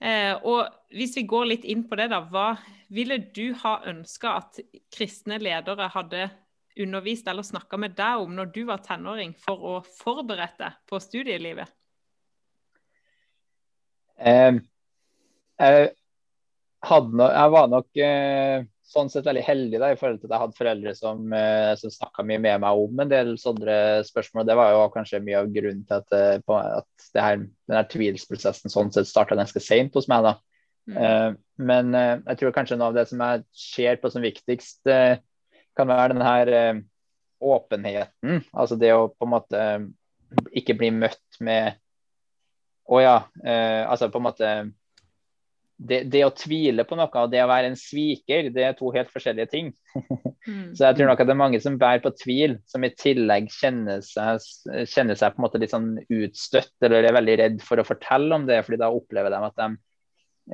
Eh, 0.00 0.36
og 0.46 0.68
hvis 0.94 1.16
vi 1.18 1.24
går 1.26 1.46
litt 1.50 1.64
inn 1.66 1.82
på 1.90 1.96
det, 1.98 2.08
da. 2.12 2.20
Hva 2.22 2.52
ville 2.94 3.16
du 3.34 3.50
ha 3.64 3.80
ønska 3.90 4.36
at 4.38 4.60
kristne 4.94 5.40
ledere 5.42 5.88
hadde 5.90 6.28
undervist 6.84 7.28
eller 7.28 7.46
snakka 7.46 7.80
med 7.80 7.96
deg 7.98 8.24
om 8.24 8.34
når 8.36 8.52
du 8.54 8.62
var 8.68 8.82
tenåring, 8.84 9.34
for 9.42 9.62
å 9.62 9.74
forberede 10.00 10.56
deg 10.60 10.80
på 10.88 11.00
studielivet? 11.02 11.70
Eh, 14.18 14.58
jeg, 15.58 15.92
no, 17.12 17.28
jeg 17.28 17.54
var 17.54 17.70
nok 17.70 18.02
eh, 18.02 18.66
sånn 18.88 19.10
sett 19.12 19.26
veldig 19.28 19.44
heldig 19.44 19.80
da, 19.82 19.90
i 19.92 19.98
forhold 20.00 20.20
til 20.22 20.30
at 20.30 20.34
jeg 20.34 20.42
hadde 20.44 20.58
foreldre 20.58 20.94
som, 20.96 21.32
eh, 21.36 21.72
som 21.80 21.92
snakka 21.92 22.24
mye 22.26 22.40
med 22.40 22.62
meg 22.64 22.82
om 22.84 23.02
en 23.04 23.10
del 23.10 23.34
sånne 23.40 23.78
spørsmål. 24.08 24.46
Det 24.48 24.56
var 24.58 24.72
jo 24.72 24.86
kanskje 24.94 25.22
mye 25.24 25.42
av 25.42 25.50
grunnen 25.52 25.84
til 25.88 25.98
at, 25.98 26.14
eh, 26.16 26.38
på, 26.44 26.56
at 26.56 27.08
det 27.14 27.24
her, 27.24 27.42
denne 27.68 27.84
tvilsprosessen 27.92 28.72
sånn 28.72 28.92
sett 28.94 29.10
starta 29.10 29.36
ganske 29.38 29.62
seint 29.62 29.98
hos 29.98 30.08
meg. 30.08 30.24
da. 30.24 30.34
Mm. 30.88 30.98
Eh, 31.04 31.30
men 31.68 31.92
jeg 31.92 32.40
tror 32.40 32.54
kanskje 32.56 32.78
noe 32.80 32.92
av 32.92 32.96
det 32.96 33.08
som 33.10 33.20
jeg 33.20 33.44
ser 33.52 34.00
på 34.00 34.12
som 34.14 34.24
viktigst, 34.24 34.80
kan 35.78 35.88
være 35.90 36.14
den 36.16 36.24
her 36.26 36.52
eh, 36.60 36.80
åpenheten. 37.38 38.42
Altså 38.52 38.78
det 38.80 38.90
å 38.94 39.08
på 39.14 39.28
en 39.28 39.34
måte 39.36 39.62
ikke 40.58 40.76
bli 40.76 40.90
møtt 40.92 41.38
med 41.40 41.78
Å 42.88 42.98
ja. 43.04 43.16
eh, 43.44 43.84
altså 43.84 44.08
på 44.12 44.18
en 44.20 44.24
måte 44.26 44.50
det, 45.78 46.00
det 46.10 46.24
å 46.26 46.32
tvile 46.34 46.82
på 46.88 46.96
noe 46.98 47.20
og 47.22 47.30
det 47.30 47.42
å 47.44 47.50
være 47.50 47.68
en 47.70 47.76
sviker, 47.78 48.48
det 48.50 48.64
er 48.66 48.72
to 48.74 48.88
helt 48.94 49.10
forskjellige 49.12 49.50
ting. 49.52 49.68
Mm. 49.94 50.72
Så 50.76 50.88
jeg 50.88 50.96
tror 50.98 51.10
nok 51.12 51.20
at 51.22 51.28
det 51.28 51.34
er 51.36 51.38
mange 51.38 51.60
som 51.62 51.76
bærer 51.78 52.02
på 52.02 52.10
tvil, 52.18 52.56
som 52.66 52.82
i 52.82 52.90
tillegg 52.98 53.46
kjenner 53.54 54.00
seg, 54.02 54.42
kjenner 54.90 55.18
seg 55.20 55.36
på 55.36 55.38
en 55.38 55.46
måte 55.46 55.60
litt 55.62 55.74
sånn 55.74 55.92
utstøtt, 56.02 56.72
eller 56.82 57.06
er 57.06 57.14
veldig 57.14 57.36
redd 57.42 57.60
for 57.62 57.78
å 57.78 57.86
fortelle 57.86 58.40
om 58.40 58.48
det, 58.48 58.58
fordi 58.66 58.80
da 58.82 58.90
opplever 58.90 59.30
de 59.36 59.42
at 59.52 59.60
de 59.60 59.68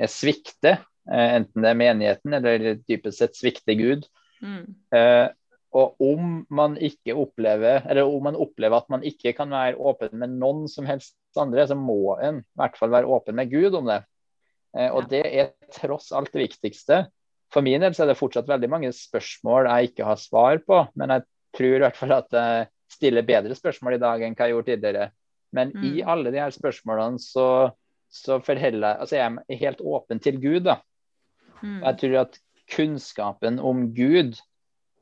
eh, 0.03 0.11
svikter. 0.13 0.85
eh, 1.09 1.31
Enten 1.39 1.65
det 1.65 1.73
er 1.73 1.81
menigheten 1.87 2.37
eller 2.43 2.69
dypest 2.85 3.23
sett 3.23 3.41
svikter 3.41 3.81
Gud. 3.81 4.05
Mm. 4.45 4.75
Eh, 4.95 5.29
og 5.75 5.97
om 6.05 6.47
man 6.55 6.77
ikke 6.79 7.17
opplever, 7.19 7.83
eller 7.91 8.07
om 8.07 8.23
man 8.29 8.37
opplever 8.39 8.77
at 8.79 8.91
man 8.93 9.03
ikke 9.03 9.33
kan 9.35 9.51
være 9.51 9.75
åpen 9.81 10.13
med 10.21 10.37
noen 10.39 10.69
som 10.71 10.87
helst 10.87 11.17
andre, 11.41 11.65
så 11.67 11.75
må 11.75 12.15
en 12.23 12.43
i 12.45 12.61
hvert 12.61 12.77
fall 12.79 12.93
være 12.95 13.11
åpen 13.11 13.35
med 13.41 13.51
Gud 13.51 13.75
om 13.81 13.89
det. 13.91 14.05
Eh, 14.77 14.91
og 14.93 15.03
Ja. 15.05 15.09
det 15.09 15.25
er 15.27 15.51
tross 15.75 16.13
alt 16.13 16.31
det 16.33 16.45
viktigste. 16.49 17.07
For 17.51 17.63
min 17.63 17.81
del 17.83 17.95
så 17.95 18.05
er 18.05 18.13
det 18.13 18.19
fortsatt 18.21 18.47
veldig 18.51 18.71
mange 18.71 18.93
spørsmål 18.95 19.67
jeg 19.71 19.91
ikke 19.91 20.05
har 20.07 20.17
svar 20.17 20.59
på, 20.67 20.89
men 20.95 21.11
jeg 21.11 21.23
tror 21.57 21.75
i 21.77 21.83
hvert 21.85 21.97
fall 21.97 22.13
at 22.13 22.31
jeg 22.31 22.69
stiller 22.91 23.23
bedre 23.27 23.55
spørsmål 23.55 23.95
i 23.95 24.03
dag 24.03 24.23
enn 24.23 24.35
hva 24.35 24.47
jeg 24.47 24.55
gjorde 24.55 24.71
tidligere. 24.71 25.11
Men 25.53 25.71
i 25.83 26.03
Mm. 26.03 26.09
alle 26.09 26.31
de 26.31 26.39
her 26.39 26.51
spørsmålene 26.51 27.19
så, 27.19 27.73
så 28.11 28.39
forholder 28.43 28.89
jeg 28.89 28.99
altså 29.01 29.17
jeg 29.17 29.39
er 29.49 29.57
helt 29.57 29.81
åpen 29.81 30.21
til 30.21 30.41
Gud. 30.41 30.61
da. 30.65 30.77
Mm. 31.63 31.81
Jeg 31.83 31.99
tror 31.99 32.21
at 32.21 32.39
kunnskapen 32.71 33.59
om 33.61 33.89
Gud, 33.95 34.37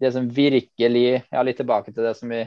det 0.00 0.12
som 0.12 0.28
virkelig 0.34 1.22
Ja, 1.30 1.42
litt 1.42 1.60
tilbake 1.60 1.92
til 1.92 2.04
det 2.04 2.16
som 2.18 2.32
vi 2.32 2.46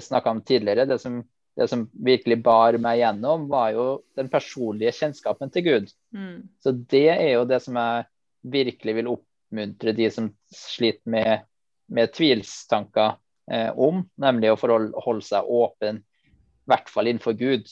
snakka 0.00 0.30
om 0.30 0.42
tidligere. 0.42 0.84
Det 0.84 0.98
som, 0.98 1.20
det 1.56 1.68
som 1.68 1.86
virkelig 1.92 2.42
bar 2.42 2.78
meg 2.82 3.02
gjennom, 3.02 3.48
var 3.48 3.72
jo 3.76 3.86
den 4.16 4.30
personlige 4.32 4.94
kjennskapen 4.96 5.52
til 5.54 5.66
Gud. 5.66 5.92
Mm. 6.14 6.48
Så 6.62 6.72
det 6.72 7.08
er 7.14 7.32
jo 7.36 7.46
det 7.48 7.60
som 7.64 7.78
jeg 7.78 8.08
virkelig 8.48 8.94
vil 9.00 9.12
oppmuntre 9.12 9.94
de 9.96 10.10
som 10.14 10.30
sliter 10.54 11.10
med, 11.10 11.44
med 11.86 12.14
tvilstanker 12.16 13.18
eh, 13.52 13.70
om, 13.74 14.04
nemlig 14.20 14.52
å 14.52 14.58
forholde 14.60 15.04
holde 15.04 15.26
seg 15.26 15.46
åpen, 15.46 16.02
i 16.28 16.72
hvert 16.72 16.90
fall 16.92 17.08
innenfor 17.10 17.36
Gud. 17.38 17.68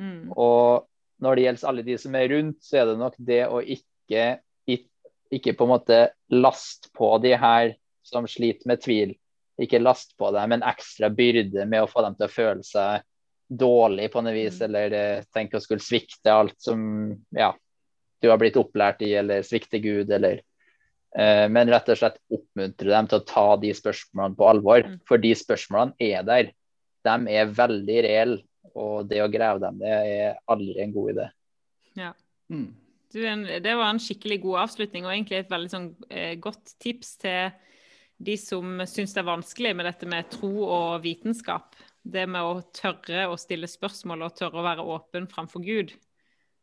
Mm. 0.00 0.30
Og 0.32 0.86
når 1.20 1.36
det 1.36 1.44
gjelder 1.44 1.68
alle 1.68 1.84
de 1.84 1.96
som 2.00 2.14
er 2.16 2.30
rundt, 2.32 2.60
så 2.64 2.80
er 2.80 2.88
det 2.88 3.00
nok 3.00 3.18
det 3.18 3.42
å 3.48 3.60
ikke, 3.60 4.40
ikke 5.30 5.54
på 5.56 5.66
en 5.66 5.72
måte 5.74 5.98
last 6.34 6.90
på 6.96 7.12
de 7.22 7.34
her 7.38 7.74
som 8.06 8.26
sliter 8.28 8.66
med 8.70 8.82
tvil. 8.82 9.14
Ikke 9.60 9.80
last 9.82 10.16
på 10.18 10.30
dem 10.34 10.56
en 10.56 10.66
ekstra 10.66 11.10
byrde 11.12 11.66
med 11.68 11.84
å 11.84 11.90
få 11.90 12.02
dem 12.06 12.16
til 12.18 12.26
å 12.26 12.32
føle 12.32 12.66
seg 12.66 13.06
dårlig 13.50 14.12
på 14.12 14.22
noe 14.22 14.34
vis, 14.34 14.60
Mm. 14.60 14.64
eller 14.68 14.92
eh, 14.92 15.24
tenke 15.34 15.58
å 15.58 15.60
skulle 15.62 15.82
svikte 15.82 16.32
alt 16.32 16.54
som 16.62 16.80
ja, 17.34 17.50
du 18.22 18.30
har 18.30 18.38
blitt 18.38 18.56
opplært 18.56 19.02
i, 19.02 19.12
eller 19.14 19.42
svikte 19.42 19.80
Gud, 19.82 20.10
eller 20.10 20.40
eh, 21.16 21.48
Men 21.48 21.68
rett 21.68 21.88
og 21.88 21.98
slett 21.98 22.20
oppmuntre 22.30 22.90
dem 22.90 23.08
til 23.10 23.18
å 23.18 23.26
ta 23.26 23.56
de 23.56 23.72
spørsmålene 23.74 24.38
på 24.38 24.46
alvor. 24.46 24.86
Mm. 24.86 25.00
For 25.08 25.18
de 25.18 25.34
spørsmålene 25.34 25.94
er 25.98 26.22
der. 26.22 26.52
De 27.04 27.34
er 27.34 27.50
veldig 27.50 28.02
reelle. 28.06 28.42
Og 28.76 29.08
det 29.10 29.18
å 29.18 29.30
grave 29.32 29.58
dem, 29.58 29.80
det 29.80 29.90
er 29.90 30.36
aldri 30.46 30.76
en 30.78 30.92
god 30.94 31.10
idé. 31.10 31.24
Ja. 31.98 32.12
Mm. 32.52 32.68
Du, 33.10 33.20
det 33.60 33.74
var 33.74 33.88
en 33.90 33.98
skikkelig 34.02 34.38
god 34.44 34.60
avslutning, 34.66 35.06
og 35.06 35.12
egentlig 35.12 35.40
et 35.40 35.50
veldig 35.50 35.70
sånn, 35.72 35.88
eh, 36.10 36.34
godt 36.38 36.76
tips 36.82 37.16
til 37.24 37.50
de 38.20 38.36
som 38.38 38.82
syns 38.86 39.14
det 39.16 39.22
er 39.22 39.30
vanskelig 39.30 39.72
med 39.74 39.88
dette 39.88 40.06
med 40.06 40.28
tro 40.30 40.50
og 40.66 41.00
vitenskap. 41.02 41.74
Det 42.06 42.26
med 42.28 42.40
å 42.46 42.60
tørre 42.76 43.26
å 43.32 43.38
stille 43.40 43.68
spørsmål 43.68 44.22
og 44.28 44.36
tørre 44.38 44.60
å 44.60 44.66
være 44.66 44.86
åpen 44.94 45.26
framfor 45.30 45.64
Gud. 45.64 45.92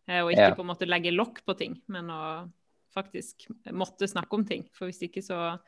Eh, 0.07 0.21
og 0.23 0.31
ikke 0.31 0.49
Ja. 0.49 0.55
på 0.55 0.63
en 0.63 0.71
måte 0.71 0.87
legge 0.87 1.11
lokk 1.11 1.43
på 1.45 1.57
ting, 1.57 1.81
men 1.87 2.07
å 2.07 2.49
faktisk 2.95 3.49
måtte 3.75 4.07
snakke 4.07 4.33
om 4.33 4.45
ting. 4.45 4.69
For 4.73 4.87
hvis 4.87 5.03
ikke 5.03 5.21
så 5.21 5.59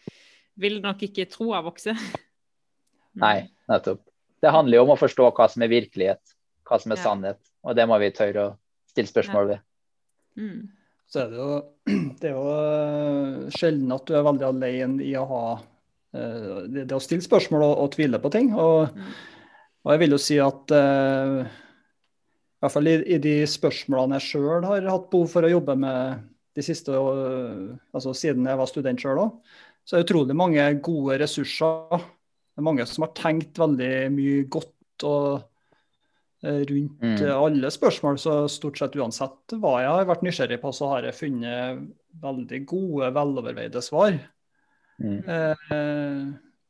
vil 0.58 0.80
nok 0.82 1.04
ikke 1.04 1.30
troa 1.30 1.62
vokse. 1.62 1.92
Nei, 3.16 3.50
nettopp. 3.70 4.06
Det 4.42 4.52
handler 4.52 4.80
jo 4.80 4.84
om 4.84 4.96
å 4.96 5.00
forstå 5.00 5.28
hva 5.36 5.50
som 5.52 5.62
er 5.66 5.68
virkelighet, 5.68 6.36
hva 6.64 6.80
som 6.80 6.94
er 6.94 6.96
Ja. 7.02 7.04
sannhet. 7.04 7.40
Og 7.64 7.76
det 7.76 7.86
må 7.88 8.00
vi 8.00 8.12
tørre 8.12 8.46
å 8.48 8.58
stille 8.88 9.12
spørsmål 9.12 9.48
ved. 9.48 9.60
Mm. 10.38 10.68
Så 11.10 11.24
er 11.24 11.32
det 11.32 11.40
jo, 11.40 11.54
det 12.22 12.30
er 12.30 12.36
jo 12.36 12.46
eh, 12.54 13.50
sjelden 13.56 13.96
at 13.96 14.06
du 14.06 14.14
er 14.18 14.28
veldig 14.28 14.48
alene 14.50 15.08
i 15.08 15.16
å 15.18 15.26
ha 15.30 15.44
eh, 15.58 16.68
det, 16.70 16.86
det 16.86 16.98
å 16.98 17.02
stille 17.02 17.26
spørsmål 17.26 17.66
og, 17.66 17.74
og 17.86 17.92
tvile 17.96 18.22
på 18.22 18.34
ting. 18.36 18.54
Og, 18.54 18.94
Mm. 18.94 19.16
og 19.86 19.94
jeg 19.94 20.04
vil 20.04 20.14
jo 20.14 20.22
si 20.22 20.38
at 20.44 20.74
uh, 20.76 21.40
i 22.60 22.62
hvert 22.62 22.74
fall 22.76 22.90
i, 22.92 22.98
i 23.16 23.18
de 23.24 23.36
spørsmålene 23.48 24.20
jeg 24.20 24.34
sjøl 24.34 24.68
har 24.68 24.86
hatt 24.92 25.10
behov 25.10 25.30
for 25.32 25.48
å 25.48 25.52
jobbe 25.54 25.78
med 25.80 26.28
de 26.58 26.66
siste, 26.66 26.92
altså 26.92 28.12
siden 28.18 28.50
jeg 28.50 28.60
var 28.60 28.68
student 28.68 29.00
sjøl 29.00 29.22
òg, 29.22 29.38
så 29.88 29.96
er 29.96 30.02
det 30.02 30.10
utrolig 30.10 30.36
mange 30.36 30.66
gode 30.84 31.16
ressurser. 31.22 32.02
Det 32.52 32.60
er 32.60 32.66
mange 32.68 32.86
som 32.90 33.06
har 33.06 33.14
tenkt 33.16 33.58
veldig 33.62 33.94
mye 34.12 34.44
godt 34.52 35.06
og 35.08 35.46
rundt 36.44 37.02
mm. 37.04 37.24
alle 37.36 37.72
spørsmål. 37.72 38.20
Så 38.22 38.36
stort 38.52 38.80
sett 38.80 38.98
uansett 39.00 39.56
hva 39.60 39.78
jeg 39.84 39.94
har 39.94 40.10
vært 40.10 40.26
nysgjerrig 40.26 40.60
på, 40.62 40.74
så 40.76 40.92
har 40.94 41.08
jeg 41.08 41.18
funnet 41.18 41.88
veldig 42.24 42.62
gode, 42.70 43.10
veloverveide 43.16 43.82
svar. 43.84 44.16
Mm. 45.00 45.20
Eh, 45.24 46.22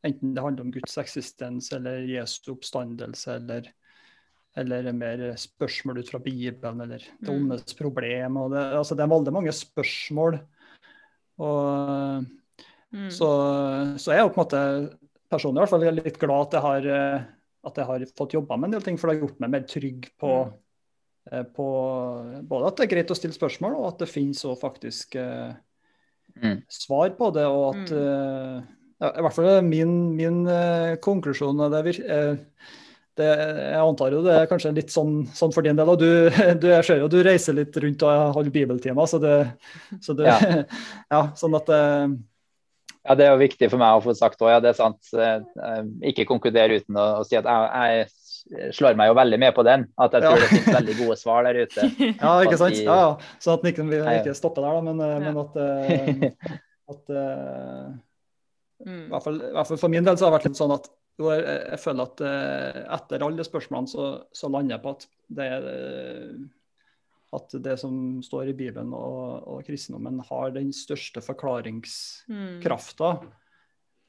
enten 0.09 0.33
det 0.35 0.45
handler 0.45 0.67
om 0.67 0.73
Guds 0.73 0.97
eksistens 1.01 1.71
eller 1.75 2.05
Jesu 2.07 2.53
oppstandelse 2.55 3.35
eller 3.39 3.69
eller 4.57 4.89
mer 4.91 5.21
spørsmål 5.39 6.01
ut 6.01 6.09
fra 6.09 6.19
Bibelen, 6.19 6.81
eller 6.81 7.03
det 7.21 7.29
mm. 7.29 7.35
ondes 7.35 7.75
problem. 7.77 8.39
Og 8.41 8.51
det, 8.51 8.63
altså 8.79 8.97
det 8.97 9.05
er 9.05 9.11
veldig 9.13 9.33
mange 9.35 9.53
spørsmål. 9.55 10.39
Og, 11.39 12.25
mm. 12.91 13.09
så, 13.13 13.29
så 13.95 14.11
jeg 14.11 14.19
er 14.19 14.25
jo 14.25 14.33
på 14.33 14.41
en 14.41 14.43
måte 14.43 14.63
personlig 15.29 15.61
i 15.61 15.63
hvert 15.63 15.75
fall 15.75 16.01
litt 16.01 16.19
glad 16.19 16.47
at 16.47 16.57
jeg 16.57 16.65
har, 16.65 16.89
at 17.67 17.79
jeg 17.79 17.89
har 17.89 18.03
fått 18.15 18.35
jobba 18.37 18.57
med 18.57 18.69
en 18.69 18.77
del 18.77 18.85
ting, 18.85 18.97
for 18.99 19.09
det 19.09 19.17
har 19.17 19.27
gjort 19.27 19.39
meg 19.43 19.53
mer 19.55 19.63
trygg 19.67 20.09
på, 20.19 20.33
mm. 20.47 20.57
Eh, 21.29 21.43
på 21.53 21.65
både 22.49 22.69
at 22.69 22.79
det 22.79 22.85
er 22.85 22.91
greit 22.93 23.11
å 23.13 23.17
stille 23.17 23.35
spørsmål, 23.35 23.75
og 23.77 23.89
at 23.91 24.03
det 24.03 24.09
finnes 24.09 24.39
òg 24.47 24.55
faktisk 24.61 25.17
eh, 25.19 25.51
mm. 26.39 26.61
svar 26.71 27.11
på 27.19 27.29
det. 27.35 27.45
og 27.45 27.65
at 27.75 27.91
uh, 27.93 28.63
ja, 28.99 29.13
I 29.13 29.23
hvert 29.23 29.35
fall 29.35 29.49
min, 29.63 29.93
min 30.17 30.43
eh, 30.51 30.97
konklusjon 31.03 31.59
det 31.71 31.81
eh, 32.03 32.39
det, 33.19 33.27
jeg 33.27 33.83
antar 33.83 34.15
jo 34.15 34.21
det 34.23 34.35
er 34.35 34.47
kanskje 34.47 34.73
litt 34.75 34.91
sånn, 34.93 35.25
sånn 35.35 35.51
for 35.55 35.65
din 35.65 35.79
del. 35.79 35.91
og 35.91 35.99
du, 35.99 36.07
du, 36.61 36.67
Jeg 36.71 36.87
ser 36.87 37.03
jo 37.03 37.11
du 37.11 37.19
reiser 37.25 37.57
litt 37.57 37.75
rundt 37.83 38.03
og 38.07 38.35
holder 38.37 38.55
bibeltimer, 38.55 39.07
så 39.09 39.19
det, 39.23 39.37
så 40.03 40.15
det 40.15 40.27
ja. 40.27 40.37
ja. 41.15 41.23
sånn 41.39 41.55
at 41.59 41.71
eh, 41.75 42.05
ja, 43.07 43.15
Det 43.15 43.25
er 43.25 43.31
jo 43.31 43.41
viktig 43.41 43.69
for 43.71 43.81
meg 43.81 43.97
å 43.97 44.03
få 44.03 44.15
sagt 44.17 44.41
òg, 44.43 44.51
ja, 44.53 44.59
det 44.63 44.73
er 44.73 44.77
sant. 44.77 45.11
Eh, 45.15 45.79
ikke 46.11 46.27
konkludere 46.29 46.81
uten 46.81 46.99
å, 46.99 47.05
å 47.21 47.23
si 47.27 47.37
at 47.39 47.47
jeg, 47.47 48.09
jeg, 48.09 48.73
slår 48.75 48.97
meg 48.99 49.11
jo 49.11 49.15
veldig 49.19 49.39
med 49.41 49.55
på 49.55 49.65
den. 49.67 49.87
At 50.01 50.15
jeg 50.17 50.25
tror 50.25 50.35
ja. 50.35 50.43
det 50.43 50.51
finnes 50.51 50.77
veldig 50.77 50.97
gode 50.99 51.17
svar 51.21 51.47
der 51.47 51.61
ute. 51.63 51.87
Ja, 52.23 52.35
ikke 52.43 52.59
sant. 52.59 52.77
Ja, 52.81 52.99
ja. 53.05 53.33
Sånn 53.41 53.57
at 53.57 53.65
den 53.65 53.73
ikke, 53.73 53.87
ikke 54.19 54.37
stopper 54.37 54.67
der, 54.67 54.77
da, 54.77 54.85
men, 54.91 55.01
eh, 55.05 55.17
men 55.25 55.41
at, 55.45 55.59
at 56.93 57.11
mm. 58.85 59.03
i, 59.05 59.09
hvert 59.13 59.27
fall, 59.27 59.41
I 59.41 59.53
hvert 59.57 59.71
fall 59.71 59.83
for 59.87 59.95
min 59.95 60.07
del 60.07 60.19
så 60.19 60.27
har 60.27 60.33
det 60.33 60.39
vært 60.41 60.49
litt 60.51 60.61
sånn 60.61 60.75
at 60.75 60.89
jo, 61.19 61.27
jeg, 61.33 61.43
jeg, 61.43 61.79
føler 61.83 62.07
at 62.07 62.23
eh, 62.23 62.79
etter 62.95 63.25
alle 63.25 63.45
spørsmålene 63.45 63.91
så, 63.91 64.07
så, 64.35 64.49
lander 64.51 64.77
jeg 64.77 64.83
på 64.85 64.93
at 64.95 65.05
det, 65.39 65.47
eh, 65.57 66.37
at 67.35 67.53
det 67.61 67.75
som 67.81 68.21
står 68.25 68.49
i 68.49 68.55
Bibelen 68.57 68.93
og, 68.97 69.43
og 69.45 69.67
kristendommen, 69.67 70.21
har 70.29 70.55
den 70.55 70.71
største 70.73 71.21
forklaringskrafta. 71.21 73.11
Mm. 73.21 73.29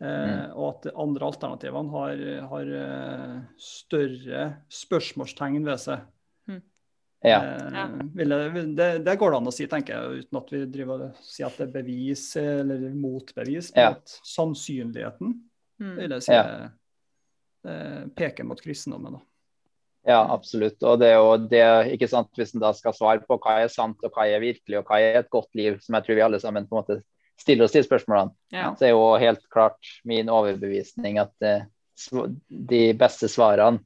Eh, 0.01 0.31
mm. 0.31 0.55
og 0.57 0.67
at 0.71 0.87
de 0.89 0.95
andre 1.05 1.29
alternativene 1.29 1.93
har, 1.93 2.25
har 2.55 2.73
eh, 2.79 3.37
større 3.61 4.47
spørsmålstegn 4.73 5.61
ved 5.69 5.83
seg. 5.83 6.07
Mm. 6.49 6.63
Ja. 7.29 7.39
Eh, 7.45 7.95
vil 8.17 8.33
jeg, 8.33 8.67
det, 8.79 8.89
det, 9.05 9.19
går 9.21 9.35
det 9.35 9.41
an 9.43 9.53
å 9.53 9.55
si, 9.55 9.69
tenker 9.69 9.99
jeg, 9.99 10.25
uten 10.25 10.41
at 10.41 10.53
vi 10.55 10.65
driver 10.73 11.07
og 11.11 11.21
sier 11.21 11.51
at 11.51 11.61
det 11.61 11.69
er 11.69 11.77
bevis 11.77 12.25
eller 12.41 12.89
motbevis. 12.97 13.75
Men 13.77 13.85
ja. 13.85 13.95
at 13.99 14.21
sannsynligheten 14.33 15.37
mm. 15.37 15.97
vil 15.99 16.17
jeg 16.17 16.31
si 16.31 16.39
ja. 16.39 16.71
Eh, 17.69 18.07
peker 18.17 18.49
mot 18.49 18.61
kristendommen. 18.65 19.19
Da. 19.19 19.27
Ja, 20.07 20.21
absolutt. 20.33 20.81
Og 20.83 21.01
det 21.01 21.11
er 21.13 21.19
jo 21.19 21.33
det, 21.51 21.65
ikke 21.97 22.09
sant, 22.09 22.31
Hvis 22.37 22.55
en 22.55 22.63
da 22.63 22.73
skal 22.77 22.97
svare 22.97 23.25
på 23.27 23.37
hva 23.37 23.59
er 23.61 23.73
sant 23.73 24.01
og 24.07 24.15
hva 24.15 24.27
er 24.29 24.43
virkelig 24.43 24.81
og 24.81 24.89
hva 24.89 25.01
er 25.01 25.21
et 25.21 25.33
godt 25.33 25.51
liv, 25.59 25.77
som 25.85 25.99
jeg 25.99 26.07
tror 26.07 26.19
vi 26.19 26.25
alle 26.25 26.41
sammen 26.41 26.69
på 26.69 26.77
en 26.77 26.83
måte 26.83 27.01
stiller 27.41 27.65
oss 27.65 27.73
de 27.73 27.83
spørsmålene, 27.85 28.35
ja. 28.53 28.73
så 28.77 28.89
er 28.89 28.91
jo 28.93 29.05
helt 29.21 29.47
klart 29.53 29.95
min 30.05 30.29
overbevisning 30.29 31.21
at 31.23 31.33
eh, 31.47 31.63
de 32.49 32.83
beste 33.01 33.31
svarene, 33.33 33.81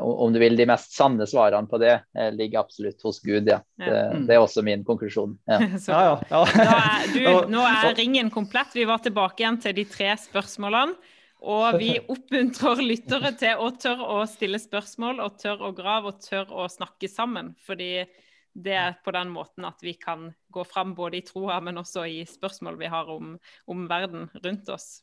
om 0.00 0.32
du 0.32 0.38
vil 0.40 0.56
de 0.56 0.64
mest 0.68 0.94
sanne 0.96 1.24
svarene 1.28 1.68
på 1.68 1.80
det, 1.80 1.94
eh, 2.16 2.30
ligger 2.32 2.62
absolutt 2.62 3.00
hos 3.04 3.20
Gud. 3.24 3.48
ja. 3.48 3.60
Det, 3.76 4.02
det 4.28 4.36
er 4.36 4.44
også 4.44 4.64
min 4.64 4.84
konklusjon. 4.84 5.38
Ja. 5.48 5.58
ja, 5.88 6.02
ja, 6.30 6.44
nå, 6.56 6.68
er, 6.76 7.08
du, 7.12 7.24
nå 7.56 7.64
er 7.68 7.96
ringen 7.96 8.30
komplett. 8.32 8.72
Vi 8.76 8.86
var 8.88 9.04
tilbake 9.04 9.44
igjen 9.44 9.60
til 9.60 9.76
de 9.76 9.88
tre 9.88 10.12
spørsmålene. 10.20 10.96
Og 11.42 11.78
vi 11.80 11.96
oppmuntrer 11.98 12.82
lyttere 12.84 13.32
til 13.38 13.58
å 13.58 13.72
tørre 13.74 14.08
å 14.14 14.26
stille 14.30 14.60
spørsmål 14.62 15.22
og 15.24 15.40
tørre 15.42 15.70
å 15.70 15.74
grave 15.74 16.12
og 16.12 16.20
tørre 16.22 16.64
å 16.64 16.68
snakke 16.70 17.10
sammen. 17.10 17.50
Fordi 17.66 18.04
det 18.52 18.74
er 18.76 18.98
på 19.02 19.14
den 19.16 19.32
måten 19.32 19.66
at 19.66 19.80
vi 19.82 19.96
kan 19.98 20.28
gå 20.52 20.64
fram 20.68 20.92
både 20.94 21.18
i 21.18 21.24
troa, 21.26 21.58
men 21.64 21.80
også 21.80 22.04
i 22.06 22.22
spørsmål 22.28 22.78
vi 22.78 22.90
har 22.92 23.10
om, 23.10 23.34
om, 23.66 23.86
verden 23.90 24.28
rundt 24.44 24.70
oss. 24.70 25.00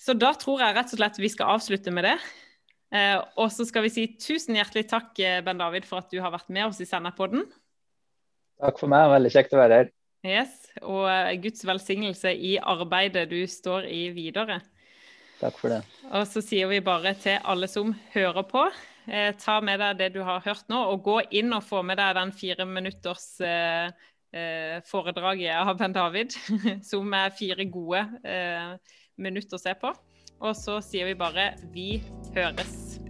Så 0.00 0.14
da 0.16 0.32
tror 0.38 0.62
jeg 0.62 0.76
rett 0.78 0.94
og 0.94 1.02
slett 1.02 1.20
vi 1.20 1.32
skal 1.32 1.58
avslutte 1.58 1.92
med 1.92 2.08
det. 2.08 2.16
Eh, 2.96 3.18
og 3.36 3.50
så 3.52 3.66
skal 3.68 3.84
vi 3.84 3.92
si 3.92 4.06
tusen 4.16 4.56
hjertelig 4.56 4.86
takk, 4.90 5.12
eh, 5.20 5.42
Ben 5.44 5.60
David, 5.60 5.84
for 5.86 6.00
at 6.00 6.08
du 6.10 6.16
har 6.22 6.32
vært 6.32 6.48
med 6.48 6.70
oss 6.70 6.80
i 6.80 6.88
Senderpodden. 6.88 7.44
Takk 8.60 8.80
for 8.80 8.92
meg, 8.92 9.10
veldig 9.12 9.34
kjekt 9.34 9.52
å 9.56 9.60
være 9.60 9.82
her. 9.82 9.92
Yes, 10.26 10.56
Og 10.82 11.06
eh, 11.08 11.36
Guds 11.42 11.64
velsignelse 11.66 12.32
i 12.32 12.56
arbeidet 12.58 13.28
du 13.30 13.42
står 13.48 13.86
i 13.90 14.08
videre. 14.16 14.60
Takk 15.40 15.56
for 15.56 15.72
det. 15.72 15.80
Og 16.12 16.26
så 16.28 16.42
sier 16.44 16.68
vi 16.68 16.82
bare 16.84 17.14
til 17.18 17.40
alle 17.48 17.68
som 17.70 17.94
hører 18.12 18.44
på, 18.48 18.66
eh, 19.08 19.32
ta 19.40 19.60
med 19.64 19.80
deg 19.80 19.98
det 19.98 20.10
du 20.14 20.20
har 20.26 20.42
hørt 20.44 20.68
nå, 20.68 20.82
og 20.92 21.02
gå 21.06 21.18
inn 21.40 21.52
og 21.56 21.64
få 21.64 21.82
med 21.82 21.96
deg 22.00 22.14
den 22.18 22.32
fire 22.36 22.66
minutters 22.68 23.40
eh, 23.40 23.88
eh 24.32 24.80
foredraget 24.86 25.56
av 25.56 25.76
Ben 25.78 25.92
David, 25.92 26.36
som 26.90 27.12
er 27.14 27.34
fire 27.36 27.64
gode 27.64 28.04
eh, 28.24 28.76
minutter 29.16 29.56
å 29.56 29.62
se 29.62 29.74
på. 29.74 29.94
Og 30.40 30.56
så 30.56 30.80
sier 30.80 31.06
vi 31.06 31.14
bare 31.14 31.54
'vi 31.72 32.02
høres'. 32.36 33.00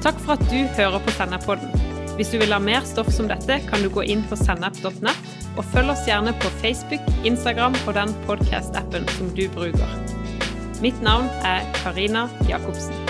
Takk 0.00 0.16
for 0.24 0.32
at 0.32 0.44
du 0.50 0.64
hører 0.80 0.98
på 1.04 1.10
Sennepodden. 1.10 1.79
Hvis 2.20 2.34
du 2.34 2.36
vil 2.36 2.52
ha 2.52 2.58
mer 2.60 2.82
stoff 2.84 3.06
som 3.16 3.30
dette, 3.30 3.54
kan 3.70 3.80
du 3.80 3.88
gå 3.88 4.02
inn 4.12 4.20
på 4.28 4.36
sennep.nett, 4.36 5.30
og 5.56 5.64
følg 5.72 5.94
oss 5.94 6.02
gjerne 6.04 6.34
på 6.42 6.50
Facebook, 6.60 7.06
Instagram 7.24 7.78
og 7.86 7.96
den 7.96 8.12
podkast-appen 8.28 9.08
som 9.16 9.30
du 9.38 9.46
bruker. 9.54 9.94
Mitt 10.84 11.00
navn 11.00 11.32
er 11.48 11.64
Karina 11.80 12.26
Jacobsen. 12.44 13.09